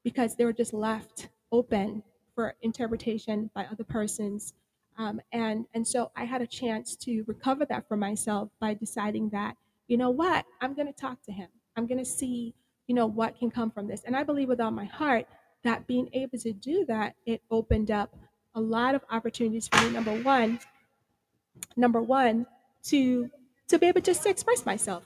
because 0.04 0.36
they 0.36 0.46
were 0.46 0.54
just 0.54 0.74
left 0.74 1.30
open 1.52 2.04
for 2.36 2.56
interpretation 2.62 3.50
by 3.54 3.66
other 3.66 3.84
persons. 3.84 4.54
Um, 4.98 5.20
and 5.32 5.66
and 5.74 5.88
so 5.88 6.12
I 6.16 6.26
had 6.26 6.42
a 6.42 6.48
chance 6.48 6.96
to 6.98 7.24
recover 7.28 7.66
that 7.66 7.88
for 7.88 7.98
myself 7.98 8.50
by 8.60 8.76
deciding 8.76 9.30
that, 9.30 9.58
you 9.88 9.98
know 9.98 10.12
what, 10.12 10.46
I'm 10.62 10.76
to 10.88 10.94
talk 10.94 11.22
to 11.24 11.32
him. 11.32 11.50
I'm 11.76 11.88
to 12.00 12.06
see 12.06 12.54
you 12.88 12.96
know, 12.96 13.06
what 13.06 13.38
can 13.38 13.52
come 13.52 13.72
from 13.72 13.88
this. 13.88 14.04
And 14.04 14.16
I 14.16 14.24
believe 14.24 14.48
with 14.50 14.60
all 14.60 14.72
my 14.72 14.86
heart 14.86 15.26
that 15.64 15.88
being 15.88 16.10
able 16.14 16.38
to 16.40 16.54
do 16.54 16.86
that, 16.86 17.16
it 17.26 17.42
opened 17.52 17.92
up 17.92 18.16
a 18.56 18.62
lot 18.62 18.96
of 18.96 19.04
opportunities 19.10 19.68
for 19.68 19.82
me. 19.84 19.92
Number 19.92 20.14
one, 20.22 20.60
number 21.76 22.02
one, 22.02 22.46
to 22.84 23.30
to 23.68 23.80
be 23.80 23.88
able 23.88 24.02
just 24.02 24.24
to 24.24 24.30
express 24.30 24.66
myself. 24.66 25.06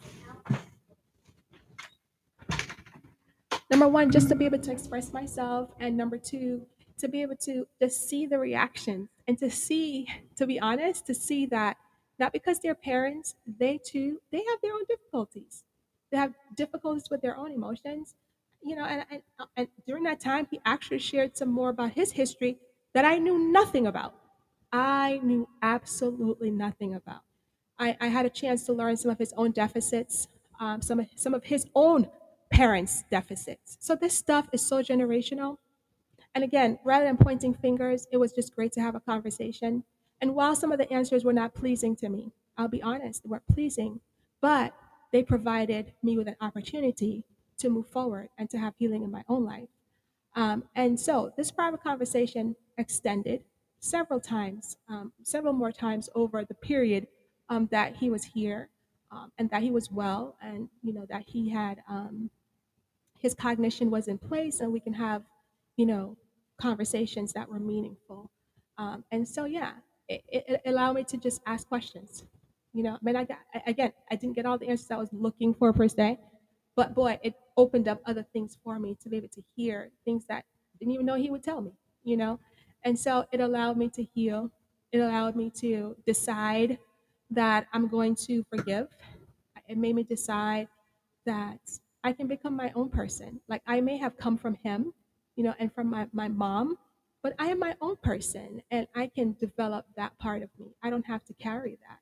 Number 3.70 3.88
one, 3.88 4.12
just 4.12 4.30
to 4.30 4.36
be 4.36 4.46
able 4.46 4.60
to 4.60 4.72
express 4.72 5.12
myself, 5.12 5.70
and 5.80 5.98
number 5.98 6.18
two, 6.18 6.66
to 6.98 7.08
be 7.08 7.22
able 7.22 7.36
to 7.38 7.68
just 7.80 8.08
see 8.08 8.26
the 8.26 8.40
reactions 8.40 9.10
and 9.28 9.38
to 9.40 9.52
see, 9.52 10.08
to 10.38 10.48
be 10.48 10.60
honest, 10.60 11.06
to 11.08 11.14
see 11.14 11.46
that 11.48 11.78
not 12.18 12.32
because 12.32 12.60
they're 12.60 12.76
parents, 12.76 13.36
they 13.46 13.78
too, 13.78 14.22
they 14.32 14.38
have 14.38 14.62
their 14.62 14.74
own 14.74 14.86
difficulties 14.88 15.65
they 16.16 16.22
have 16.22 16.34
difficulties 16.56 17.10
with 17.10 17.22
their 17.22 17.38
own 17.38 17.52
emotions 17.52 18.16
you 18.64 18.76
know 18.76 18.86
and, 18.86 19.06
and, 19.12 19.22
and 19.58 19.68
during 19.88 20.04
that 20.04 20.20
time 20.20 20.48
he 20.50 20.60
actually 20.66 21.00
shared 21.00 21.38
some 21.38 21.50
more 21.50 21.70
about 21.70 21.92
his 21.92 22.12
history 22.14 22.58
that 22.94 23.06
i 23.06 23.18
knew 23.18 23.38
nothing 23.52 23.88
about. 23.88 24.16
I 24.74 25.22
knew 25.24 25.48
absolutely 25.62 26.52
nothing 26.52 26.94
about. 26.94 27.22
I, 27.80 27.96
I 28.02 28.08
had 28.08 28.26
a 28.26 28.30
chance 28.30 28.66
to 28.66 28.74
learn 28.74 28.98
some 28.98 29.12
of 29.12 29.20
his 29.20 29.34
own 29.38 29.52
deficits 29.52 30.28
um, 30.60 30.82
some, 30.82 31.02
of, 31.02 31.08
some 31.16 31.34
of 31.34 31.44
his 31.46 31.68
own 31.76 32.10
parents 32.50 33.04
deficits. 33.12 33.78
So 33.82 33.96
this 33.96 34.18
stuff 34.18 34.48
is 34.54 34.66
so 34.66 34.82
generational. 34.82 35.58
And 36.36 36.44
again 36.44 36.80
rather 36.84 37.06
than 37.06 37.18
pointing 37.18 37.54
fingers 37.54 38.08
it 38.12 38.18
was 38.18 38.34
just 38.34 38.56
great 38.56 38.72
to 38.74 38.82
have 38.82 38.96
a 38.96 39.00
conversation. 39.00 39.84
And 40.22 40.36
while 40.36 40.56
some 40.56 40.72
of 40.72 40.78
the 40.80 40.92
answers 40.92 41.24
were 41.26 41.34
not 41.34 41.54
pleasing 41.56 41.96
to 41.98 42.10
me 42.10 42.32
i'll 42.58 42.70
be 42.70 42.82
honest 42.82 43.24
they 43.24 43.30
weren't 43.30 43.48
pleasing 43.48 44.02
but 44.42 44.74
they 45.16 45.24
provided 45.24 45.94
me 46.04 46.18
with 46.18 46.28
an 46.28 46.36
opportunity 46.42 47.24
to 47.58 47.70
move 47.70 47.88
forward 47.88 48.28
and 48.38 48.50
to 48.50 48.58
have 48.58 48.74
healing 48.78 49.02
in 49.02 49.10
my 49.10 49.24
own 49.30 49.46
life. 49.46 49.70
Um, 50.36 50.66
and 50.76 51.00
so 51.00 51.32
this 51.38 51.52
private 51.52 51.82
conversation 51.82 52.54
extended 52.78 53.42
several 53.80 54.20
times, 54.20 54.76
um, 54.90 55.14
several 55.24 55.54
more 55.54 55.72
times 55.72 56.10
over 56.16 56.44
the 56.44 56.54
period 56.56 57.08
um, 57.48 57.70
that 57.72 57.96
he 57.96 58.10
was 58.10 58.26
here 58.26 58.68
um, 59.10 59.32
and 59.38 59.50
that 59.52 59.64
he 59.64 59.72
was 59.72 59.90
well 59.90 60.36
and, 60.42 60.68
you 60.84 60.94
know, 60.94 61.06
that 61.10 61.24
he 61.26 61.50
had, 61.50 61.82
um, 61.88 62.30
his 63.18 63.34
cognition 63.34 63.90
was 63.90 64.10
in 64.10 64.18
place 64.18 64.60
and 64.60 64.74
we 64.74 64.82
can 64.82 64.92
have, 64.92 65.22
you 65.78 65.86
know, 65.86 66.18
conversations 66.58 67.32
that 67.32 67.48
were 67.48 67.60
meaningful. 67.60 68.30
Um, 68.78 69.06
and 69.14 69.26
so, 69.26 69.46
yeah, 69.46 69.76
it, 70.10 70.22
it 70.28 70.62
allowed 70.66 70.98
me 70.98 71.06
to 71.06 71.16
just 71.16 71.40
ask 71.46 71.70
questions 71.70 72.26
you 72.76 72.84
know, 72.84 72.96
I 72.96 72.98
mean, 73.02 73.16
I 73.16 73.24
got, 73.24 73.38
again, 73.66 73.94
I 74.12 74.18
didn't 74.18 74.36
get 74.36 74.46
all 74.46 74.58
the 74.58 74.68
answers 74.68 74.92
I 74.92 74.98
was 74.98 75.08
looking 75.14 75.54
for 75.54 75.72
per 75.72 75.88
se, 75.88 76.20
but 76.76 76.94
boy, 76.94 77.18
it 77.24 77.34
opened 77.56 77.88
up 77.88 78.02
other 78.06 78.26
things 78.34 78.58
for 78.62 78.78
me 78.80 78.98
to 79.02 79.08
be 79.08 79.16
able 79.16 79.30
to 79.30 79.42
hear 79.56 79.92
things 80.04 80.26
that 80.28 80.44
I 80.44 80.78
didn't 80.78 80.94
even 80.94 81.06
know 81.06 81.16
he 81.16 81.32
would 81.32 81.42
tell 81.42 81.62
me, 81.62 81.72
you 82.04 82.18
know? 82.18 82.38
And 82.84 83.00
so 83.00 83.26
it 83.32 83.40
allowed 83.40 83.78
me 83.78 83.88
to 83.92 84.04
heal. 84.04 84.52
It 84.92 85.00
allowed 85.00 85.38
me 85.38 85.50
to 85.62 85.96
decide 86.06 86.78
that 87.32 87.68
I'm 87.72 87.88
going 87.88 88.14
to 88.28 88.44
forgive. 88.50 88.90
It 89.70 89.78
made 89.78 89.96
me 89.96 90.04
decide 90.04 90.68
that 91.26 91.62
I 92.04 92.12
can 92.12 92.28
become 92.28 92.58
my 92.58 92.74
own 92.76 92.90
person. 92.90 93.40
Like 93.48 93.62
I 93.66 93.80
may 93.80 93.98
have 93.98 94.18
come 94.18 94.38
from 94.38 94.56
him, 94.64 94.94
you 95.38 95.46
know, 95.46 95.56
and 95.60 95.74
from 95.74 95.90
my, 95.90 96.08
my 96.12 96.28
mom, 96.28 96.78
but 97.24 97.36
I 97.40 97.48
am 97.48 97.60
my 97.60 97.76
own 97.80 97.96
person 98.04 98.62
and 98.70 98.86
I 98.94 99.08
can 99.08 99.38
develop 99.40 99.86
that 99.96 100.18
part 100.20 100.44
of 100.44 100.50
me. 100.60 100.76
I 100.84 100.90
don't 100.90 101.06
have 101.06 101.24
to 101.26 101.34
carry 101.34 101.80
that. 101.88 102.00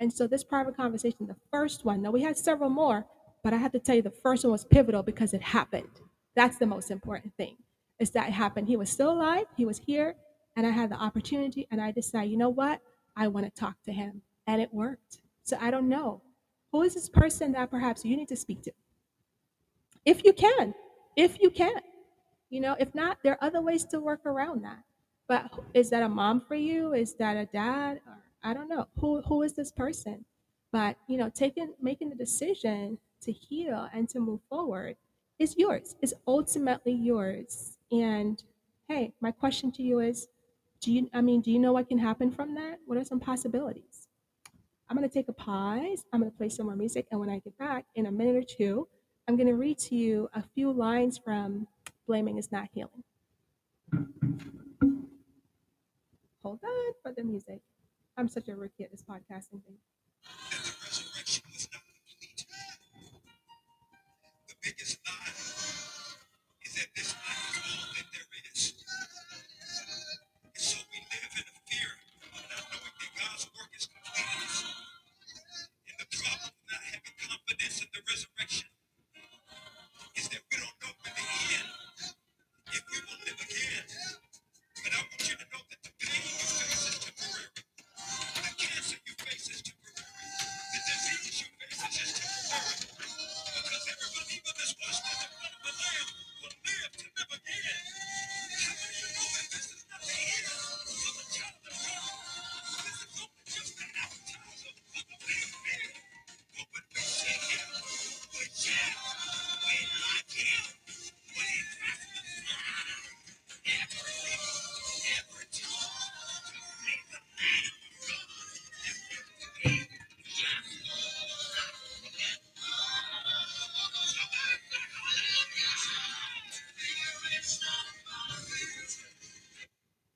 And 0.00 0.12
so 0.12 0.26
this 0.26 0.42
private 0.42 0.76
conversation, 0.76 1.26
the 1.26 1.36
first 1.52 1.84
one, 1.84 2.02
now 2.02 2.10
we 2.10 2.22
had 2.22 2.36
several 2.36 2.70
more, 2.70 3.06
but 3.44 3.52
I 3.52 3.58
have 3.58 3.72
to 3.72 3.78
tell 3.78 3.94
you 3.94 4.02
the 4.02 4.10
first 4.10 4.44
one 4.44 4.52
was 4.52 4.64
pivotal 4.64 5.02
because 5.02 5.34
it 5.34 5.42
happened. 5.42 6.00
That's 6.34 6.56
the 6.56 6.66
most 6.66 6.90
important 6.90 7.36
thing. 7.36 7.56
Is 7.98 8.10
that 8.12 8.28
it 8.28 8.32
happened. 8.32 8.66
He 8.66 8.76
was 8.76 8.88
still 8.88 9.12
alive, 9.12 9.44
he 9.56 9.66
was 9.66 9.78
here, 9.78 10.16
and 10.56 10.66
I 10.66 10.70
had 10.70 10.90
the 10.90 10.96
opportunity, 10.96 11.68
and 11.70 11.80
I 11.80 11.92
decided, 11.92 12.30
you 12.30 12.38
know 12.38 12.48
what? 12.48 12.80
I 13.14 13.28
want 13.28 13.44
to 13.46 13.60
talk 13.60 13.76
to 13.84 13.92
him. 13.92 14.22
And 14.46 14.62
it 14.62 14.72
worked. 14.72 15.18
So 15.44 15.58
I 15.60 15.70
don't 15.70 15.88
know. 15.88 16.22
Who 16.72 16.82
is 16.82 16.94
this 16.94 17.08
person 17.08 17.52
that 17.52 17.70
perhaps 17.70 18.04
you 18.04 18.16
need 18.16 18.28
to 18.28 18.36
speak 18.36 18.62
to? 18.62 18.72
If 20.06 20.24
you 20.24 20.32
can, 20.32 20.74
if 21.16 21.40
you 21.40 21.50
can. 21.50 21.80
You 22.48 22.60
know, 22.60 22.74
if 22.80 22.94
not, 22.94 23.18
there 23.22 23.34
are 23.34 23.46
other 23.46 23.60
ways 23.60 23.84
to 23.86 24.00
work 24.00 24.24
around 24.24 24.64
that. 24.64 24.82
But 25.28 25.52
is 25.74 25.90
that 25.90 26.02
a 26.02 26.08
mom 26.08 26.40
for 26.40 26.56
you? 26.56 26.94
Is 26.94 27.14
that 27.14 27.36
a 27.36 27.46
dad? 27.46 28.00
Or 28.06 28.18
I 28.42 28.54
don't 28.54 28.68
know 28.68 28.86
who 28.98 29.20
who 29.22 29.42
is 29.42 29.54
this 29.54 29.70
person, 29.70 30.24
but 30.72 30.96
you 31.08 31.16
know, 31.16 31.28
taking 31.28 31.74
making 31.80 32.10
the 32.10 32.16
decision 32.16 32.98
to 33.22 33.32
heal 33.32 33.88
and 33.92 34.08
to 34.08 34.20
move 34.20 34.40
forward 34.48 34.96
is 35.38 35.56
yours. 35.58 35.96
Is 36.00 36.14
ultimately 36.26 36.92
yours. 36.92 37.76
And 37.92 38.42
hey, 38.88 39.12
my 39.20 39.30
question 39.30 39.70
to 39.72 39.82
you 39.82 40.00
is, 40.00 40.28
do 40.80 40.92
you? 40.92 41.10
I 41.12 41.20
mean, 41.20 41.40
do 41.42 41.50
you 41.50 41.58
know 41.58 41.72
what 41.72 41.88
can 41.88 41.98
happen 41.98 42.30
from 42.30 42.54
that? 42.54 42.78
What 42.86 42.98
are 42.98 43.04
some 43.04 43.20
possibilities? 43.20 44.08
I'm 44.88 44.96
to 45.08 45.14
take 45.14 45.28
a 45.28 45.32
pause. 45.32 46.04
I'm 46.12 46.24
to 46.24 46.30
play 46.30 46.48
some 46.48 46.66
more 46.66 46.76
music, 46.76 47.06
and 47.10 47.20
when 47.20 47.30
I 47.30 47.38
get 47.38 47.56
back 47.58 47.84
in 47.94 48.06
a 48.06 48.12
minute 48.12 48.36
or 48.36 48.42
two, 48.42 48.88
I'm 49.28 49.36
to 49.38 49.54
read 49.54 49.78
to 49.78 49.94
you 49.94 50.28
a 50.34 50.42
few 50.42 50.72
lines 50.72 51.18
from 51.18 51.68
"Blaming 52.06 52.38
Is 52.38 52.50
Not 52.50 52.68
Healing." 52.72 53.04
Hold 56.42 56.60
on 56.64 56.92
for 57.02 57.12
the 57.12 57.22
music. 57.22 57.60
I'm 58.16 58.28
such 58.28 58.48
a 58.48 58.56
rookie 58.56 58.84
at 58.84 58.90
this 58.90 59.02
podcasting 59.02 59.62
thing. 59.64 59.78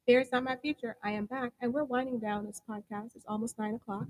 Fear 0.07 0.21
is 0.21 0.33
not 0.33 0.45
my 0.45 0.57
future. 0.57 0.97
I 1.03 1.13
am 1.13 1.25
back. 1.27 1.53
And 1.61 1.73
we're 1.73 1.85
winding 1.85 2.19
down 2.19 2.45
this 2.45 2.61
podcast. 2.69 3.17
It's 3.17 3.25
almost 3.27 3.59
nine 3.59 3.75
o'clock. 3.75 4.07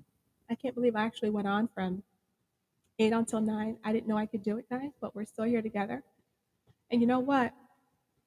I 0.51 0.55
can't 0.55 0.75
believe 0.75 0.97
I 0.97 1.05
actually 1.05 1.31
went 1.31 1.47
on 1.47 1.69
from 1.73 2.03
eight 2.99 3.13
until 3.13 3.41
nine. 3.41 3.77
I 3.85 3.93
didn't 3.93 4.09
know 4.09 4.19
I 4.19 4.27
could 4.27 4.43
do 4.43 4.59
it, 4.59 4.69
guys, 4.69 4.91
but 5.01 5.15
we're 5.15 5.25
still 5.25 5.45
here 5.45 5.63
together. 5.63 6.03
And 6.91 7.01
you 7.01 7.07
know 7.07 7.21
what? 7.21 7.53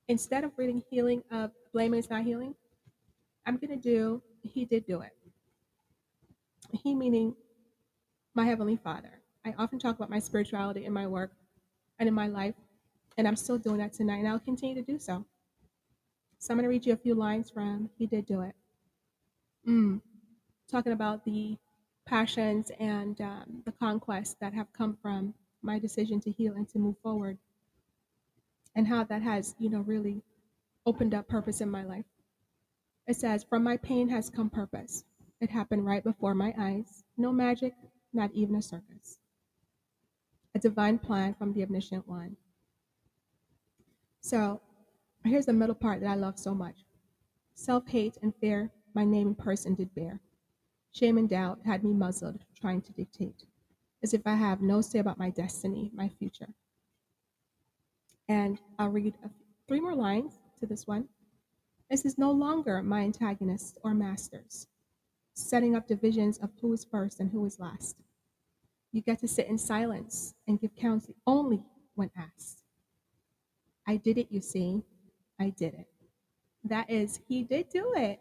Instead 0.07 0.45
of 0.45 0.51
reading 0.57 0.81
Healing 0.89 1.23
of 1.31 1.51
Blaming 1.73 1.99
is 1.99 2.09
Not 2.09 2.23
Healing, 2.23 2.55
I'm 3.45 3.57
going 3.57 3.69
to 3.69 3.75
do 3.75 4.21
He 4.41 4.65
Did 4.65 4.85
Do 4.85 5.01
It. 5.01 5.11
He 6.71 6.95
meaning 6.95 7.35
my 8.33 8.45
Heavenly 8.45 8.77
Father. 8.77 9.21
I 9.45 9.53
often 9.57 9.79
talk 9.79 9.95
about 9.95 10.09
my 10.09 10.19
spirituality 10.19 10.85
in 10.85 10.93
my 10.93 11.07
work 11.07 11.31
and 11.99 12.07
in 12.07 12.13
my 12.13 12.27
life, 12.27 12.55
and 13.17 13.27
I'm 13.27 13.35
still 13.35 13.57
doing 13.57 13.77
that 13.77 13.93
tonight, 13.93 14.19
and 14.19 14.27
I'll 14.27 14.39
continue 14.39 14.75
to 14.75 14.81
do 14.81 14.99
so. 14.99 15.25
So 16.39 16.53
I'm 16.53 16.57
going 16.57 16.63
to 16.63 16.69
read 16.69 16.85
you 16.85 16.93
a 16.93 16.97
few 16.97 17.15
lines 17.15 17.49
from 17.49 17.89
He 17.97 18.05
Did 18.05 18.25
Do 18.25 18.41
It. 18.41 18.55
Mm. 19.67 20.01
Talking 20.69 20.93
about 20.93 21.25
the 21.25 21.57
passions 22.05 22.71
and 22.79 23.19
um, 23.21 23.63
the 23.65 23.71
conquests 23.71 24.35
that 24.39 24.53
have 24.53 24.71
come 24.71 24.97
from 25.01 25.33
my 25.61 25.79
decision 25.79 26.21
to 26.21 26.31
heal 26.31 26.53
and 26.53 26.69
to 26.69 26.79
move 26.79 26.95
forward, 27.01 27.37
and 28.75 28.87
how 28.87 29.03
that 29.03 29.21
has, 29.21 29.55
you 29.59 29.69
know, 29.69 29.81
really 29.81 30.21
opened 30.85 31.13
up 31.13 31.27
purpose 31.27 31.59
in 31.61 31.69
my 31.69 31.83
life. 31.83 32.05
It 33.07 33.15
says, 33.15 33.43
From 33.43 33.63
my 33.63 33.77
pain 33.77 34.07
has 34.09 34.29
come 34.29 34.49
purpose. 34.49 35.03
It 35.41 35.49
happened 35.49 35.85
right 35.85 36.03
before 36.03 36.35
my 36.35 36.53
eyes. 36.57 37.03
No 37.17 37.31
magic, 37.31 37.73
not 38.13 38.31
even 38.33 38.55
a 38.55 38.61
circus. 38.61 39.17
A 40.55 40.59
divine 40.59 40.99
plan 40.99 41.33
from 41.33 41.53
the 41.53 41.63
omniscient 41.63 42.07
one. 42.07 42.37
So 44.21 44.61
here's 45.27 45.45
the 45.45 45.53
middle 45.53 45.75
part 45.75 46.01
that 46.01 46.09
I 46.09 46.15
love 46.15 46.37
so 46.39 46.53
much. 46.53 46.85
Self 47.53 47.87
hate 47.87 48.17
and 48.21 48.33
fear, 48.35 48.71
my 48.93 49.03
name 49.03 49.27
and 49.27 49.37
person 49.37 49.75
did 49.75 49.93
bear. 49.95 50.19
Shame 50.91 51.17
and 51.17 51.29
doubt 51.29 51.59
had 51.65 51.83
me 51.83 51.93
muzzled, 51.93 52.43
trying 52.59 52.81
to 52.81 52.91
dictate, 52.93 53.45
as 54.03 54.13
if 54.13 54.21
I 54.25 54.35
have 54.35 54.61
no 54.61 54.81
say 54.81 54.99
about 54.99 55.19
my 55.19 55.29
destiny, 55.29 55.91
my 55.93 56.09
future. 56.09 56.49
And 58.29 58.59
I'll 58.79 58.89
read 58.89 59.13
a, 59.23 59.29
three 59.67 59.79
more 59.79 59.95
lines 59.95 60.39
to 60.59 60.65
this 60.65 60.87
one. 60.87 61.07
This 61.89 62.05
is 62.05 62.17
no 62.17 62.31
longer 62.31 62.81
my 62.81 63.01
antagonists 63.01 63.77
or 63.83 63.93
masters, 63.93 64.67
setting 65.33 65.75
up 65.75 65.87
divisions 65.87 66.37
of 66.39 66.49
who 66.61 66.73
is 66.73 66.83
first 66.83 67.19
and 67.19 67.31
who 67.31 67.45
is 67.45 67.59
last. 67.59 67.95
You 68.91 69.01
get 69.01 69.19
to 69.19 69.27
sit 69.27 69.47
in 69.47 69.57
silence 69.57 70.33
and 70.47 70.59
give 70.59 70.75
counsel 70.75 71.15
only 71.25 71.63
when 71.95 72.09
asked. 72.17 72.63
I 73.87 73.97
did 73.97 74.17
it, 74.17 74.27
you 74.29 74.41
see. 74.41 74.83
I 75.39 75.49
did 75.49 75.73
it. 75.73 75.87
That 76.63 76.89
is, 76.89 77.19
he 77.27 77.43
did 77.43 77.69
do 77.69 77.93
it. 77.95 78.19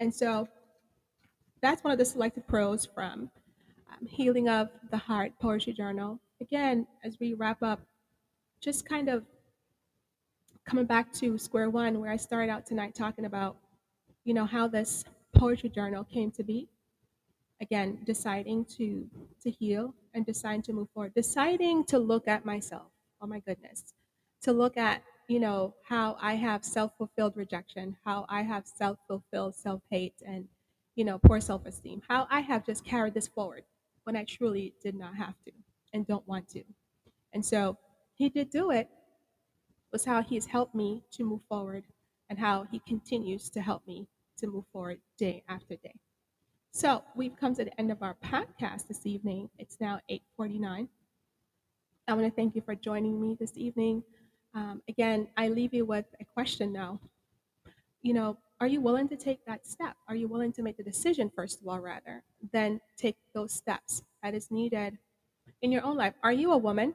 And 0.00 0.14
so 0.14 0.48
that's 1.62 1.84
one 1.84 1.92
of 1.92 1.98
the 1.98 2.04
selected 2.04 2.46
prose 2.46 2.86
from 2.86 3.30
um, 3.90 4.06
Healing 4.06 4.48
of 4.48 4.70
the 4.90 4.96
Heart 4.96 5.32
Poetry 5.40 5.72
Journal. 5.72 6.18
Again, 6.40 6.86
as 7.04 7.18
we 7.20 7.34
wrap 7.34 7.62
up, 7.62 7.80
just 8.60 8.88
kind 8.88 9.08
of 9.08 9.24
coming 10.66 10.86
back 10.86 11.12
to 11.14 11.38
square 11.38 11.70
one 11.70 12.00
where 12.00 12.10
I 12.10 12.16
started 12.16 12.50
out 12.50 12.66
tonight 12.66 12.94
talking 12.94 13.24
about, 13.24 13.56
you 14.24 14.34
know, 14.34 14.46
how 14.46 14.68
this 14.68 15.04
poetry 15.34 15.68
journal 15.68 16.04
came 16.04 16.30
to 16.32 16.42
be. 16.42 16.68
Again, 17.60 17.98
deciding 18.04 18.64
to 18.76 19.06
to 19.42 19.50
heal 19.50 19.94
and 20.14 20.24
deciding 20.24 20.62
to 20.62 20.72
move 20.72 20.88
forward, 20.94 21.12
deciding 21.14 21.84
to 21.84 21.98
look 21.98 22.26
at 22.26 22.46
myself. 22.46 22.90
Oh 23.20 23.26
my 23.26 23.40
goodness, 23.40 23.92
to 24.42 24.52
look 24.52 24.78
at 24.78 25.02
you 25.30 25.38
know 25.38 25.74
how 25.84 26.16
I 26.20 26.34
have 26.34 26.64
self-fulfilled 26.64 27.36
rejection, 27.36 27.96
how 28.04 28.26
I 28.28 28.42
have 28.42 28.66
self-fulfilled 28.66 29.54
self-hate, 29.54 30.20
and 30.26 30.48
you 30.96 31.04
know 31.04 31.18
poor 31.18 31.40
self-esteem, 31.40 32.02
how 32.08 32.26
I 32.28 32.40
have 32.40 32.66
just 32.66 32.84
carried 32.84 33.14
this 33.14 33.28
forward 33.28 33.62
when 34.02 34.16
I 34.16 34.24
truly 34.24 34.74
did 34.82 34.96
not 34.96 35.14
have 35.14 35.34
to 35.44 35.52
and 35.92 36.04
don't 36.04 36.26
want 36.26 36.48
to. 36.48 36.64
And 37.32 37.46
so 37.46 37.78
he 38.14 38.28
did 38.28 38.50
do 38.50 38.72
it, 38.72 38.88
was 39.92 40.04
how 40.04 40.20
he's 40.20 40.46
helped 40.46 40.74
me 40.74 41.04
to 41.12 41.24
move 41.24 41.42
forward 41.48 41.84
and 42.28 42.38
how 42.38 42.66
he 42.70 42.80
continues 42.80 43.48
to 43.50 43.60
help 43.60 43.86
me 43.86 44.08
to 44.38 44.48
move 44.48 44.64
forward 44.72 44.98
day 45.16 45.44
after 45.48 45.76
day. 45.76 45.94
So 46.72 47.04
we've 47.14 47.36
come 47.36 47.54
to 47.54 47.64
the 47.64 47.80
end 47.80 47.92
of 47.92 48.02
our 48.02 48.16
podcast 48.24 48.88
this 48.88 49.06
evening. 49.06 49.48
It's 49.58 49.80
now 49.80 50.00
8:49. 50.08 50.88
I 52.08 52.14
want 52.14 52.26
to 52.26 52.34
thank 52.34 52.56
you 52.56 52.62
for 52.62 52.74
joining 52.74 53.20
me 53.20 53.36
this 53.38 53.56
evening. 53.56 54.02
Um, 54.54 54.82
again, 54.88 55.28
I 55.36 55.48
leave 55.48 55.72
you 55.72 55.84
with 55.84 56.06
a 56.20 56.24
question 56.24 56.72
now. 56.72 57.00
You 58.02 58.14
know, 58.14 58.38
are 58.60 58.66
you 58.66 58.80
willing 58.80 59.08
to 59.08 59.16
take 59.16 59.44
that 59.46 59.66
step? 59.66 59.96
Are 60.08 60.16
you 60.16 60.28
willing 60.28 60.52
to 60.54 60.62
make 60.62 60.76
the 60.76 60.82
decision, 60.82 61.30
first 61.34 61.60
of 61.60 61.68
all, 61.68 61.80
rather, 61.80 62.22
than 62.52 62.80
take 62.96 63.16
those 63.34 63.52
steps 63.52 64.02
that 64.22 64.34
is 64.34 64.50
needed 64.50 64.98
in 65.62 65.72
your 65.72 65.84
own 65.84 65.96
life? 65.96 66.14
Are 66.22 66.32
you 66.32 66.52
a 66.52 66.58
woman 66.58 66.94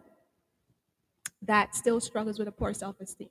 that 1.46 1.76
still 1.76 2.00
struggles 2.00 2.40
with 2.40 2.48
a 2.48 2.52
poor 2.52 2.74
self 2.74 3.00
esteem. 3.00 3.30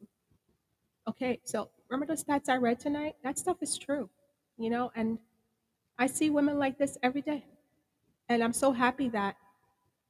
Okay, 1.09 1.41
so 1.45 1.69
remember 1.89 2.07
those 2.07 2.25
stats 2.25 2.49
I 2.49 2.57
read 2.57 2.81
tonight? 2.81 3.17
That 3.23 3.39
stuff 3.39 3.59
is 3.61 3.77
true, 3.77 4.09
you 4.57 4.71
know, 4.71 4.91
and 4.95 5.19
I 5.99 6.07
see 6.07 6.31
women 6.31 6.59
like 6.59 6.79
this 6.79 6.97
every 7.03 7.21
day. 7.21 7.45
And 8.29 8.43
I'm 8.43 8.53
so 8.55 8.73
happy 8.73 9.09
that 9.11 9.37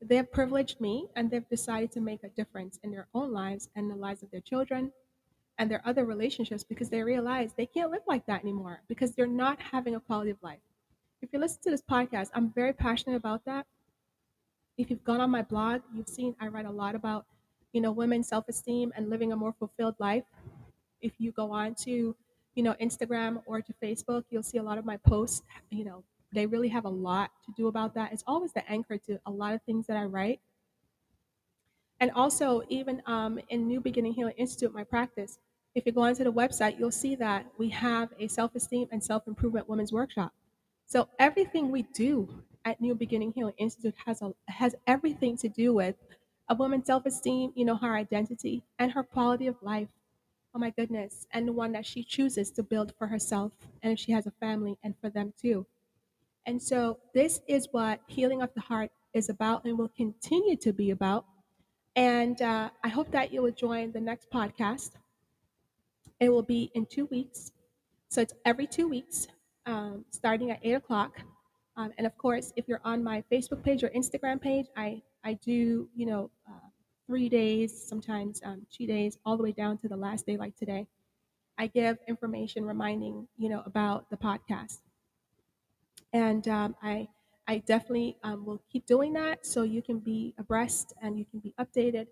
they've 0.08 0.30
privileged 0.30 0.80
me 0.80 1.08
and 1.16 1.30
they've 1.30 1.48
decided 1.48 1.92
to 1.92 2.00
make 2.00 2.22
a 2.24 2.28
difference 2.28 2.78
in 2.82 2.90
their 2.90 3.06
own 3.14 3.32
lives 3.32 3.68
and 3.74 3.90
the 3.90 3.96
lives 3.96 4.22
of 4.22 4.30
their 4.30 4.40
children 4.40 4.92
and 5.58 5.70
their 5.70 5.82
other 5.84 6.04
relationships 6.04 6.64
because 6.64 6.90
they 6.90 7.02
realize 7.02 7.52
they 7.52 7.66
can't 7.66 7.90
live 7.90 8.02
like 8.06 8.26
that 8.26 8.42
anymore 8.42 8.80
because 8.88 9.12
they're 9.12 9.26
not 9.26 9.60
having 9.60 9.94
a 9.94 10.00
quality 10.00 10.30
of 10.30 10.42
life. 10.42 10.58
If 11.22 11.32
you 11.32 11.38
listen 11.38 11.60
to 11.64 11.70
this 11.70 11.82
podcast, 11.82 12.30
I'm 12.34 12.52
very 12.52 12.72
passionate 12.72 13.16
about 13.16 13.44
that. 13.44 13.66
If 14.76 14.90
you've 14.90 15.04
gone 15.04 15.20
on 15.20 15.30
my 15.30 15.42
blog, 15.42 15.82
you've 15.94 16.08
seen 16.08 16.34
I 16.40 16.48
write 16.48 16.66
a 16.66 16.70
lot 16.70 16.94
about 16.94 17.26
you 17.74 17.80
know, 17.80 17.90
women's 17.90 18.28
self-esteem 18.28 18.92
and 18.96 19.10
living 19.10 19.32
a 19.32 19.36
more 19.36 19.52
fulfilled 19.52 19.96
life. 19.98 20.22
If 21.02 21.12
you 21.18 21.32
go 21.32 21.50
on 21.50 21.74
to, 21.82 22.16
you 22.54 22.62
know, 22.62 22.74
Instagram 22.80 23.42
or 23.46 23.60
to 23.60 23.74
Facebook, 23.82 24.22
you'll 24.30 24.44
see 24.44 24.58
a 24.58 24.62
lot 24.62 24.78
of 24.78 24.84
my 24.86 24.96
posts, 24.96 25.42
you 25.70 25.84
know, 25.84 26.04
they 26.34 26.46
really 26.46 26.68
have 26.68 26.84
a 26.84 26.90
lot 26.90 27.30
to 27.46 27.52
do 27.56 27.68
about 27.68 27.94
that. 27.94 28.12
It's 28.12 28.24
always 28.26 28.52
the 28.52 28.68
anchor 28.70 28.98
to 28.98 29.20
a 29.26 29.30
lot 29.30 29.54
of 29.54 29.62
things 29.62 29.86
that 29.86 29.96
I 29.96 30.04
write. 30.04 30.40
And 32.00 32.10
also, 32.10 32.62
even 32.68 33.02
um, 33.06 33.38
in 33.48 33.66
New 33.66 33.80
Beginning 33.80 34.12
Healing 34.14 34.34
Institute, 34.36 34.74
my 34.74 34.84
practice, 34.84 35.38
if 35.74 35.86
you 35.86 35.92
go 35.92 36.02
onto 36.02 36.24
the 36.24 36.32
website, 36.32 36.78
you'll 36.78 36.90
see 36.90 37.14
that 37.16 37.46
we 37.58 37.70
have 37.70 38.12
a 38.18 38.28
self 38.28 38.54
esteem 38.54 38.88
and 38.90 39.02
self 39.02 39.26
improvement 39.26 39.68
women's 39.68 39.92
workshop. 39.92 40.34
So, 40.86 41.08
everything 41.18 41.70
we 41.70 41.82
do 41.82 42.44
at 42.64 42.80
New 42.80 42.94
Beginning 42.94 43.32
Healing 43.32 43.54
Institute 43.58 43.94
has, 44.06 44.22
a, 44.22 44.34
has 44.48 44.74
everything 44.86 45.36
to 45.38 45.48
do 45.48 45.72
with 45.72 45.96
a 46.48 46.54
woman's 46.54 46.86
self 46.86 47.06
esteem, 47.06 47.52
you 47.54 47.64
know, 47.64 47.76
her 47.76 47.94
identity 47.94 48.64
and 48.78 48.92
her 48.92 49.02
quality 49.02 49.46
of 49.46 49.62
life. 49.62 49.88
Oh 50.54 50.58
my 50.58 50.70
goodness. 50.70 51.26
And 51.32 51.48
the 51.48 51.52
one 51.52 51.72
that 51.72 51.86
she 51.86 52.04
chooses 52.04 52.50
to 52.52 52.62
build 52.62 52.94
for 52.96 53.08
herself 53.08 53.52
and 53.82 53.92
if 53.92 53.98
she 53.98 54.12
has 54.12 54.26
a 54.26 54.30
family 54.30 54.78
and 54.82 54.94
for 55.00 55.10
them 55.10 55.32
too. 55.40 55.66
And 56.46 56.60
so 56.60 56.98
this 57.14 57.40
is 57.48 57.68
what 57.72 58.00
healing 58.06 58.42
of 58.42 58.50
the 58.54 58.60
heart 58.60 58.90
is 59.14 59.28
about 59.28 59.64
and 59.64 59.78
will 59.78 59.92
continue 59.96 60.56
to 60.56 60.72
be 60.72 60.90
about. 60.90 61.24
And 61.96 62.40
uh, 62.42 62.70
I 62.82 62.88
hope 62.88 63.10
that 63.12 63.32
you 63.32 63.42
will 63.42 63.52
join 63.52 63.92
the 63.92 64.00
next 64.00 64.30
podcast. 64.30 64.90
It 66.20 66.28
will 66.28 66.42
be 66.42 66.70
in 66.74 66.86
two 66.86 67.06
weeks. 67.06 67.52
So 68.08 68.20
it's 68.20 68.34
every 68.44 68.66
two 68.66 68.88
weeks, 68.88 69.28
um, 69.66 70.04
starting 70.10 70.50
at 70.50 70.60
8 70.62 70.72
o'clock. 70.74 71.20
Um, 71.76 71.92
and 71.98 72.06
of 72.06 72.16
course, 72.18 72.52
if 72.56 72.68
you're 72.68 72.80
on 72.84 73.02
my 73.02 73.24
Facebook 73.32 73.62
page 73.62 73.82
or 73.82 73.88
Instagram 73.90 74.40
page, 74.40 74.66
I 74.76 75.02
I 75.24 75.34
do, 75.34 75.88
you 75.96 76.06
know, 76.06 76.30
uh, 76.46 76.68
three 77.06 77.28
days, 77.28 77.86
sometimes 77.88 78.40
um, 78.44 78.66
two 78.70 78.86
days, 78.86 79.18
all 79.24 79.36
the 79.36 79.42
way 79.42 79.52
down 79.52 79.78
to 79.78 79.88
the 79.88 79.96
last 79.96 80.26
day, 80.26 80.36
like 80.36 80.54
today. 80.54 80.86
I 81.56 81.68
give 81.68 81.96
information 82.06 82.64
reminding, 82.64 83.26
you 83.38 83.48
know, 83.48 83.62
about 83.64 84.10
the 84.10 84.16
podcast. 84.16 84.78
And 86.14 86.46
um, 86.46 86.76
I, 86.80 87.08
I 87.48 87.58
definitely 87.58 88.16
um, 88.22 88.46
will 88.46 88.62
keep 88.72 88.86
doing 88.86 89.12
that 89.14 89.44
so 89.44 89.64
you 89.64 89.82
can 89.82 89.98
be 89.98 90.32
abreast 90.38 90.94
and 91.02 91.18
you 91.18 91.26
can 91.26 91.40
be 91.40 91.52
updated 91.60 92.06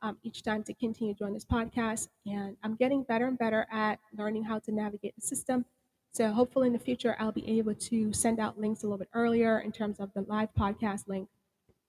um, 0.00 0.16
each 0.22 0.44
time 0.44 0.62
to 0.62 0.74
continue 0.74 1.12
doing 1.12 1.34
this 1.34 1.44
podcast. 1.44 2.08
And 2.24 2.56
I'm 2.62 2.76
getting 2.76 3.02
better 3.02 3.26
and 3.26 3.36
better 3.36 3.66
at 3.72 3.98
learning 4.16 4.44
how 4.44 4.60
to 4.60 4.72
navigate 4.72 5.16
the 5.16 5.22
system. 5.22 5.64
So 6.12 6.30
hopefully 6.30 6.68
in 6.68 6.72
the 6.72 6.78
future, 6.78 7.16
I'll 7.18 7.32
be 7.32 7.46
able 7.58 7.74
to 7.74 8.12
send 8.12 8.38
out 8.38 8.58
links 8.60 8.84
a 8.84 8.86
little 8.86 8.98
bit 8.98 9.08
earlier 9.12 9.58
in 9.58 9.72
terms 9.72 9.98
of 9.98 10.10
the 10.14 10.22
live 10.22 10.48
podcast 10.58 11.08
link 11.08 11.28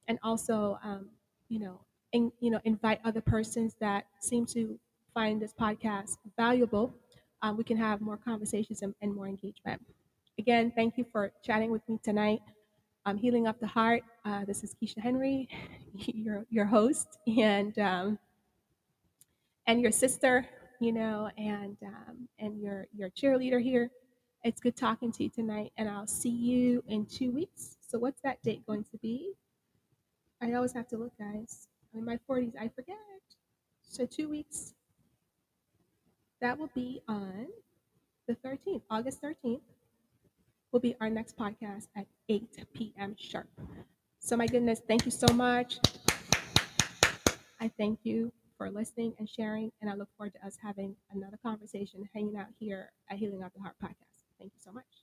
and 0.08 0.18
also, 0.24 0.80
um, 0.84 1.10
you 1.50 1.60
know, 1.60 1.80
in, 2.14 2.32
you 2.40 2.50
know, 2.50 2.60
invite 2.66 3.00
other 3.06 3.22
persons 3.22 3.76
that 3.80 4.08
seem 4.20 4.46
to 4.48 4.80
find 5.14 5.40
this 5.40 5.54
podcast 5.54 6.18
valuable. 6.36 6.94
Um, 7.44 7.58
we 7.58 7.64
can 7.64 7.78
have 7.78 8.02
more 8.02 8.18
conversations 8.18 8.82
and, 8.82 8.96
and, 9.02 9.16
more 9.16 9.28
engagement. 9.28 9.82
Again, 10.40 10.72
thank 10.74 10.98
you 10.98 11.06
for 11.12 11.34
chatting 11.44 11.70
with 11.70 11.88
me 11.90 12.00
tonight. 12.02 12.40
I'm 13.06 13.18
Healing 13.18 13.46
of 13.46 13.60
the 13.60 13.68
Heart. 13.68 14.04
Uh, 14.24 14.46
this 14.46 14.64
is 14.64 14.74
Keisha 14.74 15.00
Henry, 15.00 15.50
your 15.94 16.46
your 16.50 16.66
host, 16.66 17.20
and 17.28 17.78
um, 17.78 18.18
and 19.68 19.82
your 19.82 19.92
sister 19.92 20.48
you 20.80 20.94
know, 20.94 21.30
and 21.38 21.76
um, 21.86 22.30
and 22.40 22.62
your 22.62 22.88
your 22.96 23.10
cheerleader 23.10 23.62
here. 23.62 23.92
It's 24.44 24.62
good 24.62 24.78
talking 24.78 25.12
to 25.12 25.24
you 25.24 25.30
tonight, 25.30 25.74
and 25.78 25.90
I'll 25.90 26.08
see 26.08 26.30
you 26.30 26.82
in 26.88 27.06
two 27.06 27.32
weeks. 27.32 27.76
So 27.86 28.00
what's 28.00 28.22
that 28.22 28.42
date 28.42 28.66
going 28.66 28.86
to 28.86 28.98
be? 29.00 29.34
I 30.42 30.54
always 30.54 30.72
have 30.72 30.88
to 30.88 30.98
look, 30.98 31.12
guys. 31.20 31.68
I'm 31.94 32.00
in 32.00 32.06
my 32.06 32.18
40s, 32.30 32.54
I 32.58 32.70
forget. 32.70 32.96
So 33.82 34.06
two 34.06 34.30
weeks. 34.30 34.74
That 36.40 36.58
will 36.58 36.72
be 36.74 37.02
on 37.10 37.48
the 38.26 38.36
13th, 38.36 38.84
August 38.90 39.22
13th. 39.22 39.60
Will 40.72 40.80
be 40.80 40.96
our 41.02 41.10
next 41.10 41.38
podcast 41.38 41.88
at 41.96 42.06
8 42.28 42.66
p.m. 42.74 43.16
sharp. 43.18 43.50
So 44.20 44.38
my 44.38 44.46
goodness, 44.46 44.82
thank 44.88 45.06
you 45.06 45.12
so 45.12 45.34
much. 45.34 45.80
I 47.60 47.72
thank 47.78 48.00
you 48.04 48.32
for 48.58 48.70
listening 48.70 49.14
and 49.18 49.28
sharing, 49.28 49.72
and 49.82 49.90
I 49.90 49.96
look 49.96 50.10
forward 50.18 50.34
to 50.34 50.46
us 50.46 50.58
having 50.62 50.96
another 51.12 51.40
conversation, 51.42 52.08
hanging 52.14 52.38
out 52.38 52.48
here 52.60 52.92
at 53.10 53.18
Healing 53.18 53.44
of 53.44 53.52
the 53.54 53.62
Heart 53.62 53.76
podcast. 53.82 54.24
Thank 54.38 54.52
you 54.54 54.62
so 54.62 54.72
much. 54.72 54.99